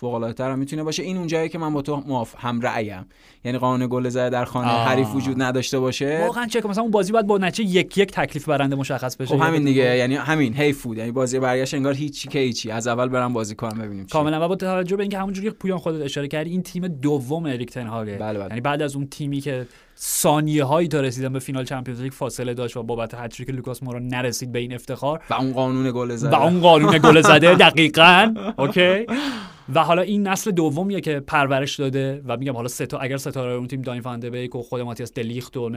فوق 0.00 0.14
العاده 0.14 0.32
تر 0.32 0.50
هم 0.50 0.58
می‌تونه 0.58 0.82
باشه. 0.82 1.02
این 1.02 1.16
اونجایی 1.16 1.48
که 1.48 1.58
من 1.58 1.74
با 1.74 1.82
تو 1.82 2.02
موافق 2.06 2.38
هم 2.40 2.60
رأیم. 2.60 3.06
یعنی 3.44 3.58
قانون 3.58 3.88
گل 3.90 4.08
زده 4.08 4.30
در 4.30 4.44
خانه 4.44 4.68
آه. 4.68 4.88
حریف 4.88 5.14
وجود 5.14 5.42
نداشته 5.42 5.78
باشه. 5.78 6.24
واقعا 6.26 6.46
چه 6.46 6.60
که 6.60 6.68
مثلا 6.68 6.82
اون 6.82 6.92
بازی 6.92 7.12
بعد 7.12 7.26
با 7.26 7.38
نتیجه 7.38 7.70
یک 7.70 7.98
یک 7.98 8.12
تکلیف 8.12 8.48
برنده 8.48 8.76
مشخص 8.76 9.16
بشه. 9.16 9.36
خب 9.36 9.42
همین 9.42 9.64
دیگه. 9.64 9.96
یعنی 9.96 10.14
همین 10.14 10.54
حیف 10.54 10.82
بود. 10.82 10.98
یعنی 10.98 11.10
بازی 11.10 11.38
برگشت 11.38 11.74
انگار 11.74 11.94
هیچی 11.94 12.28
که 12.28 12.38
هیچی. 12.38 12.70
از 12.70 12.86
اول 12.86 13.08
برم 13.08 13.32
بازی 13.32 13.54
کنم 13.54 13.78
ببینیم. 13.78 14.06
کاملا. 14.06 14.44
و 14.44 14.48
با 14.48 14.56
توجه 14.56 14.96
به 14.96 15.02
اینکه 15.02 15.18
همونجوری 15.18 15.48
که 15.48 15.54
پویان 15.54 15.78
خودت 15.78 16.04
اشاره 16.04 16.28
کردی 16.28 16.50
این 16.50 16.62
تیم 16.62 16.88
دوم 16.88 17.46
اریک 17.46 17.70
تن 17.70 17.86
هاگه 17.86 18.16
بله، 18.16 18.38
بله. 18.38 18.48
یعنی 18.48 18.60
بعد 18.60 18.82
از 18.82 18.96
اون 18.96 19.06
تیمی 19.06 19.40
که 19.40 19.66
ثانیه 20.02 20.64
هایی 20.64 20.88
تا 20.88 21.00
رسیدن 21.00 21.32
به 21.32 21.38
فینال 21.38 21.64
Champions 21.64 22.00
League 22.02 22.12
فاصله 22.12 22.54
داشت 22.54 22.76
و 22.76 22.82
بابت 22.82 23.14
هتریک 23.14 23.50
لوکاس 23.50 23.82
مورا 23.82 23.98
نرسید 23.98 24.52
به 24.52 24.58
این 24.58 24.74
افتخار. 24.74 25.20
و 25.30 25.34
اون 25.34 25.52
قانون 25.52 25.92
گل 25.94 26.10
و 26.10 26.16
زده 26.16 26.42
اون 26.42 26.60
قانون 26.60 26.98
گل 26.98 27.20
زده 27.30 27.54
دقیقاً. 27.54 28.34
اوکی. 28.58 29.06
و 29.74 29.84
حالا 29.84 30.02
این 30.02 30.28
نسل 30.28 30.50
دومیه 30.50 31.00
که 31.00 31.20
پرورش 31.20 31.80
داده 31.80 32.22
و 32.26 32.36
میگم 32.36 32.52
حالا 32.56 32.68
سه 32.68 32.86
تا 32.86 32.98
اگر 32.98 33.16
ستاره 33.16 33.52
اون 33.52 33.66
تیم 33.66 33.82
داین 33.82 34.02
فان 34.02 34.30
بیک 34.30 34.54
و 34.56 34.62
خود 34.62 34.80
ماتیاس 34.80 35.12
دلیخت 35.12 35.56
و 35.56 35.70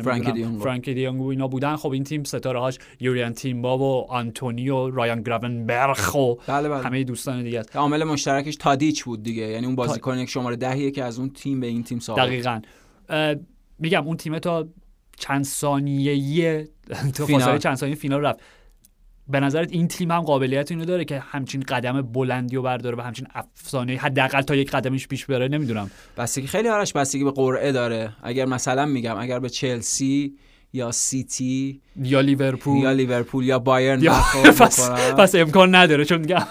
فرانکی 0.62 0.94
دیونگ. 0.94 1.22
و 1.22 1.28
اینا 1.28 1.48
بودن 1.48 1.76
خب 1.76 1.92
این 1.92 2.04
تیم 2.04 2.24
ستاره 2.24 2.60
هاش 2.60 2.78
یوریان 3.00 3.34
تیمبا 3.34 3.78
و 3.78 4.12
آنتونی 4.12 4.70
و 4.70 4.90
رایان 4.90 5.22
گراونبرخ 5.22 6.16
و 6.16 6.36
بله 6.48 6.70
بله. 6.70 6.84
همه 6.84 7.04
دوستان 7.04 7.44
دیگه 7.44 7.60
است. 7.60 7.76
عامل 7.76 8.04
مشترکش 8.04 8.56
تادیچ 8.56 9.04
بود 9.04 9.24
دیگه. 9.24 9.44
یعنی 9.44 9.66
اون 9.66 9.76
بازیکن 9.76 10.18
یک 10.18 10.30
شماره 10.30 10.56
دهیه 10.56 10.92
که 10.92 11.04
از 11.04 11.20
اون 11.20 11.30
تیم 11.30 11.60
به 11.60 11.68
این 11.68 11.84
تیم 11.84 12.00
سابق 12.00 12.26
دقیقاً. 12.26 12.62
میگم 13.84 14.08
اون 14.08 14.18
تیم 14.18 14.40
تا 14.40 14.68
چند 15.18 15.46
ثانیه 15.46 16.68
تو 17.16 17.26
فینال. 17.26 17.42
فاصله 17.42 17.60
چند 17.60 17.76
ثانیه 17.76 17.96
فینال 17.96 18.22
رفت. 18.22 18.40
به 19.28 19.40
نظرت 19.40 19.72
این 19.72 19.88
تیم 19.88 20.12
هم 20.12 20.22
قابلیت 20.22 20.72
اینو 20.72 20.86
داره 20.86 21.06
که 21.06 21.20
همچین 21.20 21.62
قدم 21.62 22.02
بلندی 22.02 22.56
رو 22.56 22.62
برداره 22.62 22.98
و 22.98 23.02
همچین 23.02 23.28
افسانه 23.34 23.96
حداقل 23.96 24.42
تا 24.42 24.56
یک 24.56 24.72
قدمش 24.72 25.08
پیش 25.08 25.26
بره؟ 25.26 25.48
نمی‌دونم. 25.48 25.92
بستگی 26.18 26.48
خیلی 26.48 26.70
آرش 26.70 26.94
بستگی 26.94 27.24
به 27.24 27.32
قرعه 27.32 27.72
داره. 27.72 28.16
اگر 28.24 28.46
مثلا 28.46 28.86
میگم 28.86 29.18
اگر 29.18 29.40
به 29.40 29.50
چلسی 29.50 30.38
یا 30.76 30.92
سیتی 30.92 31.82
یا 32.02 32.22
لیورپول 32.22 32.78
یا 32.84 32.92
لیورپول 32.92 33.46
یا 33.46 33.60
بایرن 33.60 34.02
پس. 34.60 34.90
پس 35.18 35.36
امکان 35.36 35.76
نداره 35.76 36.06
چون 36.06 36.22
دیگه 36.22 36.38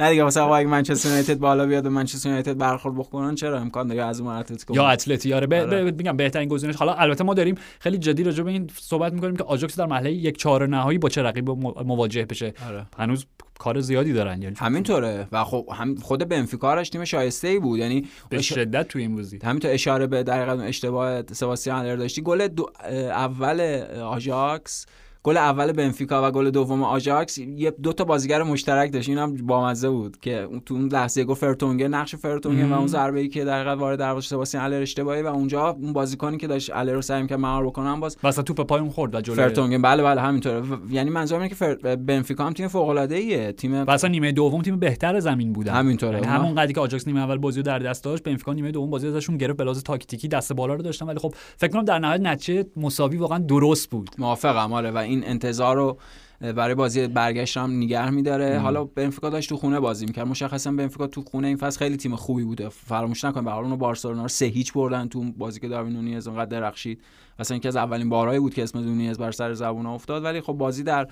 نه 0.00 0.10
دیگه 0.10 0.24
مثلا 0.24 0.56
اگه 0.56 0.68
منچستر 0.68 1.08
یونایتد 1.08 1.38
بالا 1.38 1.66
بیاد 1.66 1.86
و 1.86 1.90
منچستر 1.90 2.28
یونایتد 2.28 2.58
برخورد 2.58 2.94
بکنن 2.94 3.34
چرا 3.34 3.60
امکان 3.60 3.86
داره 3.86 4.04
از 4.04 4.20
اون 4.20 4.30
اتلتیکو 4.34 4.74
یا 4.74 4.88
اتلتی 4.88 5.34
آره, 5.34 5.62
آره. 5.62 5.84
میگم 5.84 6.16
بهترین 6.16 6.48
گزینش 6.48 6.76
حالا 6.76 6.94
البته 6.94 7.24
ما 7.24 7.34
داریم 7.34 7.54
خیلی 7.80 7.98
جدی 7.98 8.24
راجع 8.24 8.42
به 8.42 8.50
این 8.50 8.70
صحبت 8.80 9.12
می‌کنیم 9.12 9.36
که 9.36 9.44
آژاکس 9.44 9.78
در 9.78 9.86
مرحله 9.86 10.12
یک 10.12 10.36
چهار 10.36 10.66
نهایی 10.68 10.98
با 10.98 11.08
چه 11.08 11.22
رقیب 11.22 11.50
مو- 11.50 11.82
مواجه 11.84 12.24
بشه 12.24 12.54
آره. 12.68 12.86
هنوز 12.98 13.26
کار 13.62 13.80
زیادی 13.80 14.12
دارن 14.12 14.42
یعنی 14.42 14.56
همینطوره. 14.58 15.28
و 15.32 15.44
خب 15.44 15.68
هم 15.72 15.94
خود 15.94 16.28
بنفیکا 16.28 16.82
تیم 16.82 17.04
شایسته 17.04 17.48
ای 17.48 17.58
بود 17.58 17.78
یعنی 17.78 18.08
به 18.28 18.36
اش- 18.36 18.48
شدت 18.52 18.88
توی 18.88 19.02
این 19.02 19.16
بازی. 19.16 19.38
همینطور 19.44 19.70
اشاره 19.70 20.06
به 20.06 20.22
در 20.22 20.50
اشتباه 20.50 21.22
سباستیان 21.32 21.78
الر 21.86 21.96
داشتی 21.96 22.22
گل 22.22 22.48
دو 22.48 22.66
اول 23.10 23.60
آژاکس 24.02 24.86
گل 25.24 25.36
اول 25.36 25.72
بنفیکا 25.72 26.28
و 26.28 26.30
گل 26.30 26.50
دوم 26.50 26.82
آژاکس 26.82 27.38
یه 27.38 27.70
دو 27.70 27.92
تا 27.92 28.04
بازیگر 28.04 28.42
مشترک 28.42 28.92
داشت. 28.92 29.08
اینم 29.08 29.36
بامزه 29.36 29.90
بود 29.90 30.16
که 30.20 30.48
تو 30.66 30.74
اون 30.74 30.88
لحظه 30.88 31.24
گفت 31.24 31.40
فرتونگه 31.40 31.88
نقش 31.88 32.14
فرتونگن 32.14 32.66
و. 32.66 32.72
اون 32.72 32.86
ضربه 32.86 33.20
ای 33.20 33.28
که 33.28 33.44
در 33.44 33.74
وارد 33.74 33.98
دروازه 33.98 34.28
سباستیان 34.28 34.64
الر 34.64 34.82
اشتباهی 34.82 35.22
و 35.22 35.26
اونجا 35.26 35.68
اون 35.68 35.92
بازیکنی 35.92 36.36
که 36.36 36.46
داشت 36.46 36.70
الر 36.74 36.92
رو 36.92 37.02
سعی 37.02 37.22
می‌کرد 37.22 37.38
مهار 37.38 37.66
بکنن 37.66 38.00
باز 38.00 38.16
واسه 38.22 38.42
توپ 38.42 38.60
پای 38.60 38.80
اون 38.80 38.90
خورد 38.90 39.14
و 39.14 39.20
جلوی 39.20 39.36
فرتونگن 39.36 39.82
بله 39.82 40.02
بله 40.02 40.20
همینطوره. 40.20 40.60
و- 40.60 40.76
یعنی 40.90 41.10
منظورم 41.10 41.40
اینه 41.40 41.48
که 41.48 41.54
فر... 41.54 41.74
بنفیکا 41.96 42.44
هم 42.44 42.52
تیم 42.52 42.68
فوق 42.68 42.88
العاده 42.88 43.14
ایه 43.14 43.52
تیم 43.52 43.74
و 43.74 43.90
اصلا 43.90 44.10
نیمه 44.10 44.32
دوم 44.32 44.62
تیم 44.62 44.78
بهتر 44.78 45.20
زمین 45.20 45.52
بودن 45.52 45.72
همینطوره. 45.72 46.14
یعنی 46.14 46.26
همون 46.26 46.54
قضیه 46.54 46.74
که 46.74 46.80
آجاکس 46.80 47.06
نیمه 47.06 47.20
اول 47.20 47.38
بازی 47.38 47.58
رو 47.60 47.62
در 47.62 47.78
دست 47.78 48.04
داشت 48.04 48.22
بنفیکا 48.22 48.52
نیمه 48.52 48.70
دوم 48.70 48.90
بازی 48.90 49.08
ازشون 49.08 49.36
گرفت 49.36 49.56
به 49.56 49.64
لحاظ 49.64 49.82
تاکتیکی 49.82 50.28
دست 50.28 50.52
بالا 50.52 50.74
رو 50.74 50.82
داشتن. 50.82 51.06
ولی 51.06 51.18
خب 51.18 51.34
فکر 51.56 51.72
کنم 51.72 51.84
در 51.84 51.98
نهایت 51.98 52.20
نتیجه 52.20 52.64
مساوی 52.76 53.16
واقعا 53.16 53.38
درست 53.38 53.90
بود. 53.90 54.10
موافقم. 54.18 54.72
آره 54.72 54.90
و 54.90 54.98
این 55.12 55.26
انتظار 55.26 55.76
رو 55.76 55.98
برای 56.40 56.74
بازی 56.74 57.06
برگشت 57.06 57.56
هم 57.56 57.76
نگه 57.76 58.10
میداره. 58.10 58.58
حالا 58.58 58.84
بنفیکا 58.84 59.30
داشت 59.30 59.48
تو 59.48 59.56
خونه 59.56 59.80
بازی 59.80 60.06
می‌کرد. 60.06 60.26
مشخصا 60.26 60.72
بنفیکا 60.72 61.06
تو 61.06 61.22
خونه 61.22 61.48
این 61.48 61.56
فصل 61.56 61.78
خیلی 61.78 61.96
تیم 61.96 62.16
خوبی 62.16 62.44
بوده. 62.44 62.68
فراموش 62.68 63.24
نکنیم 63.24 63.44
به 63.44 63.50
حال 63.50 63.64
اونو 63.64 63.76
بارسلونا 63.76 64.22
رو 64.22 64.28
سه 64.28 64.44
هیچ 64.44 64.72
بردن 64.72 65.08
تو 65.08 65.18
اون 65.18 65.32
بازی 65.32 65.60
که 65.60 65.68
داروین 65.68 65.92
نونیز 65.92 66.28
اونقدر 66.28 66.60
درخشید. 66.60 67.00
اصلا 67.38 67.56
یکی 67.56 67.68
از 67.68 67.76
اولین 67.76 68.08
بارهایی 68.08 68.40
بود 68.40 68.54
که 68.54 68.62
اسم 68.62 68.78
نونیز 68.78 69.18
بر 69.18 69.30
سر 69.30 69.54
زبون 69.54 69.86
افتاد. 69.86 70.24
ولی 70.24 70.40
خب 70.40 70.52
بازی 70.52 70.82
در 70.82 71.08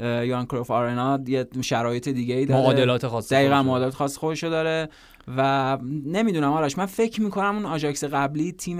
یوهان 0.00 0.46
کرویف 0.46 0.70
آرنا 0.70 1.20
یه 1.26 1.46
شرایط 1.62 2.08
دیگه 2.08 2.34
ای 2.34 2.46
داره. 2.46 2.60
معادلات 2.60 3.06
خاص 3.06 3.32
دقیقا 3.32 3.62
معادلات 3.62 3.94
خاص 3.94 4.16
خودشو 4.16 4.48
داره 4.48 4.88
و 5.36 5.78
نمی‌دونم 6.06 6.52
آرش 6.52 6.78
من 6.78 6.86
فکر 6.86 7.22
می‌کنم 7.22 7.54
اون 7.54 7.66
آژاکس 7.66 8.04
قبلی 8.04 8.52
تیم 8.52 8.78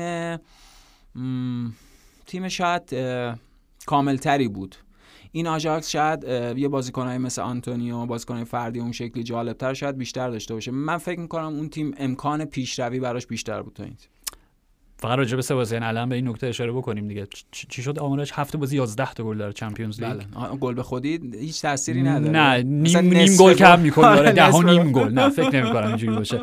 تیم 2.26 2.48
شاید 2.48 2.82
کاملتری 3.86 4.48
بود. 4.48 4.76
این 5.32 5.46
آژاکس 5.46 5.90
شاید 5.90 6.24
یه 6.58 6.68
بازیکنایی 6.68 7.18
مثل 7.18 7.42
آنتونی 7.42 7.97
و 7.97 8.06
بازیکنای 8.06 8.44
فردی 8.44 8.80
اون 8.80 8.92
شکلی 8.92 9.22
جالبتر 9.22 9.74
شاید 9.74 9.98
بیشتر 9.98 10.30
داشته 10.30 10.54
باشه. 10.54 10.70
من 10.70 10.98
فکر 10.98 11.20
می‌کنم 11.20 11.44
اون 11.44 11.68
تیم 11.68 11.94
امکان 11.98 12.44
پیشروی 12.44 13.00
براش 13.00 13.26
بیشتر 13.26 13.62
بود 13.62 13.72
تا 13.72 13.84
این 13.84 13.94
تیم 13.94 14.10
فقط 15.04 15.18
راجع 15.18 15.36
به 15.36 15.42
سباستیان 15.42 15.82
الر 15.82 16.08
به 16.08 16.14
این 16.14 16.28
نکته 16.28 16.46
اشاره 16.46 16.72
بکنیم 16.72 17.08
دیگه. 17.08 17.26
چی 17.68 17.82
شد؟ 17.82 17.98
آمارش 17.98 18.30
هفته 18.34 18.58
بازی 18.58 18.76
11 18.76 19.12
تا 19.12 19.24
گل 19.24 19.38
داره 19.38 19.52
Champions 19.52 20.02
League. 20.02 20.12
بله. 20.12 20.56
گل 20.60 20.74
به 20.74 20.82
خودی 20.82 21.20
هیچ 21.40 21.62
تأثیری 21.62 22.02
نداره. 22.02 22.32
نه 22.32 22.62
نیم, 22.62 22.98
نیم 22.98 23.36
گل 23.36 23.54
کم 23.54 23.80
می‌کنه 23.80 24.06
آره 24.06 24.32
ده 24.32 24.46
نصف 24.48 24.64
نیم 24.64 24.92
گل. 24.92 25.08
نه 25.12 25.28
فکر 25.28 25.62
نمی 25.62 25.72
کنم 25.72 25.86
اینجوری 25.86 26.16
باشه. 26.16 26.40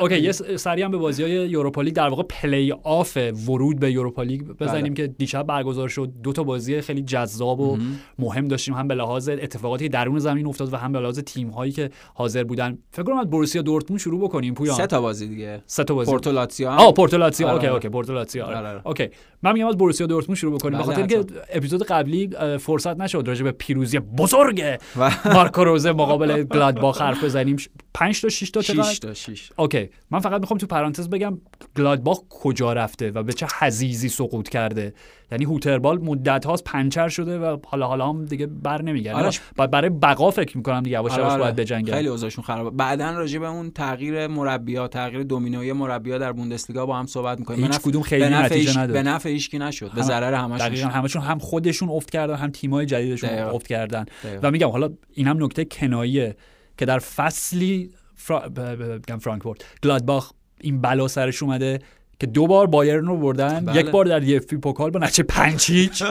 okay 0.00 0.18
یه 0.18 0.32
سری 0.32 0.82
هم 0.82 0.90
به 0.90 0.96
بازی 0.96 1.22
های 1.22 1.32
Europa 1.32 1.82
League 1.82 1.94
در 1.94 2.08
واقع 2.08 2.22
پلی 2.22 2.72
آف 2.82 3.18
ورود 3.48 3.80
به 3.80 3.92
Europa 3.92 4.22
League 4.22 4.42
بزنیم 4.42 4.94
که 4.94 5.06
دیشب 5.06 5.42
برگزار 5.46 5.88
شد. 5.88 6.12
دو 6.22 6.32
تا 6.32 6.42
بازی 6.44 6.80
خیلی 6.80 7.02
جذاب 7.02 7.60
و 7.60 7.78
مهم. 8.18 8.48
داشتیم. 8.48 8.74
هم 8.74 8.88
به 8.88 8.94
لحاظ 8.94 9.28
اتفاقاتی 9.28 9.84
که 9.84 9.88
درون 9.88 10.18
زمین 10.18 10.46
افتاد 10.46 10.72
و 10.72 10.76
هم 10.76 10.92
به 10.92 11.00
لحاظ 11.00 11.18
تیم 11.18 11.48
هایی 11.48 11.72
که 11.72 11.90
حاضر 12.14 12.44
بودن. 12.44 12.78
فکر 12.92 13.02
کنم 13.02 13.18
از 13.18 13.30
بروسیا 13.30 13.62
دورتموند 13.62 14.00
شروع 14.00 14.20
بکنیم 14.20 14.54
پویان. 14.54 14.76
سه 14.76 14.86
تا 14.86 15.00
بازی 15.00 15.28
دیگه. 15.28 15.62
سه 15.66 15.84
تا 15.84 15.94
بازی. 15.94 16.10
پورتو 16.10 16.32
لاتزیو 16.32 16.68
هم- 16.70 16.78
آه 16.78 16.92
پورتو 16.92 17.19
لاتزیو 17.19 17.46
آره، 17.48 17.56
okay 17.56 17.66
آره. 17.68 17.85
okay 17.86 17.92
پورتو 17.92 18.19
لاتزیو 18.19 18.46
آره. 18.46 18.56
آره، 18.56 18.68
آره. 18.68 18.80
OK. 18.84 19.08
من 19.42 19.52
میگم 19.52 19.66
از 19.66 19.76
بروسیا 19.76 20.06
دورتموند 20.06 20.38
شروع 20.38 20.58
بکنیم. 20.58 20.78
بله، 20.78 20.86
خاطر 20.86 21.06
که 21.06 21.18
حتما. 21.18 21.38
اپیزود 21.50 21.82
قبلی 21.82 22.30
فرصت 22.58 22.96
نشد 23.00 23.24
راجع 23.26 23.44
به 23.44 23.52
پیروزی 23.52 23.98
بزرگ 23.98 24.78
مارکو 25.24 25.64
روزه 25.64 25.92
مقابل 25.92 26.42
گلادباخ 26.42 27.00
حرف 27.00 27.24
بزنیم. 27.24 27.56
5 27.94 28.20
تا 28.22 28.28
6 28.28 28.50
تا 28.50 28.62
چقدر؟ 28.62 28.82
6 28.82 28.98
تا 28.98 29.14
6 29.14 29.50
OK. 29.56 29.88
من 30.10 30.18
فقط 30.18 30.40
می‌خوام 30.40 30.58
تو 30.58 30.66
پرانتز 30.66 31.08
بگم 31.08 31.38
گلادباخ 31.76 32.18
کجا 32.28 32.72
رفته 32.72 33.10
و 33.10 33.22
به 33.22 33.32
چه 33.32 33.46
حضیضی 33.58 34.08
سقوط 34.08 34.48
کرده. 34.48 34.94
یعنی 35.32 35.44
هوتربال 35.44 35.98
مدت 35.98 36.46
هاست 36.46 36.64
پنچر 36.64 37.08
شده 37.08 37.38
و 37.38 37.56
حالا 37.66 37.86
حالا 37.86 38.08
هم 38.08 38.24
دیگه 38.24 38.46
بر 38.46 38.82
نمیگرده. 38.82 39.38
بعد 39.56 39.70
برای 39.70 39.90
بقا 39.90 40.30
فکر 40.30 40.56
می‌کنم 40.56 40.82
دیگه 40.82 40.94
یواش 40.94 41.12
آره، 41.12 41.22
یواش 41.22 41.32
آره. 41.32 41.42
باید 41.42 41.56
بجنگن 41.56 41.92
خیلی 41.92 42.08
اوضاعشون 42.08 42.44
خرابه. 42.44 42.70
بعدا 42.70 43.10
راجع 43.10 43.38
به 43.38 43.48
اون 43.48 43.70
تغییر 43.70 44.26
مربی‌ها 44.26 44.88
تغییر 44.88 45.22
دومینوی 45.22 45.72
مربی‌ها 45.72 46.18
در 46.18 46.32
بوندسلیگا 46.32 46.86
با 46.86 46.96
هم 46.96 47.06
صحبت 47.06 47.38
می‌کنیم. 47.38 47.65
هیچ 47.72 47.80
کدوم 47.80 48.02
خیلی 48.02 48.28
نتیجه 48.28 48.78
نداد. 48.78 48.92
به 48.92 49.02
نفع 49.02 49.28
هیچکی 49.28 49.58
نشد 49.58 49.90
به 49.94 50.00
هم- 50.00 50.06
ضرر 50.08 50.34
همشون 50.34 50.68
دقیقا. 50.68 50.88
همشون 50.88 51.22
هم 51.22 51.38
خودشون 51.38 51.88
افت 51.88 52.10
کردن 52.10 52.34
هم 52.34 52.50
تیمای 52.50 52.86
جدیدشون 52.86 53.30
دقیقاً. 53.30 53.50
افت 53.50 53.66
کردن 53.66 54.04
دقیقاً. 54.24 54.48
و 54.48 54.50
میگم 54.50 54.68
حالا 54.68 54.90
اینم 55.14 55.44
نکته 55.44 55.64
کناییه 55.64 56.36
که 56.78 56.84
در 56.84 56.98
فصلی 56.98 57.90
فرا... 58.14 58.38
ب- 58.48 58.60
ب- 58.60 58.82
بگم 59.02 59.18
فرانکفورت 59.18 59.58
گلادباخ 59.82 60.32
این 60.60 60.80
بلا 60.80 61.08
سرش 61.08 61.42
اومده 61.42 61.78
که 62.20 62.26
دو 62.26 62.46
بار 62.46 62.66
بایرن 62.66 63.06
رو 63.06 63.16
بردن 63.16 63.64
بله. 63.64 63.80
یک 63.80 63.90
بار 63.90 64.04
در 64.04 64.18
دی 64.18 64.36
اف 64.36 64.54
پوکال 64.54 64.90
با 64.90 65.00
5 65.28 65.70
هیچ 65.70 66.02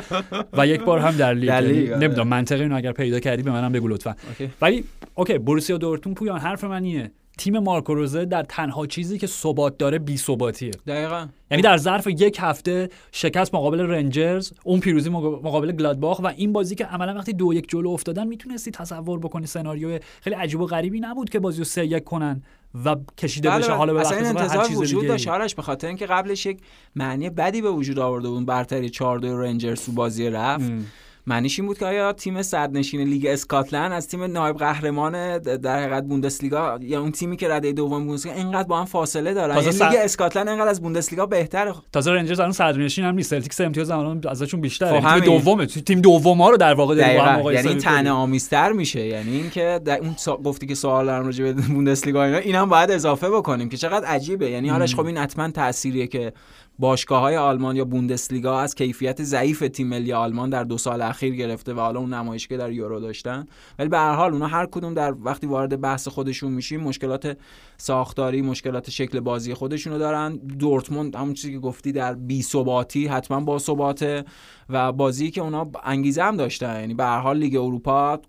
و 0.54 0.68
یک 0.68 0.82
بار 0.82 1.00
هم 1.00 1.12
در 1.18 1.34
لیگ 1.34 1.50
آره. 1.50 1.98
نمی‌دونم 1.98 2.28
منطقی 2.28 2.62
اینو 2.62 2.76
اگر 2.76 2.92
پیدا 2.92 3.20
کردی 3.20 3.44
به 3.44 3.52
منم 3.52 3.72
بگو 3.72 3.88
لطفا. 3.88 4.16
ولی 4.62 4.84
OK 5.16 5.38
بروسیا 5.38 5.78
دورتموند 5.78 6.18
پویان 6.18 6.40
حرف 6.40 6.64
من 6.64 6.84
اینه 6.84 7.12
تیم 7.38 7.60
مارکو 7.60 7.94
روزه 7.94 8.26
در 8.26 8.44
تنها 8.44 8.88
چیزی 8.88 9.18
که 9.18 9.28
ثبات 9.28 9.78
داره 9.78 10.00
بی 10.00 10.18
ثباتیه 10.18 10.72
دقیقاً 10.88 11.28
یعنی 11.52 11.62
در 11.64 11.78
ظرف 11.78 12.08
یک 12.08 12.38
هفته 12.40 12.90
شکست 13.12 13.56
مقابل 13.56 13.80
رنجرز 13.80 14.52
اون 14.64 14.80
پیروزی 14.80 15.10
مقا- 15.10 15.42
مقابل 15.44 15.72
گلادباخ 15.72 16.20
و 16.20 16.28
این 16.28 16.54
بازی 16.54 16.76
که 16.76 16.86
عملا 16.86 17.14
وقتی 17.14 17.34
دو 17.34 17.54
یک 17.54 17.70
جلو 17.70 17.90
افتادن 17.90 18.28
می‌تونستی 18.28 18.72
تصور 18.72 19.20
بکنی 19.20 19.46
سناریو 19.46 20.00
خیلی 20.22 20.36
عجیب 20.36 20.60
و 20.62 20.66
غریبی 20.66 21.00
نبود 21.00 21.30
که 21.30 21.40
بازی 21.40 21.58
رو 21.58 21.64
سه 21.64 21.86
یک 21.86 22.04
کنن 22.04 22.44
و 22.86 22.96
کشیده 23.18 23.50
بله 23.50 23.58
بشه 23.60 23.68
بله. 23.68 23.78
حالا 23.78 23.94
به 23.94 24.00
اصلا 24.00 24.18
این 24.18 24.26
انتظار 24.26 24.68
وجود. 24.78 25.08
داشت 25.08 25.28
آرش 25.28 25.56
به 25.56 25.62
خاطر 25.62 25.88
اینکه 25.88 26.06
قبلش 26.06 26.46
یک 26.46 26.60
معنی 26.96 27.30
بدی 27.30 27.62
به 27.62 27.72
وجود 27.72 28.00
آورده 28.00 28.30
بود 28.30 28.46
برتری 28.46 28.90
4 28.90 29.20
2 29.20 29.42
رنجرز 29.42 29.86
تو 29.86 29.92
بازی 29.92 30.30
رفت 30.30 30.64
ام. 30.70 30.86
معنیش 31.28 31.60
این 31.60 31.68
بود 31.68 31.78
که 31.78 31.86
آیا 31.86 32.14
تیم 32.14 32.42
صدرنشین 32.42 33.02
لیگ 33.02 33.26
اسکاتلند 33.26 33.92
از 33.92 34.08
تیم 34.08 34.24
نایب 34.24 34.58
قهرمان 34.58 35.38
در 35.38 35.80
حقیقت 35.80 36.04
بوندسلیگا 36.04 36.80
یا 36.82 37.02
اون 37.02 37.12
تیمی 37.12 37.38
که 37.38 37.50
رده 37.50 37.72
دوم 37.72 38.06
بوندسلیگا 38.06 38.38
اینقدر 38.38 38.68
با 38.68 38.80
هم 38.80 38.86
فاصله 38.86 39.34
دارن 39.34 39.58
یعنی 39.58 39.72
صد- 39.72 39.86
لیگ 39.86 40.00
اسکاتلند 40.04 40.50
اینقدر 40.50 40.68
از 40.70 40.82
بوندسلیگا 40.82 41.26
بهتره. 41.26 41.74
تازه 41.92 42.12
رنجرز 42.12 42.40
الان 42.40 42.52
صدرنشین 42.52 43.06
هم 43.06 43.16
نیست. 43.16 43.30
سلتیک 43.30 43.54
سه 43.54 43.64
امتیاز 43.64 43.90
الان 43.90 44.22
ازشون 44.30 44.62
بیشتره. 44.62 45.02
خب 45.02 45.20
تیم. 45.20 45.26
دومه. 45.26 45.66
تیم 45.66 46.02
دوم 46.02 46.42
ها 46.42 46.50
رو 46.50 46.58
در 46.58 46.74
واقع 46.74 46.96
با 46.96 47.02
دقیقاً. 47.02 47.32
مقایسه 47.40 47.68
یعنی. 47.70 47.82
طعنه 47.82 48.12
آمیزتر 48.12 48.72
میشه. 48.72 49.06
یعنی 49.06 49.36
اینکه 49.36 49.80
در 49.86 50.00
اون 50.00 50.14
سا... 50.18 50.38
گفتی 50.38 50.68
که 50.68 50.76
سوال 50.76 51.06
دارم 51.06 51.26
راجع 51.26 51.44
به 51.44 51.54
بوندسلیگا 51.54 52.24
اینا 52.24 52.38
اینم 52.38 52.70
باید 52.70 52.92
اضافه 52.92 53.30
بکنیم 53.30 53.70
که 53.70 53.78
چقدر 53.78 54.06
عجیبه. 54.06 54.50
یعنی 54.50 54.72
آرش 54.72 54.96
خب 54.96 55.06
این 55.06 55.18
حتما 55.18 55.52
تأثیریه 55.52 56.08
که 56.08 56.34
باشگاه 56.80 57.22
های 57.22 57.36
آلمان 57.36 57.76
یا 57.76 57.86
بوندسلیگا 57.86 58.60
از 58.60 58.76
کیفیت 58.76 59.24
ضعیف 59.24 59.60
تیم 59.60 59.88
ملی 59.88 60.14
آلمان 60.14 60.50
در 60.50 60.64
دو 60.64 60.78
سال 60.78 61.02
اخیر 61.02 61.36
گرفته 61.36 61.74
و 61.74 61.80
حالا 61.80 62.00
اون 62.00 62.14
نمایشی 62.14 62.48
که 62.48 62.58
در 62.58 62.72
یورو 62.72 63.00
داشتن. 63.00 63.46
ولی 63.80 63.90
به 63.90 63.98
هر 63.98 64.14
حال 64.14 64.34
اونا 64.34 64.48
هر 64.48 64.66
کدوم 64.66 64.94
در 64.94 65.14
وقتی 65.24 65.48
وارد 65.48 65.82
بحث 65.82 66.08
خودشون 66.08 66.52
میشیم 66.52 66.82
مشکلات 66.82 67.38
ساختاری 67.78 68.42
مشکلات 68.42 68.90
شکل 68.90 69.20
بازی 69.20 69.54
خودشونو 69.54 69.98
دارن. 69.98 70.36
دورتموند 70.36 71.16
همون 71.16 71.34
چیزی 71.34 71.54
که 71.54 71.60
گفتی 71.60 71.92
در 71.92 72.14
بی 72.14 72.42
ثباتی 72.42 73.08
حتما 73.08 73.40
با 73.40 73.60
ثباته 73.60 74.26
و 74.70 74.92
بازی 74.92 75.32
که 75.32 75.42
اونا 75.42 75.72
انگیزه 75.84 76.24
هم 76.24 76.38
داشتن. 76.38 76.80
یعنی 76.80 76.94
به 76.94 77.04
هر 77.04 77.20
حال 77.20 77.38
لیگ 77.38 77.56
اروپا 77.56 78.20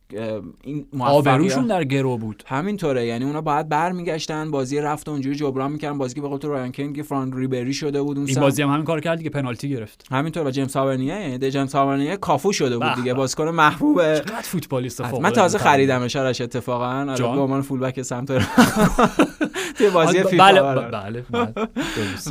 این 0.62 0.86
آبروشون 1.00 1.66
در 1.66 1.84
گرو 1.84 2.16
بود. 2.18 2.42
همینطوره. 2.46 3.06
یعنی 3.06 3.24
اونا 3.24 3.40
باید 3.40 3.68
برمیگشتن 3.68 4.50
بازی 4.50 4.78
رفت 4.78 5.08
اونجوری 5.08 5.36
جبران 5.36 5.72
می‌کردن. 5.72 5.98
بازی 5.98 6.14
که 6.14 6.20
به 6.20 6.28
قول 6.28 6.38
تو 6.38 6.48
رایان 6.48 6.72
کنت 6.72 6.96
که 6.96 7.02
فرانک 7.02 7.34
ریبری 7.36 7.74
شده 7.74 8.02
بود 8.02 8.18
اون 8.18 8.26
این. 8.36 8.46
بازی 8.46 8.62
هم 8.62 8.70
همین 8.70 8.84
کار 8.84 9.00
کرد 9.00 9.22
که 9.22 9.30
پنالتی 9.30 9.68
گرفت 9.68 10.04
همینطور 10.10 10.46
و 10.46 10.50
جیمز 10.50 10.76
تاورنیه 10.76 11.14
یعنی 11.14 11.38
ده 11.38 11.50
جیمز 11.50 11.74
تاورنیه 11.74 12.16
کافو 12.16 12.52
شده 12.52 12.78
بود 12.78 12.94
دیگه. 12.94 13.14
بازیکن 13.14 13.48
محبوب 13.48 14.14
چقدر 14.14 14.42
فوتبالیست 14.42 15.02
فوق 15.02 15.20
من 15.20 15.30
تازه 15.30 15.58
خریدمش 15.58 16.16
آرش 16.16 16.40
اتفاقا 16.40 17.06
آره،؟ 17.10 17.22
به 17.22 17.26
عنوان 17.26 17.62
full-back 17.62 18.02
سمت 18.02 18.26
توی 19.78 19.90
بازی 19.90 20.22
فیفا 20.22 20.44
بله 20.44 20.60
آره. 20.60 20.88
بله 20.88 21.24
بله. 21.30 21.52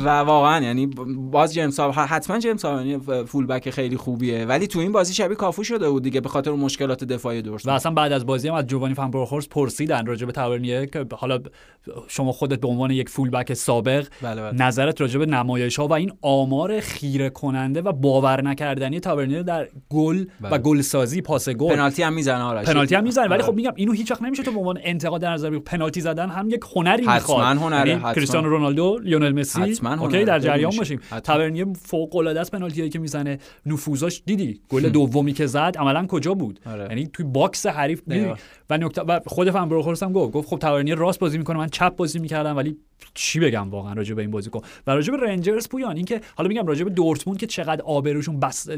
و 0.04 0.08
واقعا 0.08 0.64
یعنی 0.64 0.86
باز 1.16 1.54
جیمز 1.54 1.80
حتما 1.80 2.38
جیمز 2.38 2.64
هاورنی 2.64 2.98
فولبک 3.26 3.70
خیلی 3.70 3.96
خوبیه 3.96 4.44
ولی 4.44 4.66
تو 4.66 4.78
این 4.78 4.92
بازی 4.92 5.14
شبیه 5.14 5.36
کافو 5.36 5.64
شده 5.64 5.90
بود 5.90 6.02
دیگه 6.02 6.20
به 6.20 6.28
خاطر 6.28 6.50
مشکلات 6.50 7.04
دفاعی 7.04 7.38
و 7.38 7.42
درست 7.42 7.68
اصلا 7.68 7.92
بعد 7.92 8.12
از 8.12 8.26
بازی 8.26 8.48
هم 8.48 8.54
از 8.54 8.66
جوانی 8.66 8.94
فان 8.94 9.10
بروخورس 9.10 9.48
پرسیدن 9.48 10.06
راجع 10.06 10.26
به 10.26 10.32
تاورنیه 10.32 10.86
که 10.86 11.06
حالا 11.12 11.38
شما 12.08 12.32
خودت 12.32 12.60
به 12.60 12.68
عنوان 12.68 12.90
یک 12.90 13.08
فول 13.08 13.30
بک 13.30 13.54
سابق 13.54 14.06
بله 14.22 14.42
بله 14.42 14.66
نظرت 14.66 15.00
راجع 15.00 15.18
به 15.18 15.26
نمایش 15.26 15.78
ها 15.78 15.88
و 15.88 15.92
این 15.96 16.12
آمار 16.22 16.80
خیره 16.80 17.30
کننده 17.30 17.82
و 17.82 17.92
باور 17.92 18.42
نکردنی 18.42 19.00
تاورنیر 19.00 19.42
در 19.42 19.68
گل 19.90 20.24
و 20.40 20.50
بله. 20.50 20.58
گلسازی 20.58 21.22
پاس 21.22 21.48
گل 21.48 21.74
پنالتی 21.74 22.02
هم 22.02 22.12
می‌زنه 22.12 22.42
آرش 22.42 22.66
پنالتی 22.66 22.94
هم 22.94 23.04
می‌زنه 23.04 23.24
ولی 23.24 23.34
آره. 23.34 23.42
خب 23.42 23.54
میگم 23.54 23.72
اینو 23.76 23.92
هیچ 23.92 24.10
وقت 24.10 24.22
نمیشه 24.22 24.42
تو 24.42 24.52
به 24.52 24.58
عنوان 24.58 24.78
انتقاد 24.82 25.20
در 25.20 25.32
نظر. 25.32 25.58
پنالتی 25.58 26.00
زدن 26.00 26.28
هم 26.28 26.50
یک 26.50 26.60
هنری 26.76 27.06
می‌خواد 27.06 27.56
هنره، 27.56 27.88
یعنی. 27.88 28.14
کریستیانو 28.14 28.48
رونالدو 28.48 28.98
لیونل 28.98 29.32
مسی 29.32 29.78
OK 30.00 30.24
در 30.24 30.38
جریان. 30.38 30.72
باشیم 30.78 31.00
حتما. 31.06 31.20
تاورنیر 31.20 31.66
فوق 31.82 32.16
العاده 32.16 32.40
است 32.40 32.50
پنالتی 32.50 32.88
که 32.88 32.98
می‌زنه 32.98 33.38
نفوذاش 33.66 34.22
دیدی 34.26 34.60
گل 34.68 34.88
دومی 34.88 35.32
که 35.32 35.46
زد 35.46 35.74
عملا 35.78 36.06
کجا 36.06 36.34
بود 36.34 36.60
آره. 36.66 36.86
یعنی 36.90 37.06
توی 37.06 37.26
box 37.26 37.66
حریف 37.66 38.02
دیدی. 38.08 38.32
و 38.70 38.78
نکته 38.78 39.02
و 39.02 39.20
خود 39.26 39.50
فن 39.50 39.68
برونکهورست 39.68 40.02
هم 40.02 40.12
گفت 40.12 40.32
گفت 40.32 40.48
خب 40.48 40.58
تاورنیر 40.58 40.94
راست 40.94 41.18
بازی 41.18 41.38
می‌کنه 41.38 41.58
من 41.58 41.68
چپ 41.68 41.96
بازی 41.96 42.18
می‌کردم 42.18 42.56
ولی 42.56 42.76
چی 43.14 43.40
بگم 43.40 43.70
واقعا 43.70 43.92
راجع 43.92 44.14
به 44.14 44.22
این 44.22 44.30
بازیکن 44.30 44.60
و 44.86 44.90
راجع 44.90 45.16
به 45.16 45.26
رنجرز 45.26 45.68
پویان 45.68 45.96
اینکه 45.96 46.20
حالا 46.36 46.48
میگم 46.48 46.66
راجع 46.66 46.84
به 46.84 46.90
دورتموند 46.90 47.40
که 47.40 47.46
چقدر 47.46 47.82
آبروشون 47.82 48.40
بس 48.40 48.68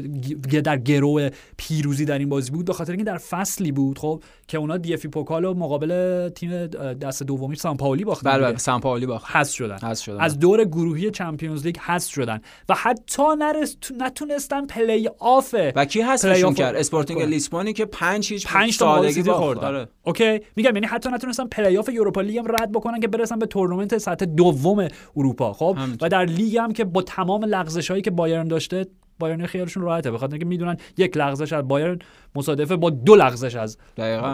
در 0.63 0.77
گرو 0.77 1.29
پیروزی 1.57 2.05
در 2.05 2.19
این 2.19 2.29
بازی 2.29 2.51
بود 2.51 2.65
به 2.65 2.73
خاطر 2.73 2.91
اینکه 2.91 3.03
در 3.03 3.17
فصلی 3.17 3.71
بود 3.71 3.99
خب 3.99 4.23
که 4.47 4.57
اونا 4.57 4.77
دی 4.77 4.93
اف 4.93 5.05
پوکال 5.05 5.45
و 5.45 5.53
مقابل 5.53 6.29
تیم 6.29 6.67
دست 6.67 7.23
دومی 7.23 7.55
سان 7.55 7.77
پائولی 7.77 8.03
باختن 8.03 8.29
بله 8.31 8.41
بله. 8.41 8.57
سان 8.57 8.81
پائولی 8.81 9.05
باخت. 9.05 9.35
حذف 9.35 9.53
شدن. 9.53 9.93
شدن. 9.93 10.19
از 10.19 10.39
دور 10.39 10.63
گروهی 10.65 11.11
چمپیونز 11.11 11.65
لیگ 11.65 11.77
حذف 11.77 12.11
شدن. 12.11 12.41
و 12.69 12.75
حتی 12.75 13.23
نرس... 13.39 13.77
تو- 13.81 13.93
نتونستن 13.97 14.65
پلی 14.65 15.09
آف 15.19 15.55
و 15.75 15.85
کی 15.85 16.01
حذفشون 16.01 16.53
کرد؟ 16.53 16.75
اسپورتینگ. 16.75 17.21
لیسبونی 17.21 17.73
که 17.73 17.85
5 17.85 18.33
هیچ 18.33 18.47
پنج 18.47 18.77
تا 18.77 18.95
سادگی 18.95 19.07
بازی 19.07 19.23
باخت. 19.23 19.39
خوردن 19.43 19.78
آره. 19.79 19.89
OK 20.03 20.39
میگم 20.55 20.73
یعنی 20.73 20.87
حتی 20.87 21.09
نتونستن 21.09 21.47
پلی 21.47 21.77
آف 21.77 21.89
یوروپا 21.89 22.21
لیگ 22.21 22.37
هم 22.37 22.47
رد 22.47 22.71
بکنن 22.71 22.99
که 22.99 23.07
برسن 23.07 23.39
به 23.39 23.45
تورنمنت 23.45 23.97
سطح 23.97 24.25
دوم 24.25 24.87
اروپا 25.17 25.53
خب. 25.53 25.77
و 26.01 26.09
در 26.09 26.25
لیگ 26.25 26.57
هم 26.57 26.73
که 26.73 26.83
با 26.83 27.01
تمام 27.01 27.45
لغزش 27.45 27.91
هایی 27.91 28.01
که 28.01 28.11
بایرن 28.11 28.47
داشته 28.47 28.87
بایرن 29.19 29.45
خیالشون 29.45 29.83
راحته 29.83 30.11
بخاطر 30.11 30.33
اینکه 30.33 30.45
می‌دونن 30.45 30.77
یک 30.97 31.17
لغزش 31.17 31.53
از 31.53 31.67
بایرن 31.67 31.99
مصادفه 32.35 32.75
با 32.75 32.89
دو 32.89 33.15
لغزش 33.15 33.55
از 33.55 33.77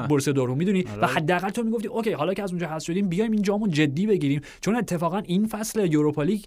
بورسیا 0.09 0.33
دورتموند 0.33 0.57
می‌دونی 0.57 0.85
آره. 0.91 1.01
و 1.01 1.05
حداقل 1.05 1.49
تو 1.49 1.63
می‌گفتی 1.63 1.87
اوکی 1.87 2.11
حالا 2.11 2.33
که 2.33 2.43
از 2.43 2.51
اونجا 2.51 2.67
حذف 2.67 2.85
شدیم 2.85 3.09
بیایم 3.09 3.31
این 3.31 3.41
جامو 3.41 3.67
جدی 3.67 4.07
بگیریم 4.07 4.41
چون 4.61 4.75
اتفاقا 4.75 5.17
این 5.17 5.47
فصل 5.47 5.93
یوروپا 5.93 6.23
لیگ 6.23 6.43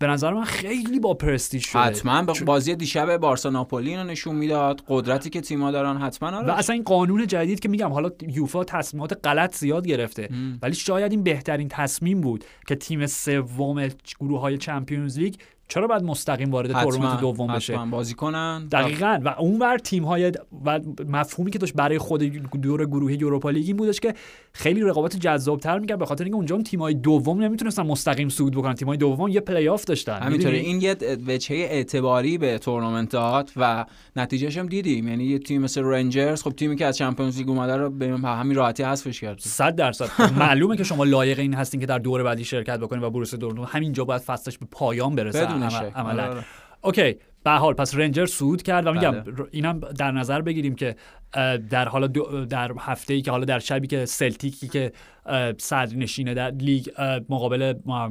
به 0.00 0.06
نظر 0.06 0.32
من 0.32 0.44
خیلی 0.44 1.00
با 1.00 1.14
پرستیژ 1.14 1.66
شده. 1.66 1.82
حتما 1.82 2.22
به 2.22 2.32
بازی 2.44 2.74
دیشب 2.74 3.16
بارسا 3.16 3.50
ناپولی 3.50 3.90
اینو 3.90 4.04
نشون 4.04 4.36
می‌داد. 4.36 4.82
قدرتی 4.88 5.30
که 5.30 5.40
تیم‌ها 5.40 5.70
دارن 5.70 5.96
حتما 5.96 6.30
و 6.30 6.34
آره 6.34 6.58
اصلا 6.58 6.74
این 6.74 6.82
قانون 6.82 7.26
جدید 7.26 7.60
که 7.60 7.68
میگم 7.68 7.92
حالا 7.92 8.10
یوفا 8.28 8.64
تصمیمات 8.64 9.20
غلط 9.24 9.56
زیاد 9.56 9.86
گرفته. 9.86 10.28
ولی 10.62 10.74
شاید 10.74 11.12
این 11.12 11.22
بهترین 11.22 11.68
تصمیم 11.68 12.20
بود 12.20 12.44
که 12.66 12.74
تیم 12.74 13.06
سوم 13.06 13.88
گروه 14.20 14.40
های 14.40 14.58
چمپیونز 14.58 15.18
لیگ 15.18 15.34
چرا 15.70 15.86
باید 15.86 16.02
مستقیم 16.02 16.50
وارد 16.50 16.72
تورنمنت 16.72 17.20
دوم 17.20 17.54
بشه؟ 17.54 17.78
بازی 17.90 18.14
کنن. 18.14 18.66
دقیقا. 18.66 19.20
و 19.24 19.34
اونور 19.38 19.78
تیم 19.78 20.04
های 20.04 20.32
و 20.64 20.80
مفهومی 21.08 21.50
که 21.50 21.58
داشت 21.58 21.74
برای 21.74 21.98
خود 21.98 22.22
دور 22.62 22.86
گروهی 22.86 23.16
یوروپا 23.16 23.50
لیگ 23.50 23.66
این 23.66 23.76
بودش 23.76 24.00
که 24.00 24.14
خیلی 24.52 24.80
رقابت 24.80 25.16
جذابتر 25.16 25.78
می‌کرد 25.78 25.98
به 25.98 26.06
خاطر 26.06 26.24
اینکه 26.24 26.36
اونجا 26.36 26.54
اون 26.54 26.64
تیم 26.64 26.80
های 26.80 26.94
دوم 26.94 27.42
نمی‌تونستن 27.42 27.82
مستقیم 27.82 28.28
صعود 28.28 28.56
بکنن. 28.56 28.74
تیم 28.74 28.88
های 28.88 28.96
دوم 28.96 29.28
یه 29.28 29.40
پلی 29.40 29.68
آف 29.68 29.84
داشتن. 29.84 30.18
همینطوره؟ 30.18 30.58
این 30.58 30.80
یه 30.80 30.96
وجهه 31.26 31.58
اعتباری 31.58 32.38
به 32.38 32.58
تورنمنت 32.58 33.10
داد 33.10 33.50
و 33.56 33.84
نتیجهش 34.16 34.58
هم 34.58 34.66
دیدیم. 34.66 35.08
یعنی 35.08 35.24
یه 35.24 35.38
تیم 35.38 35.62
مثل 35.62 35.82
رنجرز 35.84 36.42
خب 36.42 36.50
تیمی 36.50 36.76
که 36.76 36.86
از 36.86 36.96
چمپیونز 36.96 37.38
لیگ 37.38 37.48
اومده 37.48 37.76
رو 37.76 37.90
به 37.90 38.06
همین 38.06 38.56
راحتی 38.56 38.82
حذفش 38.82 39.20
کرد. 39.20 39.38
صد 39.38 39.74
درصد. 39.74 40.32
معلومه 40.38 40.76
که 40.76 40.84
شما 40.84 41.04
لایق 41.04 41.38
این 41.38 41.54
هستین 41.54 41.80
که 41.80 41.86
در 41.86 41.98
دور 41.98 42.22
بعدی 42.22 42.44
شرکت 42.44 42.78
بکنید 42.80 43.02
و 43.02 43.10
بروسیا 43.10 43.38
دورتموند 43.38 43.68
همینجا 43.72 44.04
باید 44.04 44.22
فصلش 44.22 44.58
به 44.58 44.66
پایان 44.70 45.14
برسه. 45.14 45.59
عمل-. 45.62 45.90
عملاً. 45.94 46.22
آره، 46.22 46.32
آره. 46.32 46.44
OK 46.80 47.16
به 47.44 47.50
حال 47.50 47.74
پس 47.74 47.94
رنجرز 47.94 48.26
صعود 48.26 48.62
کرد 48.62 48.86
و 48.86 48.92
میگم 48.92 49.10
بله. 49.10 49.34
اینم 49.50 49.80
در 49.80 50.10
نظر 50.10 50.40
بگیریم 50.40 50.74
که 50.74 50.96
در 51.70 51.88
حالا 51.88 52.06
در 52.46 52.72
هفته 52.78 53.14
ای 53.14 53.22
که 53.22 53.30
حالا 53.30 53.44
در 53.44 53.58
شبی 53.58 53.86
که 53.86 54.04
سلتیکی 54.04 54.68
که 54.68 54.92
اه، 55.26 55.52
صدرنشینه 55.58 56.34
در 56.34 56.50
لیگ 56.50 56.86
مقابل 57.28 57.74
اه، 57.88 58.10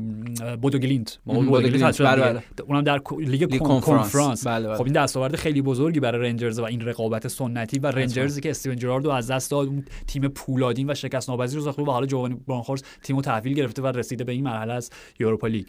بودو 0.56 0.84
گلیمت 0.84 1.20
مقابل 1.26 1.92
بله،. 2.00 2.44
اونم 2.68 2.82
در 2.82 3.02
لیگ, 3.20 3.44
لیگ 3.44 3.58
کن- 3.58 3.80
کنفرانس. 3.80 4.48
بله،. 4.48 4.76
خب 4.76 4.84
این 4.84 4.94
دستاورد 4.94 5.36
خیلی 5.36 5.62
بزرگی 5.62 6.00
برای 6.00 6.30
رنجرز 6.30 6.60
و 6.60 6.64
این 6.64 6.82
رقابت 6.82 7.28
سنتی 7.28 7.80
و 7.80 7.88
رنجرزی 7.88 8.42
که 8.42 8.50
استیون 8.50 8.76
جرارد 8.76 9.06
رو 9.06 9.12
از 9.12 9.32
دست 9.32 9.52
داد 9.52 9.68
اون 9.68 9.86
تیم 10.08 10.28
پولادین 10.28 10.92
و 10.92 10.94
شکست 10.94 11.30
ناپذیر 11.30 11.60
رو 11.60 11.66
ساخته 11.66 11.82
و 11.82 11.92
حالا 11.92 12.06
جووانی 12.06 12.36
برونکهورست 12.48 12.84
تیمو 13.04 13.22
تحویل 13.22 13.54
گرفته 13.54 13.82
و 13.82 13.88
رسیده 13.88 14.24
به 14.24 14.32
این 14.32 14.44
مرحله 14.44 14.74
از 14.74 14.90
یوروپا 15.20 15.48
لیگ 15.48 15.66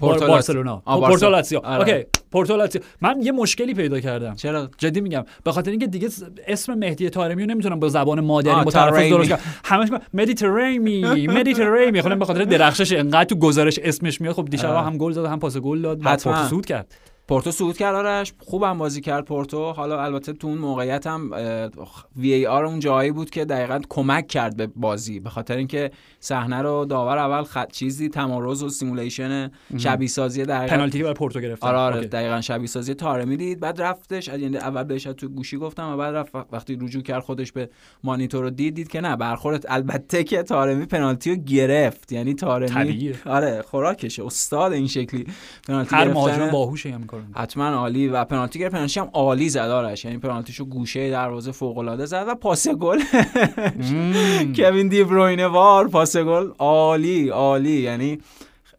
پورتو 0.00 0.26
بارسلونا. 0.26 0.82
آه، 0.84 1.08
پورتو. 1.08 1.30
لاتزیو 1.30 1.58
آره. 1.58 1.92
OK 1.92 2.06
پورتو 2.32 2.56
لاتزیو 2.56 2.82
من 3.00 3.22
یه 3.22 3.32
مشکلی 3.32 3.74
پیدا 3.74 4.00
کردم. 4.00 4.34
چرا؟ 4.34 4.70
جدی 4.78 5.00
میگم. 5.00 5.24
به 5.44 5.52
خاطر 5.52 5.70
اینکه 5.70 5.86
دیگه 5.86 6.08
اسم 6.46 6.74
مهدی 6.74 7.10
طارمی 7.10 7.42
رو 7.42 7.50
نمی‌تونم 7.50 7.80
با 7.80 7.88
زبان 7.88 8.20
مادری 8.20 8.64
با 8.64 8.70
تلفظ. 8.70 9.10
درست 9.10 9.28
کنم. 9.28 9.38
همش 9.64 9.88
مدیترمی 10.14 11.26
مدیترمی 11.26 12.02
خودم 12.02 12.18
به 12.18 12.24
خاطر 12.24 12.44
درخشش 12.44 12.92
انقدر 12.92 13.24
تو 13.24 13.34
گزارش 13.34 13.78
اسمش 13.78 14.20
میاد. 14.20 14.34
خب 14.34 14.44
دیشب. 14.44 14.68
هم 14.68 14.98
گل 14.98 15.12
زد 15.12 15.24
هم 15.24 15.38
پاس 15.38 15.56
گل 15.56 15.82
داد. 15.82 16.02
حتما. 16.02 16.48
سود 16.48 16.66
کرد. 16.66 16.94
پورتو 17.28 17.50
صعود 17.50 17.76
کرد 17.76 17.94
آرش. 17.94 18.32
خوبم 18.38 18.78
بازی 18.78 19.00
کرد 19.00 19.24
پورتو. 19.24 19.72
حالا 19.72 20.02
البته 20.02 20.32
تو 20.32 20.46
اون 20.48 20.58
موقعیت 20.58 21.06
هم 21.06 21.30
VAR 22.16 22.64
اون 22.64 22.80
جایی 22.80 23.10
بود 23.10 23.30
که 23.30 23.44
دقیقا 23.44 23.80
کمک 23.88 24.26
کرد 24.26 24.56
به 24.56 24.66
بازی. 24.66 25.20
به 25.20 25.30
خاطر 25.30 25.56
اینکه 25.56 25.90
صحنه 26.20 26.62
رو 26.62 26.84
داور 26.84 27.18
اول 27.18 27.42
خط 27.42 27.72
چیزی 27.72 28.08
تمارض 28.08 28.62
و 28.62 28.68
simulation 28.68 29.50
شبیه 29.76 30.08
سازی 30.08 30.42
دقیقا. 30.42 30.76
پنالتی 30.76 31.02
برای 31.02 31.14
پورتو 31.14 31.40
گرفتن. 31.40 31.68
آره 31.68 31.78
آره. 31.78 32.06
دقیقا 32.06 32.40
شبیه 32.40 32.66
سازی 32.66 32.94
طارمی 32.94 33.36
دید 33.36 33.60
بعد 33.60 33.82
رفتش 33.82 34.28
یعنی 34.28 34.56
اول 34.56 34.82
بهش 34.82 35.02
تو 35.02 35.28
گوشی 35.28 35.56
گفتم 35.56 35.88
و 35.88 35.96
بعد 35.96 36.14
رفت. 36.14 36.34
وقتی 36.52 36.78
رجوع 36.80 37.02
کرد 37.02 37.22
خودش 37.22 37.52
به 37.52 37.70
مانیتور 38.04 38.42
رو 38.42 38.50
دید 38.50 38.74
دید 38.74 38.88
که 38.88 39.00
نه 39.00 39.16
برخورد. 39.16 39.64
البته 39.68 40.24
که 40.24 40.42
طارمی 40.42 40.86
پنالتی 40.86 41.30
رو 41.30 41.36
گرفت. 41.36 42.12
یعنی 42.12 42.34
طارمی 42.34 42.68
طبیعیه. 42.68 43.14
آره 43.26 43.62
خوراکشه. 43.62 44.24
استاد 44.26 44.72
این 44.72 44.86
شکلی. 44.86 45.26
پنالتی 45.68 45.96
هر. 45.96 46.08
مهاجم 46.12 46.50
باهوشه 46.50 46.88
کارو 47.14 47.42
حتما 47.42 47.68
عالی 47.68 48.08
و 48.08 48.24
پنالتی 48.24 48.58
گرفت. 48.58 48.74
پنالتی 48.74 49.00
هم 49.00 49.10
عالی 49.12 49.48
زد 49.48 49.58
آرش. 49.58 50.04
یعنی 50.04 50.18
پنالتیشو 50.18 50.64
گوشه 50.64 51.10
دروازه 51.10 51.52
فوق 51.52 51.78
العاده 51.78 52.06
زد 52.06 52.24
و 52.28 52.34
پاس 52.34 52.68
گل. 52.68 53.00
کوین 54.56 54.88
دی 54.88 55.04
بروینه 55.04 55.46
وار 55.46 55.88
پاس 55.88 56.16
گل. 56.16 56.50
عالی 56.58 57.28
عالی. 57.28 57.80
یعنی 57.80 58.18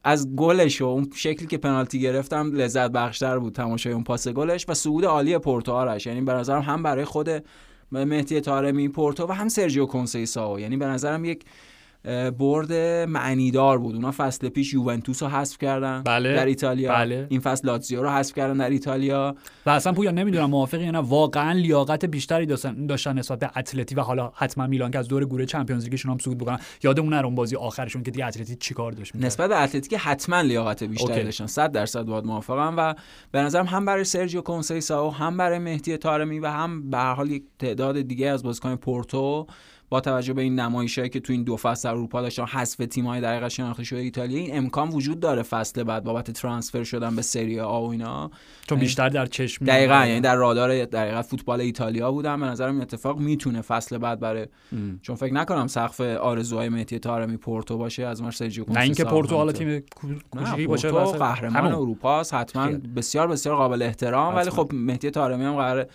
از 0.03 0.35
گلش 0.35 0.81
و 0.81 0.85
اون 0.85 1.09
شکلی 1.15 1.47
که 1.47 1.57
پنالتی 1.57 1.99
گرفتم 1.99 2.51
لذت 2.51 2.91
بخشتر 2.91 3.39
بود 3.39 3.53
تماشای 3.53 3.93
اون 3.93 4.03
پاس 4.03 4.27
گلش 4.27 4.65
و 4.69 4.73
صعود 4.73 5.05
عالی 5.05 5.37
پورتو 5.37 5.71
آرش. 5.71 6.05
یعنی 6.05 6.21
به 6.21 6.33
نظرم 6.33 6.61
هم 6.61 6.83
برای 6.83 7.05
خود 7.05 7.29
مهدی 7.91 8.41
طارمی 8.41 8.89
پورتو 8.89 9.27
و 9.27 9.31
هم 9.31 9.47
سرجیو 9.47 9.85
کنسیساو. 9.85 10.59
یعنی 10.59 10.77
به 10.77 10.85
نظرم 10.85 11.25
یک 11.25 11.43
برد 12.37 12.73
معنیدار 13.09 13.77
بود. 13.77 13.95
اونا 13.95 14.13
فصل 14.17 14.49
پیش 14.49 14.73
یوونتوس 14.73 15.23
رو 15.23 15.29
حذف 15.29 15.57
کردن 15.57 16.03
بله، 16.05 16.35
در 16.35 16.45
ایتالیا. 16.45 16.93
بله. 16.93 17.27
این 17.29 17.39
فصل 17.39 17.67
لاتزیو 17.67 18.03
رو 18.03 18.09
حذف 18.09 18.35
کردن 18.35 18.57
در 18.57 18.69
ایتالیا. 18.69 19.35
و 19.65 19.69
اصلا 19.69 19.93
پویا 19.93 20.11
نمی‌دونم 20.11 20.49
موافقی 20.49 20.83
یا 20.83 20.91
نه. 20.91 20.99
واقعا 20.99 21.51
لیاقت 21.51 22.05
بیشتری 22.05 22.45
داشتن 22.45 22.85
داشتن 22.85 23.19
نسبت 23.19 23.39
به 23.39 23.49
اتلتی 23.57 23.95
و 23.95 24.01
حالا 24.01 24.31
حتما 24.35 24.67
میلان 24.67 24.91
که 24.91 24.99
از 24.99 25.07
دور 25.07 25.25
گروه 25.25 25.45
چمپیونز 25.45 25.83
لیگشون 25.83 26.11
هم 26.11 26.17
صعود 26.17 26.37
بکنن. 26.37 26.59
یادمون 26.83 27.13
نره 27.13 27.25
اون 27.25 27.35
بازی 27.35 27.55
آخرشون 27.55 28.03
که 28.03 28.11
دیگه 28.11 28.25
اتلتی 28.25 28.55
چیکار 28.55 28.91
داشت 28.91 29.15
می‌کرد. 29.15 29.27
نسبت 29.27 29.49
به 29.49 29.61
اتلتیک 29.61 29.93
حتما 29.93 30.41
لیاقت 30.41 30.83
بیشتری. 30.83 31.23
داشتن. 31.23 31.47
100 31.47 31.71
درصد 31.71 32.03
باید 32.03 32.25
موافقم 32.25 32.73
و 32.77 32.93
به 33.31 33.41
نظرم 33.41 33.65
هم 33.65 33.85
برای 33.85 34.03
سرجیو 34.03 34.41
کنسیساو 34.41 35.13
هم 35.13 35.37
برای 35.37 35.59
مهدی 35.59 35.97
طارمی 35.97 36.39
و 36.39 36.47
هم 36.47 36.89
به 36.89 36.97
هر 36.97 37.13
حال 37.13 37.31
یک 37.31 37.43
تعداد 37.59 38.01
دیگه 38.01 38.29
از 38.29 38.43
بازیکن 38.43 38.75
پورتو 38.75 39.47
با 39.89 40.01
توجه 40.01 40.33
به 40.33 40.41
این 40.41 40.59
نمایشایی 40.59 41.09
که 41.09 41.19
تو 41.19 41.33
این 41.33 41.43
دو 41.43 41.57
فصل 41.57 41.89
در 41.89 41.95
اروپا 41.95 42.21
داشتن 42.21 42.45
حذف 42.45 42.77
تیم‌های 42.77 43.21
دقیقا 43.21 43.49
شناخته 43.49 43.83
شده 43.83 43.99
ایتالیا 43.99 44.39
این 44.39 44.57
امکان 44.57 44.89
وجود 44.89 45.19
داره 45.19 45.43
فصل 45.43 45.83
بعد 45.83 46.03
بابت 46.03 46.31
ترانسفر 46.31 46.83
شدن 46.83 47.15
به 47.15 47.21
سری 47.21 47.59
آ 47.59 47.81
و 47.81 47.89
اینا 47.89 48.31
چون 48.69 48.79
بیشتر 48.79 49.09
در 49.09 49.25
چشم 49.25 49.65
دقیقا 49.65 50.05
یعنی 50.05 50.21
در 50.21 50.35
رادار 50.35 50.85
دقیقا 50.85 51.21
فوتبال 51.21 51.61
ایتالیا 51.61 52.11
بودن 52.11 52.39
به 52.39 52.45
نظرم 52.45 52.73
این 52.73 52.81
اتفاق 52.81 53.19
می‌تونه 53.19 53.61
فصل 53.61 53.97
بعد 53.97 54.19
برای 54.19 54.47
چون 55.01 55.15
فکر 55.15 55.33
نکنم 55.33 55.67
سقف 55.67 56.01
آرزوهای 56.01 56.69
مهدی 56.69 56.99
طارمی 56.99 57.37
پورتو 57.37 57.77
باشه 57.77 58.05
از 58.05 58.21
مر 58.21 58.31
سرجیو 58.31 58.65
نه 58.69 58.79
اینکه 58.79 59.03
پورتو 59.03 59.35
حالا. 59.35 59.51
تیم 59.51 59.83
کوچیکی 60.31 60.67
باشه 60.67 60.91
قهرمان. 60.91 61.71
اروپاست 61.71 62.33
حتما. 62.33 62.71
بسیار 62.95 63.27
بسیار 63.27 63.55
قابل 63.55 63.81
احترام 63.81 64.35
ولی. 64.35 64.49
خب 64.49 64.69
مهدی 64.73 65.11
طارمی 65.11 65.43
هم 65.43 65.55
قراره 65.55 65.87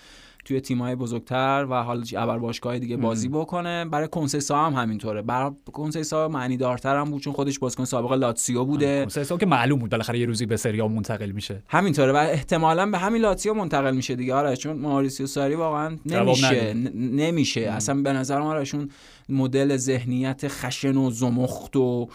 توی 0.51 0.61
تیم‌های 0.61 0.95
بزرگتر 0.95 1.67
و 1.71 1.83
حال 1.83 2.05
ابر 2.17 2.39
باشگاه 2.39 2.79
دیگه 2.79 2.97
بازی 2.97 3.29
بکنه. 3.29 3.85
برای 3.85 4.09
کنسیسائو 4.09 4.65
هم 4.65 4.75
همینطوره. 4.75 5.23
برای 5.23 5.51
کنسیسائو 5.73 6.29
معنی 6.29 6.57
دارتر 6.57 6.97
هم 6.97 7.11
بود 7.11 7.23
چون 7.23 7.33
خودش 7.33 7.59
بازیکن 7.59 7.85
سابق 7.85 8.13
لاتسیو 8.13 8.65
بوده. 8.65 9.05
کنسیسائو 9.05 9.39
که 9.39 9.47
معلوم 9.47 9.79
بود 9.79 9.91
بالاخره 9.91 10.19
یه 10.19 10.27
روزی 10.27 10.47
به 10.47 10.57
سری 10.57 10.83
منتقل 10.83 11.31
میشه. 11.31 11.63
همینطوره 11.69 12.13
و 12.13 12.17
احتمالا 12.17 12.91
به 12.91 12.99
همین 12.99 13.23
لاتسیو 13.23 13.55
منتقل 13.55 13.97
میشه 13.97 14.15
دیگه. 14.15 14.35
آره 14.35 14.57
چون 14.57 14.79
ماریسیو 14.79 15.27
ساری 15.27 15.55
واقعا 15.55 15.97
نمیشه. 16.07 16.75
نمیشه. 16.95 17.61
اصلا 17.61 18.03
به 18.03 18.13
نظر 18.13 18.41
ما 18.41 18.51
آرشون 18.51 18.89
مدل 19.29 19.77
ذهنیت 19.77 20.49
خشن 20.49 20.97
و 20.97 21.11
زمخت 21.11 21.77
و 21.77 22.09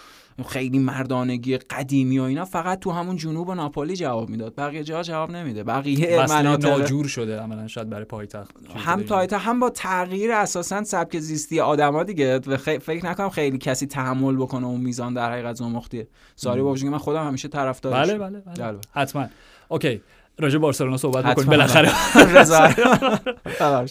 خیلی 0.44 0.80
مردانگی 0.80 1.58
قدیمی 1.58 2.20
و 2.20 2.24
اینا 2.24 2.46
فقط 2.46 2.80
تو 2.80 2.92
همون 2.92 3.16
جنوب 3.18 3.50
و 3.50 3.56
ناپولی 3.56 3.96
جواب 3.96 4.30
می‌داد. 4.30 4.54
بقیه 4.58 4.84
جا 4.84 5.04
جواب 5.04 5.32
نمیده. 5.32 5.64
بقیه 5.64 6.26
مناطق 6.30 6.70
ناجور 6.70 7.08
شده 7.08 7.40
عملا 7.40 7.68
شاید 7.68 7.90
برای 7.90 8.06
پایتخت 8.06 8.52
هم 8.76 9.04
تایتا 9.04 9.38
هم 9.38 9.60
با 9.60 9.70
تغییر 9.70 10.32
اساسا 10.32 10.84
سبک 10.84 11.20
زیستی 11.20 11.60
آدما 11.60 12.04
دیگه. 12.04 12.40
و 12.48 12.58
خی- 12.58 12.80
فکر 12.80 13.06
نکنم 13.06 13.30
خیلی 13.30 13.58
کسی 13.58 13.88
تحمل 13.88 14.36
بکنه 14.36 14.66
اون 14.68 14.82
میزان 14.82 15.14
در 15.14 15.32
حقیقت 15.32 15.56
زمختیه 15.56 16.08
ساری 16.36 16.62
با 16.62 16.76
من 16.84 16.98
خودم 16.98 17.28
همیشه 17.28 17.48
طرفدارش. 17.48 18.10
بله 18.10 18.18
بله 18.18 18.40
بله. 18.40 18.56
بله. 18.72 18.78
حتما. 18.94 19.28
اوکی. 19.68 20.02
راجع 20.40 20.58
بارسلونا 20.58 20.98
صحبت. 20.98 21.26
بکنیم. 21.26 21.48
بالاخره. 21.48 21.90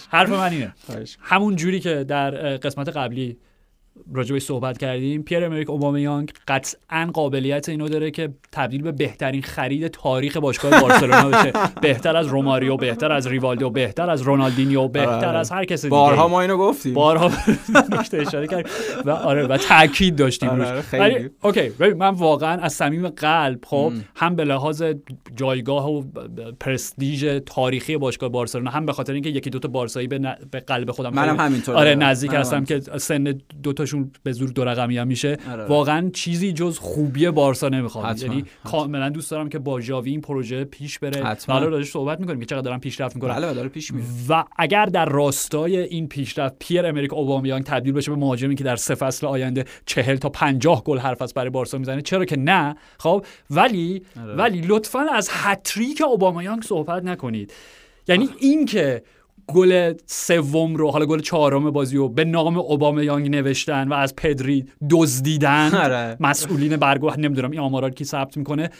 حرف 0.11 0.30
من 0.30 0.53
اینه. 0.53 0.74
همون 1.20 1.57
جوری 1.57 1.80
که 1.80 2.05
در 2.05 2.30
قسمت 2.57 2.88
قبلی 2.88 3.38
راجبش 4.12 4.42
صحبت 4.42 4.78
کردیم. 4.78 5.22
پیر 5.22 5.45
امریک 5.45 5.70
اوبامیانگ 5.70 6.32
قطعا 6.49 7.11
قابلیت 7.14 7.68
اینو 7.68 7.88
داره 7.88 8.11
که 8.11 8.34
تبدیل 8.53 8.82
به 8.82 8.92
بهترین 8.92 9.42
خرید 9.42 9.86
تاریخ 9.86 10.36
باشگاه 10.36 10.80
بارسلونا 10.80 11.28
بشه. 11.28 11.53
بهتر 11.82 12.16
از 12.16 12.26
روماریو 12.26 12.76
بهتر 12.76 13.12
از 13.12 13.26
ریوالدو 13.26 13.70
بهتر 13.70 14.11
از 14.11 14.22
رونالدینیو 14.22 14.88
بهتر. 14.88 15.36
از 15.36 15.51
هر 15.51 15.64
کس 15.64 15.82
دیگه. 15.82 15.90
بارها 15.90 16.28
ما 16.28 16.40
اینو 16.40 16.57
گفتیم. 16.57 16.95
بارها 16.95 17.30
نکته 17.99 18.18
اشاره 18.18 18.47
کرد 18.47 18.70
و 19.05 19.11
آره 19.11 19.47
و 19.47 19.57
تاکید 19.57 20.16
داشتیم 20.16 20.49
آره، 20.49 20.59
روش. 20.59 20.68
آره، 20.68 20.80
خیلی. 20.80 21.03
ولی 21.03 21.30
اوکی 21.42 21.68
ببین 21.68 21.97
من 21.97 22.09
واقعا 22.09 22.61
از 22.61 22.72
صمیم 22.72 23.09
قلب 23.09 23.59
خب. 23.66 23.92
هم 24.16 24.36
به 24.36 24.45
لحاظ 24.45 24.82
جایگاه 25.36 25.90
و 25.90 26.03
پرستیژ 26.61 27.24
تاریخی 27.47 27.97
باشگاه 27.97 28.28
بارسلونا 28.28 28.70
هم 28.70 28.86
به 28.86 28.92
خاطر 28.92 29.12
اینکه 29.12 29.30
یکی 29.30 29.51
دو 29.51 29.59
تا 29.59 29.68
بارسایی 29.68 30.07
به, 30.07 30.18
قلب 30.66 30.90
خودم 30.90 31.14
منم 31.14 31.40
همینطور 31.40 31.76
آره 31.76 31.95
نزدیک 31.95 32.34
هستم 32.34 32.64
که 32.64 32.80
سن 32.80 33.40
دو 33.62 33.72
تاشون 33.85 34.11
به 34.22 34.32
زور 34.32 34.51
دو 34.51 34.64
رقمی 34.64 34.99
هم 34.99 35.07
میشه 35.07 35.37
آره. 35.51 35.64
واقعا 35.64 36.11
چیزی 36.12 36.53
جز 36.53 36.78
خوبی 36.78 37.30
بارسا 37.30 37.68
نمی‌خواد 37.68 38.22
یعنی. 38.22 38.45
کاملا 38.64 39.09
دوست 39.09 39.30
دارم 39.30 39.49
که 39.49 39.59
با 39.59 39.80
ژاوی 39.80 40.11
این 40.11 40.20
پروژه 40.20 40.64
پیش 40.64 40.99
بره. 40.99 41.37
حالا 41.49 41.68
راجعش 41.68 41.91
صحبت 41.91 42.20
می‌کنیم 42.20 42.41
که 42.41 42.47
چقدر 42.47 42.61
دارن 42.61 42.78
پیشرفت 42.78 43.14
می‌کنن 43.16 43.35
بله 43.35 43.55
داره 43.55 43.68
پیش 43.68 43.93
میره 43.93 44.07
و 44.28 44.45
اگر 44.57 44.87
در 44.87 45.05
راستای 45.05 45.78
این 45.78 46.09
پیشرفت 46.09 46.57
پیر 46.59 46.87
امریک 46.87 47.12
اوبامیانگ 47.12 47.64
تبدیل 47.64 47.93
بشه 47.93 48.11
به 48.11 48.16
مهاجمی 48.16 48.55
که 48.55 48.64
در 48.64 48.76
سه 48.76 48.95
فصل 48.95 49.26
آینده 49.26 49.64
چهل 49.87 50.16
تا 50.16 50.28
پنجاه 50.28 50.85
گل 50.85 50.99
هر 50.99 51.14
فصل 51.14 51.32
برای 51.37 51.51
بارسا 51.51 51.78
می‌زنه 51.78 52.03
چرا 52.03 52.24
که 52.24 52.37
نه 52.37 52.76
خب 52.99 53.24
ولی 53.51 54.03
آره. 54.20 54.35
ولی 54.35 54.61
لطفا 54.61 55.07
از 55.12 55.30
هتریک 55.32 56.03
اوبامیانگ 56.07 56.62
صحبت 56.62 57.05
نکنید 57.05 57.53
یعنی 58.09 58.28
این 58.41 58.66
که 58.66 59.03
گل 59.47 59.92
سوم 60.07 60.76
رو 60.76 60.90
حالا 60.90 61.07
گل 61.07 61.20
چهارم 61.20 61.70
بازی 61.70 61.97
رو 61.97 62.09
به 62.09 62.24
نام 62.24 62.59
اوبامیانگ 62.59 63.30
نوشتن 63.30 63.88
و 63.88 63.92
از 63.92 64.16
پدری 64.16 64.64
دزدیدن. 64.90 65.74
آره. 65.74 66.16
مسئولین 66.20 66.76
برگوه 66.76 67.16
نمی‌دونم 67.16 67.51
این 67.51 67.61
آمارا 67.61 67.90
کی 67.90 68.05
ثبت 68.05 68.36
می‌کنه. 68.36 68.70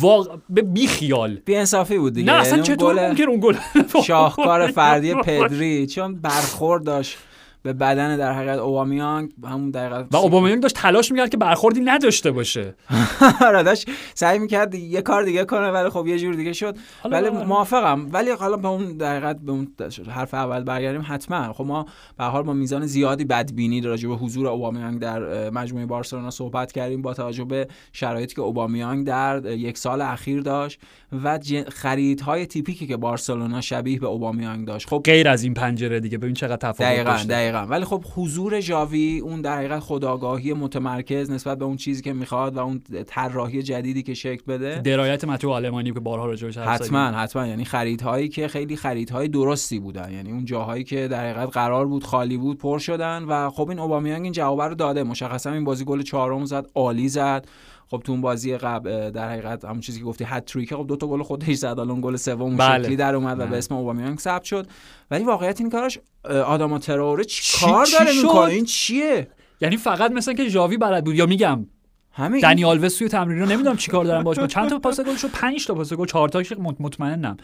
واقع 0.00 0.36
به 0.50 0.62
بی 0.62 0.86
خیال 0.86 1.34
بی 1.44 1.56
انصافی 1.56 1.98
بود 1.98 2.14
دیگه. 2.14 2.32
نه 2.32 2.38
اصلا 2.38 2.50
یعنی 2.52 2.66
چطور 2.66 2.94
گل 2.94 3.06
ممکن 3.08 3.24
اون 3.24 3.40
گل 3.40 3.56
شاهکار 4.04 4.70
فردی 4.76 5.14
پدری؟ 5.24 5.86
چون 5.86 6.14
برخورد 6.14 6.84
داشت. 6.84 7.18
به 7.66 7.72
بدن 7.72 8.16
در 8.16 8.32
حقیقت 8.32 8.58
اوبامیانگ 8.58 9.30
همون 9.44 9.70
دقیقه 9.70 10.04
و 10.10 10.16
اوبامیانگ 10.16 10.62
داشت 10.62 10.76
تلاش 10.76 11.12
می‌کرد 11.12 11.30
که 11.30 11.36
برخوردی 11.36 11.80
نداشته 11.80 12.30
باشه. 12.30 12.74
آره 13.46 13.74
سعی 14.14 14.38
می‌کرد 14.38 14.74
یه 14.74 15.02
کار 15.02 15.22
دیگه 15.22 15.44
کنه 15.44 15.70
ولی 15.70 15.88
خب 15.88 16.06
یه 16.06 16.18
جور 16.18 16.34
دیگه 16.34 16.52
شد. 16.52 16.76
ولی 17.04 17.28
آره. 17.28 17.44
موافقم. 17.44 18.08
ولی 18.12 18.30
حالا 18.30 18.56
به 18.56 18.68
اون 18.68 18.96
دقیقت 18.96 19.40
به 19.40 19.52
اون 19.52 19.68
حرف 20.08 20.34
اول 20.34 20.64
برگردیم 20.64 21.04
حتما. 21.08 21.52
خب 21.52 21.64
ما 21.64 21.86
به 22.18 22.24
حال 22.24 22.42
با 22.42 22.52
میزان 22.52 22.86
زیادی 22.86 23.24
بدبینی 23.24 23.80
راجع 23.80 24.08
به 24.08 24.14
حضور 24.14 24.46
اوبامیانگ 24.46 25.00
در 25.00 25.50
مجموعه 25.50 25.86
بارسلونا 25.86 26.30
صحبت 26.30 26.72
کردیم 26.72 27.02
با 27.02 27.14
توجه 27.14 27.44
به 27.44 27.68
شرایطی 27.92 28.34
که 28.34 28.40
اوبامیانگ 28.40 29.06
در 29.06 29.46
یک 29.46 29.78
سال 29.78 30.00
اخیر 30.00 30.40
داشت 30.40 30.80
و 31.24 31.38
خریدهای 31.68 32.46
تیپیکی 32.46 32.86
که 32.86 32.96
بارسلونا 32.96 33.60
شبیه 33.60 33.98
به 33.98 34.06
اوبامیانگ 34.06 34.66
داشت. 34.66 34.88
خب 34.88 35.02
غیر 35.04 35.28
از 35.28 35.42
این 35.42 35.54
پنجره 35.54 36.00
دیگه. 36.00 36.18
ببین 36.18 36.34
چقدر 36.34 36.72
تفاوت 36.72 37.26
دقیقا. 37.26 37.55
دقیقا. 37.56 37.70
ولی 37.70 37.84
خب 37.84 38.04
حضور 38.14 38.60
جاوی 38.60 39.18
اون 39.18 39.40
در 39.40 39.56
حقیقت 39.56 39.80
خداگاهی 39.80 40.52
متمرکز 40.52 41.30
نسبت 41.30 41.58
به 41.58 41.64
اون 41.64 41.76
چیزی 41.76 42.02
که 42.02 42.12
می‌خواد 42.12 42.56
و 42.56 42.58
اون 42.58 42.82
طراحی 43.06 43.62
جدیدی 43.62 44.02
که 44.02 44.14
شکل 44.14 44.42
بده. 44.48 44.80
درایت 44.84 45.24
متو 45.24 45.50
آلمانی 45.50 45.92
که 45.92 46.00
بارها 46.00 46.26
راجعش. 46.26 46.58
حتما 46.58 46.98
حتما. 46.98 47.46
یعنی 47.46 47.64
خریدهایی 47.64 48.28
که 48.28 48.48
خیلی 48.48 48.76
خریدهای 48.76 49.28
درستی 49.28 49.78
بودن. 49.78 50.12
یعنی 50.12 50.32
اون 50.32 50.44
جاهایی 50.44 50.84
که 50.84 51.08
در 51.08 51.30
حقیقت 51.30 51.52
قرار 51.52 51.86
بود 51.86 52.04
خالی 52.04 52.36
بود 52.36 52.58
پر 52.58 52.78
شدن 52.78 53.24
و 53.24 53.50
خب 53.50 53.68
این 53.68 53.78
اوبامیانگ 53.78 54.22
این 54.22 54.32
جواب 54.32 54.62
رو 54.62 54.74
داده. 54.74 55.02
مشخصا 55.02 55.52
این 55.52 55.64
بازی 55.64 55.84
گل 55.84 56.02
چهارم 56.02 56.44
زد 56.44 56.66
عالی 56.74 57.08
زد. 57.08 57.46
خب 57.88 58.02
تو 58.04 58.12
اون 58.12 58.20
بازی 58.20 58.56
قبل 58.56 59.10
در 59.10 59.30
حقیقت 59.30 59.64
همون 59.64 59.80
چیزی 59.80 59.98
که 59.98 60.04
گفتی 60.04 60.24
هتریک 60.24 60.74
خب 60.74 60.86
دو 60.86 60.96
تا 60.96 61.06
گل 61.06 61.22
خودش 61.22 61.54
زد. 61.54 61.78
الان 61.78 62.00
گل 62.00 62.16
سوم 62.16 62.56
بله. 62.56 62.82
شکلی 62.82 62.96
در 62.96 63.14
اومد 63.14 63.38
و 63.38 63.40
بله. 63.40 63.50
به 63.50 63.58
اسم 63.58 63.74
اوبامیانگ 63.74 64.18
ثبت 64.18 64.44
شد. 64.44 64.66
ولی 65.10 65.24
واقعیت 65.24 65.60
این 65.60 65.70
کاراش 65.70 65.98
اه، 66.30 66.38
آداما 66.40 66.78
تراوره 66.78 67.24
چی 67.24 67.42
چی- 67.42 67.66
کار 67.66 67.86
داره؟ 67.98 68.12
می‌کنه 68.22 68.52
این 68.52 68.64
چیه 68.64 69.28
یعنی 69.60 69.76
فقط 69.76 70.10
مثلا 70.10 70.34
که 70.34 70.48
ژاوی 70.48 70.76
بلد 70.76 71.04
بود 71.04 71.14
یا 71.14 71.26
میگم 71.26 71.66
همین 72.12 72.40
دنی 72.40 72.64
آلوس 72.64 72.96
توی 72.98 73.08
تمرین 73.08 73.38
رو 73.40 73.46
نمی‌دونم 73.46 73.76
چیکار 73.76 74.04
دارن 74.04 74.22
باش. 74.22 74.38
چند 74.38 74.70
تا 74.70 74.78
پاس 74.78 75.00
گل 75.00 75.16
شد 75.16 75.30
5 75.30 75.66
تا 75.66 75.74
پاس 75.74 75.92
گل 75.92 76.06
4 76.06 76.28
تاش 76.28 76.52
مط- 76.52 76.76
مطمئنم 76.80 77.36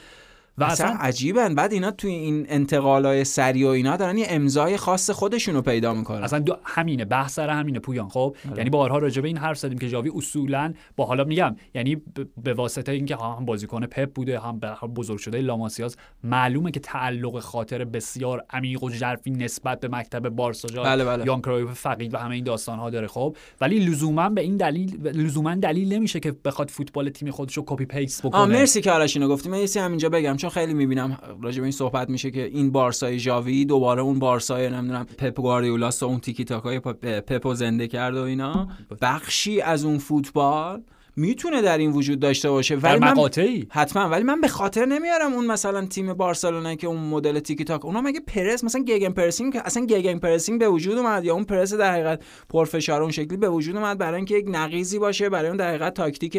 و 0.58 0.64
اصلا 0.64 0.86
اصلا 0.86 0.98
عجیبن. 1.00 1.54
بعد 1.54 1.72
اینا 1.72 1.90
توی 1.90 2.10
این 2.10 2.46
انتقالای 2.48 3.24
سریع 3.24 3.64
و 3.64 3.68
اینا 3.68 3.96
دارن 3.96 4.18
یه 4.18 4.26
امضای 4.28 4.76
خاص 4.76 5.10
خودشون 5.10 5.54
رو 5.54 5.62
پیدا 5.62 5.94
می‌کنن. 5.94 6.22
اصلا 6.22 6.38
دو 6.38 6.56
همینه 6.64 7.04
بحث 7.04 7.34
سر 7.34 7.48
همینه 7.48 7.78
پویان 7.78 8.08
خب؟ 8.08 8.36
آره. 8.48 8.58
یعنی 8.58 8.70
بارها 8.70 8.98
راجع 8.98 9.22
به 9.22 9.28
این 9.28 9.36
حرف 9.36 9.58
زدیم 9.58 9.78
که 9.78 9.88
ژاوی 9.88 10.10
اصولا 10.14 10.74
با 10.96 11.04
حالا 11.04 11.24
میگم 11.24 11.56
یعنی 11.74 12.02
به 12.42 12.54
واسطه 12.54 12.92
اینکه 12.92 13.16
هم 13.16 13.44
بازیکن 13.44 13.86
پپ 13.86 14.12
بوده 14.12 14.40
هم 14.40 14.60
بزرگ 14.96 15.18
شده 15.18 15.40
لاماسیاس 15.40 15.96
معلومه 16.24 16.70
که 16.70 16.80
تعلق 16.80 17.40
خاطر 17.40 17.84
بسیار 17.84 18.44
عمیق 18.50 18.82
و 18.82 18.90
ژرفی 18.90 19.30
نسبت 19.30 19.80
به 19.80 19.88
مکتب 19.88 20.28
بارسا 20.28 20.82
بله، 20.82 21.04
بله. 21.04 21.26
یان 21.26 21.40
کرویف 21.40 21.72
فقید 21.72 22.14
و 22.14 22.18
همه 22.18 22.34
این 22.34 22.44
داستان 22.44 22.78
ها 22.78 22.90
داره 22.90 23.06
خب؟ 23.06 23.36
ولی 23.60 23.78
لزوما 23.78 24.28
به 24.28 24.40
این 24.40 24.56
دلیل 24.56 25.06
لزوما 25.06 25.54
دلیل 25.54 25.92
نمیشه 25.92 26.20
که 26.20 26.32
بخواد 26.44 26.70
فوتبال 26.70 27.10
تیم 27.10 27.30
خودش 27.30 27.56
رو 27.56 27.62
copy 27.66 27.84
paste 27.84 28.26
بکنه. 28.26 28.44
مرسی 28.44 28.80
که 28.80 28.92
آرش 28.92 29.16
اینو 29.16 29.28
گفتی. 29.28 29.48
من 29.48 29.66
همینجا 29.76 30.08
بگم. 30.08 30.36
چون 30.42 30.50
خیلی 30.50 30.74
می‌بینم 30.74 31.18
راجع 31.42 31.58
به 31.58 31.62
این 31.62 31.72
صحبت 31.72 32.10
میشه 32.10 32.30
که 32.30 32.44
این 32.44 32.72
بارسای 32.72 33.18
ژاوی 33.18 33.64
دوباره 33.64 34.02
اون 34.02 34.18
بارسای 34.18 34.70
نمی‌دونم 34.70 35.04
پپ 35.18 35.34
گواردیولاس 35.40 36.02
و 36.02 36.06
اون 36.06 36.20
تیکی 36.20 36.44
تاکای 36.44 36.80
پپ 36.80 37.20
پپو 37.20 37.54
زنده 37.54 37.88
کرد 37.88 38.16
و 38.16 38.22
اینا. 38.22 38.68
بخشی 39.00 39.60
از 39.60 39.84
اون 39.84 39.98
فوتبال 39.98 40.82
می‌تونه 41.16 41.62
در 41.62 41.78
این 41.78 41.92
وجود 41.92 42.20
داشته 42.20 42.50
باشه. 42.50 42.76
ولی 42.76 42.98
من 42.98 43.10
مقاطعی. 43.10 43.66
حتما. 43.70 44.08
ولی 44.08 44.22
من 44.22 44.40
به 44.40 44.48
خاطر 44.48 44.86
نمیارم 44.86 45.32
اون 45.32 45.46
مثلا 45.46 45.86
تیم 45.86 46.14
بارسلونا 46.14 46.74
که 46.74 46.86
اون 46.86 47.00
مدل 47.00 47.40
تیکی 47.40 47.64
تاکا 47.64 47.84
اونا 47.84 48.00
مگه 48.00 48.20
پرس 48.20 48.64
مثلا 48.64 48.84
گگن 48.84 49.10
پرسینگ 49.10 49.52
که 49.52 49.66
اصلا 49.66 49.86
گگن 49.86 50.18
پرسینگ 50.18 50.60
به 50.60 50.68
وجود 50.68 50.98
اومد 50.98 51.24
یا 51.24 51.34
اون 51.34 51.44
پرس 51.44 51.74
در 51.74 51.92
حقیقت 51.92 52.22
پرفشار 52.48 53.02
اون 53.02 53.10
شکلی 53.10 53.36
به 53.36 53.48
وجود 53.48 53.76
اومد 53.76 53.98
برای 53.98 54.16
اینکه 54.16 54.34
یک 54.34 54.46
نقیضی 54.48 54.98
باشه 54.98 55.28
برای 55.28 55.48
اون 55.48 55.56
در 55.56 55.68
حقیقت 55.68 55.94
تاکتیک 55.94 56.38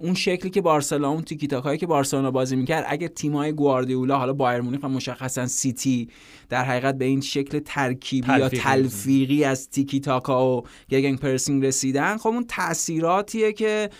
اون 0.00 0.14
شکلی 0.14 0.50
که 0.50 0.60
بارسلونا 0.60 1.10
اون 1.10 1.22
تیکی 1.22 1.46
تاکایی 1.46 1.78
که 1.78 1.86
بارسلونا 1.86 2.30
بازی 2.30 2.56
می‌کرد 2.56 2.84
اگه 2.88 3.08
تیمای 3.08 3.52
گواردیولا 3.52 4.18
حالا 4.18 4.32
بایر 4.32 4.60
مونیخ 4.60 4.80
و 4.82 4.88
مشخصا 4.88 5.46
سیتی 5.46 6.08
در 6.48 6.64
حقیقت 6.64 6.98
به 6.98 7.04
این 7.04 7.20
شکل 7.20 7.58
ترکیبی 7.58 8.28
یا 8.28 8.38
تلفیقی. 8.38 8.62
تلفیقی 8.62 9.44
از 9.44 9.70
تیکی 9.70 10.00
تاکا 10.00 10.56
و 10.56 10.62
گگن 10.90 11.16
پرسینگ 11.16 11.66
رسیدن 11.66 12.16
خب 12.16 12.28
اون 12.28 12.44
تاثیراتیه 12.48 13.52
که 13.52 13.90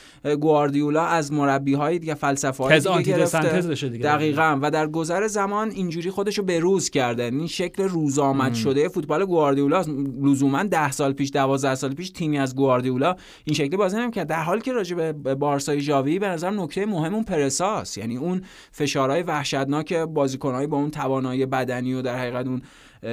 گواردیولا 0.41 1.05
از 1.05 1.33
مربی 1.33 1.75
های 1.75 1.99
دیگه 1.99 2.15
فلسفه 2.15 2.65
های 2.65 2.81
دیگه 2.81 3.03
گرفته. 3.03 3.89
دیگه. 3.89 4.05
دقیقا. 4.05 4.59
و 4.63 4.71
در 4.71 4.87
گذر 4.87 5.27
زمان 5.27 5.71
اینجوری 5.71 6.11
خودش 6.11 6.39
رو 6.39 6.45
بروز 6.45 6.91
کرده. 6.91 7.23
این 7.23 7.47
شکل 7.47 7.83
روزآمد 7.83 8.55
شده. 8.55 8.89
فوتبال 8.89 9.25
گواردیولا 9.25 9.85
لزوما 10.23 10.63
ده 10.63 10.91
سال 10.91 11.13
پیش 11.13 11.31
دوازده 11.31 11.75
سال 11.75 11.95
پیش 11.95 12.11
تیمی 12.11 12.39
از 12.39 12.57
گواردیولا 12.57 13.17
این 13.45 13.55
شکلی 13.55 13.77
بازی 13.77 13.97
نمی‌کرد. 13.97 14.27
در 14.27 14.43
حالی 14.43 14.61
که 14.61 14.73
راجع 14.73 14.97
به 14.97 15.35
بارسای 15.35 15.81
ژاوی 15.91 16.19
به 16.19 16.29
نظر 16.29 16.51
نکته 16.51 16.87
مهم 16.87 17.15
اون 17.15 17.25
پرساس. 17.25 17.99
یعنی 17.99 18.17
اون 18.17 18.43
فشارهای 18.73 19.23
وحشتناک 19.23 19.95
بازیکنهای 19.95 20.67
با 20.67 20.77
اون 20.77 20.91
توانایی 20.91 21.47
بدنی 21.47 21.95
و 21.95 22.03
در 22.03 22.19
حقیقت 22.19 22.47
اون 22.47 22.63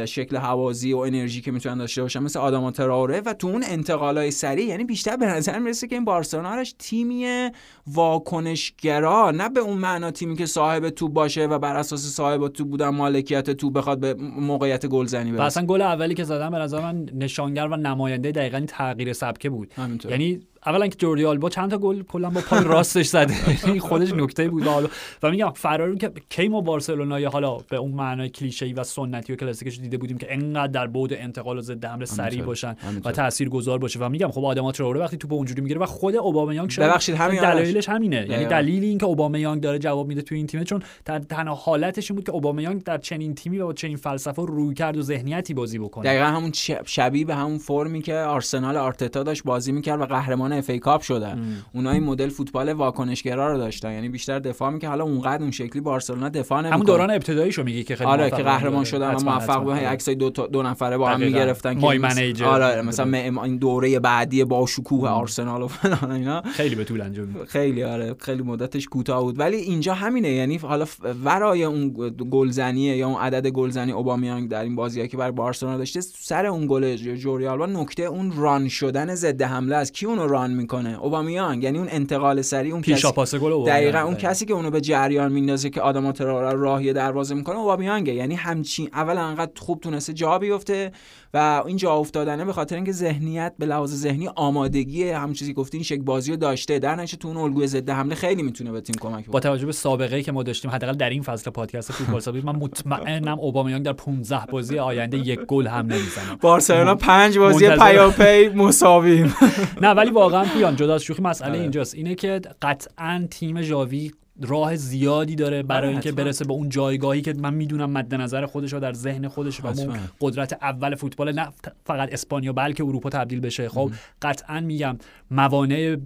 شکل 0.05 0.37
حوازی 0.37 0.93
و 0.93 0.97
انرژی 0.97 1.41
که 1.41 1.51
می‌تونن 1.51 1.77
داشته 1.77 2.01
باشن 2.01 2.19
مثل 2.19 2.39
آداما 2.39 2.71
تراوره 2.71 3.21
و 3.21 3.33
تو 3.33 3.47
اون 3.47 3.63
انتقالای 3.67 4.31
سریع. 4.31 4.65
یعنی 4.65 4.83
بیشتر 4.83 5.17
به 5.17 5.25
نظر 5.25 5.59
می‌رسه 5.59 5.87
که 5.87 5.95
این 5.95 6.05
بارسلونا 6.05 6.49
هرش 6.49 6.75
تیمی 6.79 7.49
واکنشگرا 7.87 9.31
نه 9.31 9.49
به 9.49 9.59
اون 9.59 9.77
معنا 9.77 10.11
تیمی 10.11 10.35
که 10.35 10.45
صاحب 10.45 10.89
توپ 10.89 11.13
باشه 11.13 11.45
و 11.45 11.59
بر 11.59 11.75
اساس 11.75 12.01
صاحب 12.01 12.47
توپ 12.47 12.67
بودن 12.67 12.89
مالکیت 12.89 13.49
توپ 13.49 13.73
بخواد 13.73 13.99
به 13.99 14.13
موقعیت 14.39 14.85
گلزنی 14.85 15.31
و 15.31 15.33
برسه 15.33 15.45
اصلا 15.45 15.65
گل 15.65 15.81
اولی 15.81 16.13
که 16.13 16.23
زدم 16.23 16.49
به 16.49 16.57
نظر 16.57 16.81
من 16.81 17.05
نشانگر 17.13 17.67
و 17.67 17.75
نماینده 17.75 18.31
دقیقا 18.31 18.65
تغییر 18.67 19.13
سبکه 19.13 19.49
بود. 19.49 19.73
همینطور. 19.73 20.11
یعنی 20.11 20.39
اولا 20.67 20.87
که 20.87 20.95
جوردی 20.95 21.25
آلبا 21.25 21.49
چند 21.49 21.71
تا 21.71 21.77
گل 21.77 22.03
کلا 22.03 22.29
با 22.29 22.41
پای 22.41 22.63
راستش 22.63 23.07
زده. 23.07 23.33
یعنی 23.67 23.79
خودش 23.79 24.11
نکته 24.11 24.49
بود. 24.49 24.63
حالا 24.63 24.87
و 25.23 25.31
میگم 25.31 25.51
فرار 25.55 25.95
که 25.95 26.11
کی 26.29 26.47
ما 26.47 26.61
بارسلونا 26.61 27.19
یا 27.19 27.29
حالا 27.29 27.57
به 27.57 27.77
اون 27.77 27.91
معنای 27.91 28.29
کلیشه‌ای 28.29 28.73
و 28.73 28.83
سنتی 28.83 29.33
و 29.33 29.35
کلاسیکش 29.35 29.79
دیده 29.79 29.97
بودیم 29.97 30.17
که 30.17 30.27
انقدر 30.29 30.67
در 30.67 30.87
بعد 30.87 31.13
انتقال 31.13 31.57
و 31.57 31.61
ضد 31.61 31.85
حمله 31.85 32.05
سریع 32.05 32.43
باشن 32.43 32.75
و 33.05 33.11
تاثیرگذار 33.11 33.79
باشه. 33.79 33.99
و 33.99 34.09
میگم 34.09 34.31
خب 34.31 34.45
آدمات 34.45 34.77
تراوره 34.77 34.99
وقتی 34.99 35.17
توپ 35.17 35.33
اونجوری 35.33 35.61
می‌گیره 35.61 35.79
و 35.79 35.85
خود 35.85 36.15
اوبامیانگ 36.15 36.69
شاید 36.69 36.89
ببخشید 36.89 37.15
همین 37.15 37.41
دلایلش 37.41 37.89
همینه. 37.89 38.27
یعنی 38.29 38.45
دلیل 38.45 38.83
اینکه 38.83 39.05
اوبامیانگ 39.05 39.61
داره 39.61 39.79
جواب 39.79 40.07
میده 40.07 40.21
تو 40.21 40.35
این 40.35 40.47
تیم 40.47 40.63
چون 40.63 40.83
تنها 41.29 41.55
حالتش 41.55 42.11
این 42.11 42.15
بود 42.15 42.25
که 42.25 42.31
اوبامیانگ 42.31 42.83
در 42.83 42.97
چنین 42.97 43.35
تیمی 43.35 43.59
و 43.59 43.65
با 43.65 43.73
چنین 43.73 43.97
فلسفه 43.97 44.41
روی 44.45 44.73
کرد 44.73 44.97
و 44.97 45.01
ذهنیتی 45.01 45.53
بازی 45.53 45.79
بکنه. 45.79 46.03
دقیقا 46.03 46.25
همون 46.25 46.51
شبیه 46.85 47.25
به 47.25 47.35
همون 47.35 47.57
فرمی 47.57 48.01
که 48.01 48.15
آرسنال 48.15 48.77
آرتتا 48.77 49.23
داشت 49.23 49.43
بازی 49.43 49.71
می‌کرد 49.71 50.01
و 50.01 50.05
قهرمان 50.05 50.56
اف 50.57 50.69
ای 50.69 50.79
کاپ 50.79 51.01
شدن. 51.01 51.41
اونا 51.73 51.91
این 51.91 52.03
مدل 52.03 52.29
فوتبال 52.29 52.73
واکنشگرا 52.73 53.51
رو 53.51 53.57
داشتن. 53.57 53.91
یعنی 53.91 54.09
بیشتر 54.09 54.39
دفاع 54.39 54.69
می‌کرد. 54.69 54.89
حالا 54.89 55.03
اونقدر 55.03 55.41
اون 55.41 55.51
شکلی 55.51 55.81
بارسلونا 55.81 56.29
دفاع 56.29 56.59
نمی‌کنه. 56.59 56.73
همون 56.73 56.85
دوران 56.85 57.11
ابتداییشو 57.11 57.63
میگی 57.63 57.83
که 57.83 57.95
خیلی 57.95 58.09
آره 58.09 58.29
که 58.29 58.43
قهرمان 58.43 58.83
شدن 58.83 59.15
و 59.15 59.19
موفق 59.19 59.63
بودن. 59.63 59.77
عکسای 59.77 60.15
دو 60.15 60.29
تا 60.29 60.47
دو 60.47 60.63
نفره 60.63 60.97
با 60.97 61.09
هم 61.09 61.19
می‌گرفتن 61.19 61.77
مای 61.77 61.97
منیجر. 61.97 62.45
آره 62.45 62.81
مثلا 62.81 63.17
این 63.17 63.57
دوره 63.57 63.99
بعدی 63.99 64.43
با 64.43 64.65
شکوه 64.65 65.09
آرسنال 65.09 65.61
و 65.61 65.67
فلان 65.67 66.11
اینا. 66.11 66.41
خیلی 66.41 66.75
به 66.75 66.83
طول 66.83 67.01
انجام 67.01 67.45
خیلی 67.47 67.83
آره 67.83 68.15
خیلی 68.19 68.43
مدتش 68.43 68.87
کوتاه 68.87 69.23
بود. 69.23 69.39
ولی 69.39 69.57
اینجا 69.57 69.93
همینه. 69.93 70.29
یعنی 70.29 70.57
حالا 70.57 70.85
ورای 71.23 71.63
اون 71.63 71.95
گلزنیه 72.31 72.97
یا 72.97 73.07
اون 73.07 73.21
عدد 73.21 73.47
گلزنی 73.47 73.91
اوبامیانگ 73.91 74.49
در 74.49 74.63
این 74.63 74.75
بازیایی 74.75 75.09
که 75.09 75.17
برای 75.17 75.31
بارسلونا 75.31 75.77
داشته 75.77 76.01
سر 76.01 76.45
اون 76.45 76.67
گل 76.69 76.95
جوری 76.95 77.47
آلبا 77.47 77.65
نکته 77.65 78.03
اون 78.03 78.33
ران 78.37 78.67
شدن 78.67 79.15
ضد 79.15 79.41
حمله 79.41 79.75
است. 79.75 79.93
کی 79.93 80.05
اونو 80.05 80.27
ران 80.27 80.46
می‌کنه. 80.51 80.99
اوبامیانگ 81.01 81.63
یعنی 81.63 81.77
اون 81.77 81.87
انتقال 81.91 82.41
سری 82.41 82.71
اون 82.71 82.81
پیشا 82.81 83.11
پاس 83.11 83.35
گل 83.35 83.65
دقیقاً 83.65 83.99
اون 83.99 84.15
کسی 84.15 84.45
که 84.45 84.53
اونو 84.53 84.71
به 84.71 84.81
جریان 84.81 85.31
میندازه 85.31 85.69
که 85.69 85.81
آدم 85.81 86.11
تراره 86.11 86.59
راهی 86.59 86.93
دروازه 86.93 87.35
می‌کنه 87.35 87.57
اوبامیانگه. 87.57 88.13
یعنی 88.13 88.35
همچین 88.35 88.89
اول 88.93 89.17
انقدر 89.17 89.51
خوب 89.57 89.79
تونسته 89.79 90.13
جا 90.13 90.39
بیفته. 90.39 90.91
و 91.33 91.63
این 91.65 91.77
جا 91.77 91.93
افتادنه 91.93 92.45
به 92.45 92.53
خاطر 92.53 92.75
اینکه 92.75 92.91
ذهنیت 92.91 93.53
به 93.59 93.65
لحاظ 93.65 93.93
ذهنی 93.93 94.27
آمادگی 94.27 95.09
هم 95.09 95.33
چیزی 95.33 95.53
گفتین 95.53 95.83
شک 95.83 95.99
بازی 95.99 96.31
رو 96.31 96.37
داشته. 96.37 96.79
در 96.79 96.95
نتیجه 96.95 97.17
تو 97.17 97.27
اون 97.27 97.37
الگوی 97.37 97.67
ضد 97.67 97.89
حمله 97.89 98.15
خیلی 98.15 98.43
می‌تونه 98.43 98.71
به 98.71 98.81
تیم 98.81 98.95
کمک 99.01 99.25
با 99.25 99.39
توجه 99.39 99.65
به 99.65 99.71
سابقه 99.71 100.15
ای 100.15 100.23
که 100.23 100.31
ما 100.31 100.43
داشتیم 100.43 100.71
حداقل 100.71 100.93
در 100.93 101.09
این 101.09 101.21
فصل 101.21 101.51
پادکست 101.51 101.91
فوتبال 101.91 102.19
سابق 102.19 102.45
من 102.45 102.55
مطمئنم 102.55 103.39
اوبامیانگ 103.39 103.85
در 103.85 103.93
15 103.93 104.45
بازی 104.51 104.79
آینده 104.79 105.17
یک 105.17 105.39
گل 105.39 105.67
هم 105.67 105.85
نمی‌زنه 105.85 106.35
بارسلونا 106.41 106.95
5 106.95 107.37
بازی 107.37 107.69
پیاپی 107.69 108.49
مساویم. 108.49 109.35
نه 109.81 109.89
ولی 109.89 110.11
واقعا 110.11 110.45
پویان 110.45 110.75
جدا 110.75 110.95
از 110.95 111.03
شوخی 111.03 111.21
مسئله 111.21 111.59
اینجاست. 111.59 111.95
اینه 111.95 112.15
که 112.15 112.41
قطعا 112.61 113.27
تیم 113.31 113.61
ژاوی 113.61 114.11
راه 114.41 114.75
زیادی 114.75 115.35
داره 115.35 115.63
برای 115.63 115.81
آره، 115.81 115.89
اینکه 115.89 116.11
برسه 116.11 116.45
به 116.45 116.53
اون 116.53 116.69
جایگاهی 116.69 117.21
که 117.21 117.33
من 117.33 117.53
می‌دونم 117.53 117.91
مد 117.91 118.15
نظر 118.15 118.45
خودش 118.45 118.73
رو 118.73 118.79
در 118.79 118.93
ذهن 118.93 119.27
خودش 119.27 119.63
و 119.63 119.67
اون 119.67 119.99
قدرت 120.21 120.53
اول 120.53 120.95
فوتبال 120.95 121.31
نه 121.31 121.47
فقط 121.85 122.13
اسپانیا 122.13 122.53
بلکه 122.53 122.83
اروپا 122.83 123.09
تبدیل 123.09 123.39
بشه. 123.39 123.69
خب 123.69 123.91
قطعا 124.21 124.59
میگم 124.59 124.97
موانع 125.31 125.97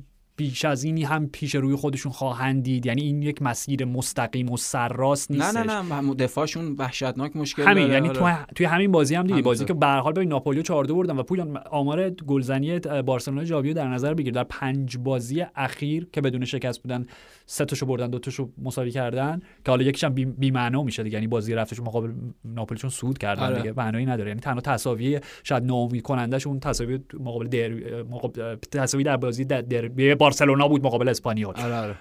بیش 0.41 0.65
از 0.65 0.83
اینی 0.83 1.03
هم 1.03 1.27
پیش 1.27 1.55
روی 1.55 1.75
خودشون 1.75 2.11
خواهند 2.11 2.63
دید. 2.63 2.85
یعنی 2.85 3.01
این 3.01 3.21
یک 3.21 3.41
مسیر 3.41 3.85
مستقیم 3.85 4.51
و 4.51 4.57
سرراست 4.57 5.31
نیست 5.31 5.57
نه 5.57 5.81
نه 5.81 6.01
نه 6.01 6.13
دفاعشون 6.13 6.75
وحشتناک 6.77 7.35
مشکل 7.35 7.63
همین 7.63 7.87
داره. 7.87 7.93
یعنی 7.93 8.09
تو 8.09 8.31
توی 8.55 8.65
همین 8.65 8.91
بازی 8.91 9.15
هم 9.15 9.27
دیدی 9.27 9.41
بازی 9.41 9.65
که 9.65 9.73
به 9.73 9.85
هر 9.85 9.99
حال 9.99 10.13
ببین 10.13 10.29
ناپولیو 10.29 10.61
4 10.61 10.87
بردن 10.87 11.17
و 11.17 11.23
پویان 11.23 11.57
آمار 11.57 12.09
گلزنی 12.09 12.79
بارسلونا 12.79 13.43
جاویو 13.43 13.73
در 13.73 13.87
نظر 13.87 14.13
بگیر. 14.13 14.33
در 14.33 14.43
پنج 14.43 14.97
بازی 14.97 15.45
اخیر 15.55 16.07
که 16.13 16.21
بدون 16.21 16.45
شکست 16.45 16.83
بودن 16.83 17.05
سه 17.45 17.65
تاشو 17.65 17.85
بردن 17.85 18.09
دو 18.09 18.19
تاشو 18.19 18.49
مساوی 18.63 18.91
کردن 18.91 19.39
که 19.65 19.71
حالا 19.71 19.83
یکیش 19.83 20.03
هم 20.03 20.13
بی, 20.13 20.51
معنا 20.51 20.83
میشه 20.83 21.03
دیگه. 21.03 21.13
یعنی 21.13 21.27
بازی 21.27 21.53
رفتشون 21.53 21.85
مقابل 21.85 22.11
ناپولی 22.45 22.79
چون 22.79 22.89
سود 22.89 23.17
کردن 23.17 23.43
آره. 23.43 23.57
دیگه. 23.57 23.73
معنایی 23.77 24.05
نداره. 24.05 24.29
یعنی 24.29 24.41
تنها 24.41 24.61
تساوی 24.61 25.19
شاید 25.43 25.63
ناامید 25.63 26.01
کنندش 26.01 26.47
اون 26.47 26.59
تساوی 26.59 26.99
مقابل 27.19 27.47
در 27.47 28.03
مقابل 28.03 28.55
تساوی 28.55 29.03
در 29.03 29.17
بازی 29.17 29.45
در, 29.45 29.61
در 29.61 29.87
بارسلونا 30.31 30.67
بود 30.67 30.85
مقابل 30.85 31.09
اسپانیول. 31.09 31.53
آره 31.55 31.75
آره. 31.75 31.95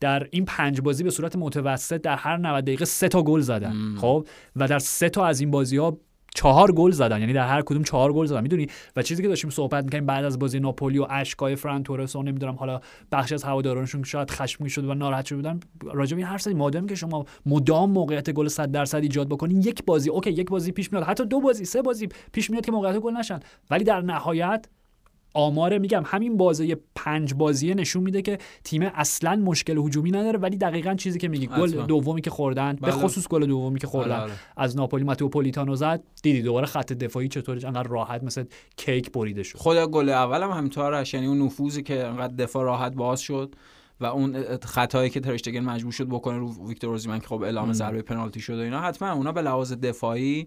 در 0.00 0.26
این 0.30 0.44
پنج 0.44 0.80
بازی 0.80 1.04
به 1.04 1.10
صورت 1.10 1.36
متوسط 1.36 2.00
در 2.00 2.16
هر 2.16 2.36
90 2.36 2.64
دقیقه 2.64 2.84
سه 2.84 3.08
تا 3.08 3.22
گل 3.22 3.40
زدن. 3.40 3.94
خب؟ 3.96 4.26
و 4.56 4.68
در 4.68 4.78
سه 4.78 5.08
تا 5.08 5.26
از 5.26 5.40
این 5.40 5.50
بازی 5.50 5.76
ها 5.76 5.98
چهار 6.34 6.72
گل 6.72 6.90
زدن. 6.90 7.20
یعنی 7.20 7.32
در 7.32 7.48
هر 7.48 7.62
کدوم 7.62 7.82
چهار 7.82 8.12
گل 8.12 8.26
زدن. 8.26 8.40
می‌دونی؟ 8.40 8.66
و 8.96 9.02
چیزی 9.02 9.22
که 9.22 9.28
داشتیم 9.28 9.50
صحبت 9.50 9.84
می‌کنیم 9.84 10.06
بعد 10.06 10.24
از 10.24 10.38
بازی 10.38 10.60
ناپولی 10.60 10.98
و 10.98 11.06
اشکای 11.10 11.56
فران 11.56 11.82
تورس 11.82 12.16
و 12.16 12.22
نمی‌دونم 12.22 12.54
حالا 12.54 12.80
بخش 13.12 13.32
از 13.32 13.44
هوادارانشون 13.44 14.02
شاید 14.02 14.30
خشمگین 14.30 14.68
شده 14.68 14.88
و 14.88 14.94
ناراحت 14.94 15.26
شده 15.26 15.36
بودن 15.36 15.60
راجع 15.92 16.16
به 16.16 16.22
این 16.22 16.26
حرف 16.26 16.42
زدیم. 16.42 16.56
مادام 16.56 16.86
که 16.86 16.94
شما 16.94 17.24
مدام 17.46 17.90
موقعیت 17.90 18.30
گل 18.30 18.48
100 18.48 18.70
درصد 18.70 19.02
ایجاد 19.02 19.28
بکنین 19.28 19.60
یک 19.60 19.84
بازی 19.84 20.10
اوکی 20.10 20.30
یک 20.30 20.50
بازی 20.50 20.72
پیش 20.72 20.92
میاد. 20.92 21.04
حتی 21.04 21.26
دو 21.26 21.40
بازی 21.40 21.64
سه 21.64 21.82
بازی 21.82 22.08
پیش 22.32 22.50
میاد 22.50 22.66
که 22.66 22.72
موقعیت 22.72 22.98
گل 22.98 23.12
نشن. 23.12 23.40
ولی 23.70 23.84
در 23.84 24.00
نهایت 24.00 24.66
آمار 25.36 25.78
میگم 25.78 26.02
همین 26.06 26.36
بازی 26.36 26.76
پنج 26.94 27.34
بازیه 27.34 27.74
نشون 27.74 28.02
میده 28.02 28.22
که 28.22 28.38
تیم 28.64 28.82
اصلا 28.82 29.36
مشکل 29.36 29.78
هجومی 29.78 30.10
نداره 30.10 30.38
ولی 30.38 30.56
دقیقا 30.56 30.94
چیزی 30.94 31.18
که 31.18 31.28
میگی 31.28 31.46
گل 31.46 31.86
دومی 31.86 32.20
که 32.20 32.30
خوردن 32.30 32.72
به 32.72 32.80
بله. 32.80 32.90
خصوص 32.90 33.28
گل 33.28 33.46
دومی 33.46 33.78
که 33.78 33.86
خوردن. 33.86 34.16
بله، 34.16 34.26
بله. 34.26 34.34
از 34.56 34.76
ناپولی 34.76 35.04
ماتو 35.04 35.28
پولیتانو 35.28 35.76
زد 35.76 36.02
دیدی 36.22 36.42
دوباره 36.42 36.66
خط 36.66 36.92
دفاعی 36.92 37.28
چطور 37.28 37.66
انقدر 37.66 37.88
راحت 37.88 38.22
مثل 38.22 38.44
کیک 38.76 39.12
بریده 39.12 39.42
شد. 39.42 39.58
خود 39.58 39.76
گل 39.76 40.08
اولم 40.08 40.50
هم 40.50 40.56
همینطورش 40.56 41.14
یعنی 41.14 41.26
اون 41.26 41.42
نفوذی 41.42 41.82
که 41.82 42.06
انقدر 42.06 42.34
دفاع 42.34 42.64
راحت 42.64 42.94
باز 42.94 43.20
شد 43.20 43.54
و 44.00 44.06
اون 44.06 44.56
خطایی 44.56 45.10
که 45.10 45.20
ترشتگن 45.20 45.60
مجبور 45.60 45.92
شد 45.92 46.08
بکنه 46.08 46.38
رو 46.38 46.68
ویکتور 46.68 46.90
اوزیمن 46.90 47.18
که 47.18 47.26
خب 47.26 47.42
اعلام 47.42 47.72
ضربه 47.72 48.02
پنالتی 48.02 48.40
شد 48.40 48.58
و 48.58 48.60
اینا 48.60 48.80
حتما 48.80 49.12
اونا 49.12 49.32
به 49.32 49.42
لحاظ 49.42 49.72
دفاعی 49.72 50.46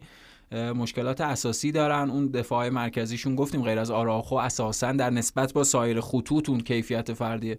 مشکلات 0.52 1.22
اساسی 1.22 1.72
دارن. 1.72 2.10
اون 2.10 2.28
دفاع 2.28 2.70
مرکزیشون 2.70 3.36
گفتیم 3.36 3.64
غیر 3.64 3.80
از 3.80 3.92
آراخو 3.92 4.36
اساسا 4.36 4.92
در 4.92 5.10
نسبت 5.10 5.54
با 5.54 5.64
سایر 5.64 6.02
خطوط 6.02 6.50
اون 6.50 6.60
کیفیت 6.60 7.14
فردی 7.14 7.56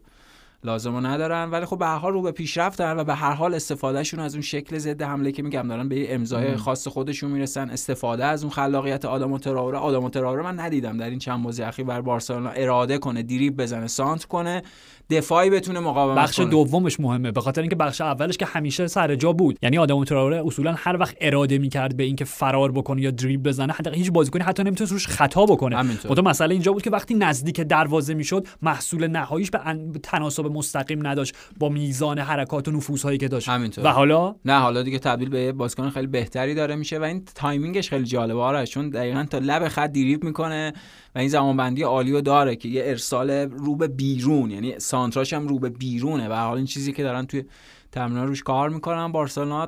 لازم 0.64 1.06
ندارن. 1.06 1.50
ولی 1.50 1.64
خب 1.64 1.78
به 1.78 1.86
هر 1.86 1.98
حال 1.98 2.12
رو 2.12 2.22
به 2.22 2.32
پیشرفت 2.32 2.78
دارن 2.78 2.98
و 2.98 3.04
به 3.04 3.14
هر 3.14 3.32
حال 3.32 3.54
استفادهشون 3.54 4.20
از 4.20 4.34
اون 4.34 4.42
شکل 4.42 4.78
ضد 4.78 5.02
حمله 5.02 5.32
که 5.32 5.42
میگم 5.42 5.68
دارن 5.68 5.88
به 5.88 6.14
امضای 6.14 6.56
خاص 6.56 6.88
خودشون 6.88 7.30
می‌رسن. 7.30 7.70
استفاده 7.70 8.24
از 8.24 8.42
اون 8.42 8.52
خلاقیت 8.52 9.04
آدم 9.04 9.38
تراوره. 9.38 9.78
آدم 9.78 10.08
تراوره 10.08 10.42
من 10.42 10.60
ندیدم 10.60 10.96
در 10.96 11.10
این 11.10 11.18
چند 11.18 11.42
بازی 11.42 11.62
اخیر 11.62 11.84
بر 11.84 12.00
بارسلونا 12.00 12.50
اراده 12.50 12.98
کنه 12.98 13.22
دریب 13.22 13.62
بزنه 13.62 13.86
سانت 13.86 14.24
کنه. 14.24 14.62
دفاعی 15.10 15.50
بتونه 15.50 15.80
مقاومت 15.80 16.18
بخش 16.18 16.36
کنه. 16.36 16.50
دومش 16.50 17.00
مهمه. 17.00 17.32
به 17.32 17.40
خاطر 17.40 17.60
اینکه 17.60 17.76
بخش 17.76 18.00
اولش 18.00 18.36
که 18.36 18.46
همیشه 18.46 18.86
سر 18.86 19.14
جا 19.14 19.32
بود. 19.32 19.58
یعنی 19.62 19.78
آداما 19.78 20.04
تراوره 20.04 20.42
اصولا 20.46 20.74
هر 20.78 20.96
وقت 20.96 21.16
اراده 21.20 21.58
می‌کرد 21.58 21.96
به 21.96 22.04
اینکه 22.04 22.24
فرار 22.24 22.72
بکنه 22.72 23.02
یا 23.02 23.10
دریبل 23.10 23.50
بزنه 23.50 23.72
حتی 23.72 23.90
هیچ 23.90 24.10
بازیکنی 24.12 24.42
حتی 24.42 24.62
نمی‌تونه 24.62 24.90
روش 24.90 25.06
خطا 25.06 25.46
بکنه. 25.46 25.96
تو 25.96 26.22
مسئله 26.22 26.54
اینجا 26.54 26.72
بود 26.72 26.82
که 26.82 26.90
وقتی 26.90 27.14
نزدیک 27.14 27.60
دروازه 27.60 28.14
می‌شد 28.14 28.46
محصول 28.62 29.06
نهاییش 29.06 29.50
به 29.50 29.58
تناسب 30.02 30.46
مستقیم 30.46 31.06
نداشت. 31.06 31.34
با 31.58 31.68
میزان 31.68 32.18
حرکات 32.18 32.68
و 32.68 32.70
نفوذهایی 32.70 33.18
که 33.18 33.28
داشت. 33.28 33.48
همینطور. 33.48 33.84
و 33.84 33.88
حالا؟ 33.88 34.34
نه 34.44 34.58
حالا 34.58 34.82
دیگه 34.82 34.98
تبدیل 34.98 35.28
به 35.28 35.52
بازیکن 35.52 35.90
خیلی 35.90 36.06
بهتری 36.06 36.54
داره 36.54 36.76
میشه 36.76 36.98
و 36.98 37.02
این 37.02 37.24
timing 37.34 37.76
ش 37.76 37.90
خیلی 37.90 38.04
جالبه. 38.04 38.40
آره 38.40 38.66
چون 38.66 38.90
دقیقا 38.90 39.26
تا 39.30 39.38
لب 39.38 39.68
خط 39.68 39.92
دریبل 39.92 40.26
می‌کنه. 40.26 40.72
و 41.14 41.18
این 41.18 41.28
زمانبندی 41.28 41.82
عالی 41.82 42.12
رو 42.12 42.20
داره 42.20 42.56
که 42.56 42.68
یه 42.68 42.82
ارسال 42.84 43.30
رو 43.30 43.76
به 43.76 43.88
بیرون 43.88 44.50
یعنی 44.50 44.78
سانتراش 44.78 45.32
هم 45.32 45.48
رو 45.48 45.58
به 45.58 45.68
بیرونه 45.68 46.28
و 46.28 46.32
حال 46.32 46.56
این 46.56 46.66
چیزی 46.66 46.92
که 46.92 47.02
دارن 47.02 47.26
توی 47.26 47.44
تمرین 47.92 48.26
روش 48.26 48.42
کار 48.42 48.68
می‌کنن. 48.68 49.12
بارسلونا 49.12 49.66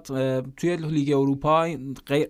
توی 0.57 0.77
لیگ 0.77 1.13
اروپا 1.13 1.69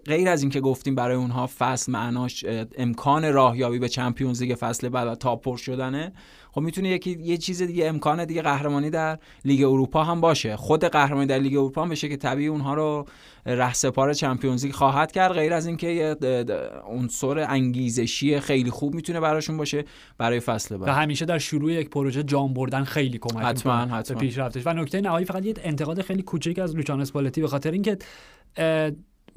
غیر 0.07 0.29
از 0.29 0.43
اینکه 0.43 0.61
گفتیم 0.61 0.95
برای 0.95 1.17
اونها 1.17 1.51
فصل 1.59 1.93
معناش 1.93 2.45
امکان 2.79 3.33
راهیابی 3.33 3.79
به 3.79 3.89
Champions 3.89 4.43
League 4.43 4.57
فصل 4.61 4.89
بعد 4.89 5.09
و 5.09 5.15
top 5.15 5.45
four 5.45 5.57
شدنه 5.57 6.13
خب 6.53 6.61
می‌تونه 6.61 6.89
یکی 6.89 7.19
یه 7.21 7.37
چیز 7.37 7.63
دیگه 7.63 7.89
امکان 7.89 8.25
دیگه 8.25 8.43
قهرمانی 8.43 8.91
در 8.91 9.19
لیگ 9.45 9.65
اروپا 9.65 10.05
هم 10.05 10.21
باشه. 10.21 10.57
خود 10.57 10.85
قهرمانی 10.85 11.27
در 11.27 11.39
لیگ 11.39 11.57
اروپا 11.57 11.83
هم 11.83 11.89
بشه 11.89 12.09
که 12.09 12.17
طبیعی 12.17 12.49
اونها 12.49 12.75
رو 12.75 13.07
رهسپار 13.47 14.13
Champions 14.13 14.65
League 14.65 14.75
خواهد 14.75 15.13
کرد. 15.13 15.33
غیر 15.33 15.53
از 15.53 15.67
اینکه 15.67 15.87
یه 15.87 16.17
عنصر 16.87 17.39
انگیزشی 17.39 18.41
خیلی 18.41 18.71
خوب 18.71 18.95
می‌تونه 18.95 19.21
براشون 19.21 19.57
باشه 19.57 19.85
برای 20.19 20.41
فصل 20.41 20.77
بعد. 20.77 20.89
و 20.89 20.93
همیشه 20.93 21.25
در 21.25 21.39
شروع 21.39 21.73
یک 21.73 21.91
پروژه 21.91 22.23
جام 22.23 22.55
بردن 22.55 22.85
خیلی 22.85 23.19
کمک 23.19 23.45
حتما 23.45 23.73
حتما. 23.73 24.19
پیشرفتش. 24.19 24.67
و 24.67 24.73
نکته 24.73 25.01
نهایی 25.01 25.27
فقط 25.27 25.47
یه 25.47 25.55
انتقاد 25.83 26.03
خیلی 26.03 26.23
کوچیک 26.23 26.59
از 26.59 26.77
لوچان 26.77 27.01
اسپالتی 27.01 27.41
به 27.41 27.49
خاطر 27.49 27.71
اینکه 27.71 27.99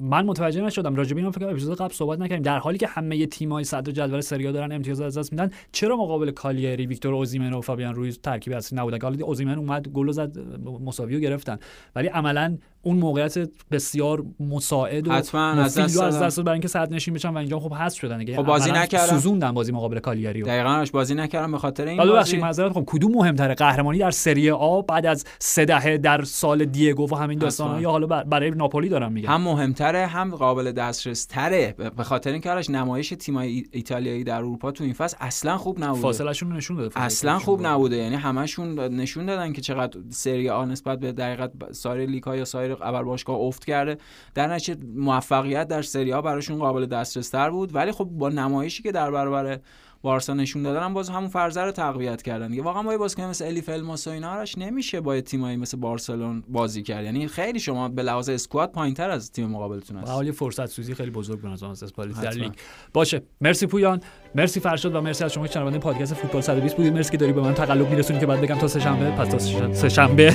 من 0.00 0.26
متوجه 0.26 0.60
نشدم 0.60 0.94
راجع 0.94 1.14
به 1.14 1.20
این 1.20 1.30
فکر 1.30 1.48
اپیزود 1.48 1.78
قبل 1.78 1.94
صحبت 1.94 2.18
نکردیم. 2.18 2.42
در 2.42 2.58
حالی 2.58 2.78
که 2.78 2.86
همه 2.86 3.26
تیم‌های 3.26 3.64
صدر 3.64 3.92
جدول 3.92 4.20
سری 4.20 4.52
دارن 4.52 4.72
امتیاز 4.72 5.00
از 5.00 5.18
دست 5.18 5.32
میدن 5.32 5.50
چرا 5.72 5.96
مقابل 5.96 6.30
کالیری 6.30 6.86
ویکتور 6.86 7.14
اوزیمن 7.14 7.52
و 7.52 7.60
فابیان 7.60 7.94
رویز 7.94 8.18
ترکیب 8.18 8.52
اصلی 8.52 8.78
نبودن 8.78 8.98
حالا 9.02 9.26
اوزیمن 9.26 9.58
اومد 9.58 9.88
گل 9.88 10.10
زد 10.10 10.38
مساوی 10.84 11.20
گرفتن. 11.20 11.58
ولی 11.94 12.08
عملا 12.08 12.58
اون 12.86 12.96
موقعیت 12.96 13.48
بسیار 13.70 14.24
مساعد 14.40 15.08
و 15.08 15.12
حتما 15.12 15.50
از 15.50 15.78
دست 15.78 16.00
از 16.00 16.22
دست 16.22 16.40
برای 16.40 16.52
اینکه 16.52 16.68
صد 16.68 16.92
نشین 16.92 17.14
بشن 17.14 17.28
و 17.28 17.36
اینجا 17.36 17.60
خب 17.60 17.72
حذف 17.72 17.98
شدن 17.98 18.18
دیگه. 18.18 18.36
خب 18.36 18.42
بازی 18.42 18.72
نکردن. 18.72 19.06
سوزوندن 19.06 19.52
بازی 19.52 19.72
مقابل 19.72 19.98
کالیاری 19.98 20.42
دقیقاً 20.42 20.84
بازی 20.92 21.14
نکردن 21.14 21.52
به 21.52 21.58
خاطر 21.58 21.86
این 21.86 21.96
بازی. 21.96 22.36
معذرت 22.36 22.72
خب 22.72 22.84
کدوم 22.86 23.12
مهمتره؟ 23.12 23.54
قهرمانی 23.54 23.98
در 23.98 24.10
سری 24.10 24.50
آ 24.50 24.80
بعد 24.80 25.06
از 25.06 25.24
سه 25.38 25.64
دهه 25.64 25.98
در 25.98 26.22
سال 26.22 26.64
دیگو 26.64 27.08
و 27.10 27.14
همین 27.14 27.38
داستانا 27.38 27.80
یا 27.80 27.90
حالا 27.90 28.06
برای 28.06 28.50
ناپولی 28.50 28.88
دارم 28.88 29.12
میگم. 29.12 29.30
هم 29.30 29.42
مهمتره 29.42 30.06
هم 30.06 30.34
قابل 30.34 30.72
دسترس 30.72 31.24
تره 31.24 31.74
به 31.96 32.04
خاطر 32.04 32.32
اینکه 32.32 32.50
آرش 32.50 32.70
نمایش 32.70 33.08
تیم‌های 33.08 33.64
ایتالیایی 33.70 34.24
در 34.24 34.36
اروپا 34.36 34.70
تو 34.70 34.84
این 34.84 34.92
فصل 34.92 35.16
اصلا 35.20 35.58
خوب 35.58 35.84
نبوده. 35.84 36.02
فاصلهشون 36.02 36.52
نشون 36.52 36.76
داده 36.76 37.00
اصلا 37.00 37.38
خوب 37.38 37.66
نبوده. 37.66 37.96
یعنی 37.96 38.16
همشون 38.16 38.78
نشون 38.78 39.26
دادن 39.26 39.52
که 39.52 39.60
چقدر 39.60 39.98
سری 40.10 40.50
آ 40.50 40.64
نسبت 40.64 41.00
به 41.00 41.12
دقیقاً 41.12 41.48
سایر 41.72 42.10
لیگ 42.10 42.26
یا 42.26 42.44
سایر 42.44 42.75
باشگاه 43.04 43.36
افت 43.36 43.64
کرده. 43.64 43.98
در 44.34 44.46
نتیجه 44.46 44.80
موفقیت 44.94 45.68
در 45.68 45.82
سری 45.82 46.10
ها 46.10 46.22
براشون 46.22 46.58
قابل 46.58 46.86
دسترس 46.86 47.28
تر 47.28 47.50
بود. 47.50 47.74
ولی 47.74 47.92
خب 47.92 48.04
با 48.04 48.28
نمایشی 48.28 48.82
که 48.82 48.92
در 48.92 49.10
برابر 49.10 49.58
بارسا 50.02 50.34
نشون 50.34 50.62
دادن 50.62 50.94
باز 50.94 51.08
همون 51.08 51.28
فرضه 51.28 51.60
رو 51.60 51.72
تقویت 51.72 52.22
کردن. 52.22 52.48
دیگه 52.48 52.62
واقعا 52.62 52.82
با 52.82 52.92
یه 52.92 52.98
بازیکن 52.98 53.22
مثل 53.22 53.44
الی 53.44 53.60
فلماس 53.60 54.06
و 54.06 54.10
اینا 54.10 54.44
نمیشه 54.56 55.00
با 55.00 55.20
تیمایی 55.20 55.56
مثل 55.56 55.76
بارسلون 55.76 56.44
بازی 56.48 56.82
کرد. 56.82 57.04
یعنی 57.04 57.28
خیلی 57.28 57.60
شما 57.60 57.88
به 57.88 58.02
لحاظ 58.02 58.28
اسکواد 58.28 58.72
پایینتر 58.72 59.10
از 59.10 59.32
تیم 59.32 59.46
مقابلتون 59.46 59.96
هست. 59.96 60.10
حالی 60.10 60.32
فرصت 60.32 60.66
سوزی 60.66 60.94
خیلی 60.94 61.10
بزرگ 61.10 61.40
به 61.40 61.48
نظر 61.48 61.66
اسپالیت 61.66 62.20
در 62.20 62.30
لیگ. 62.30 62.52
باشه. 62.92 63.22
مرسی 63.40 63.66
پویان. 63.66 64.00
مرسی 64.34 64.60
فرشاد 64.60 64.94
و 64.94 65.00
مرسی 65.00 65.24
از 65.24 65.32
شما 65.32 65.46
که 65.46 65.52
شنونده 65.52 65.78
پادکست 65.78 66.14
فوتبال 66.14 66.42
120 66.42 66.76
بودید. 66.76 66.92
مرسی 66.92 67.10
که 67.10 67.16
داری 67.16 67.32
به 67.32 67.40
من 67.40 67.54
تقلب 67.54 67.90
میرسونید 67.90 68.20
که 68.20 68.26
بعد 68.26 68.40
بگم 68.40 68.58
تا 68.58 68.68
سه 68.68 68.80
شنبه 68.80 69.10
پس 69.10 69.28
تا 69.28 69.38
سه 69.72 69.88
شنبه 69.88 70.30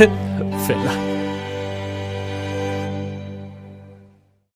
فعلا. 0.68 1.21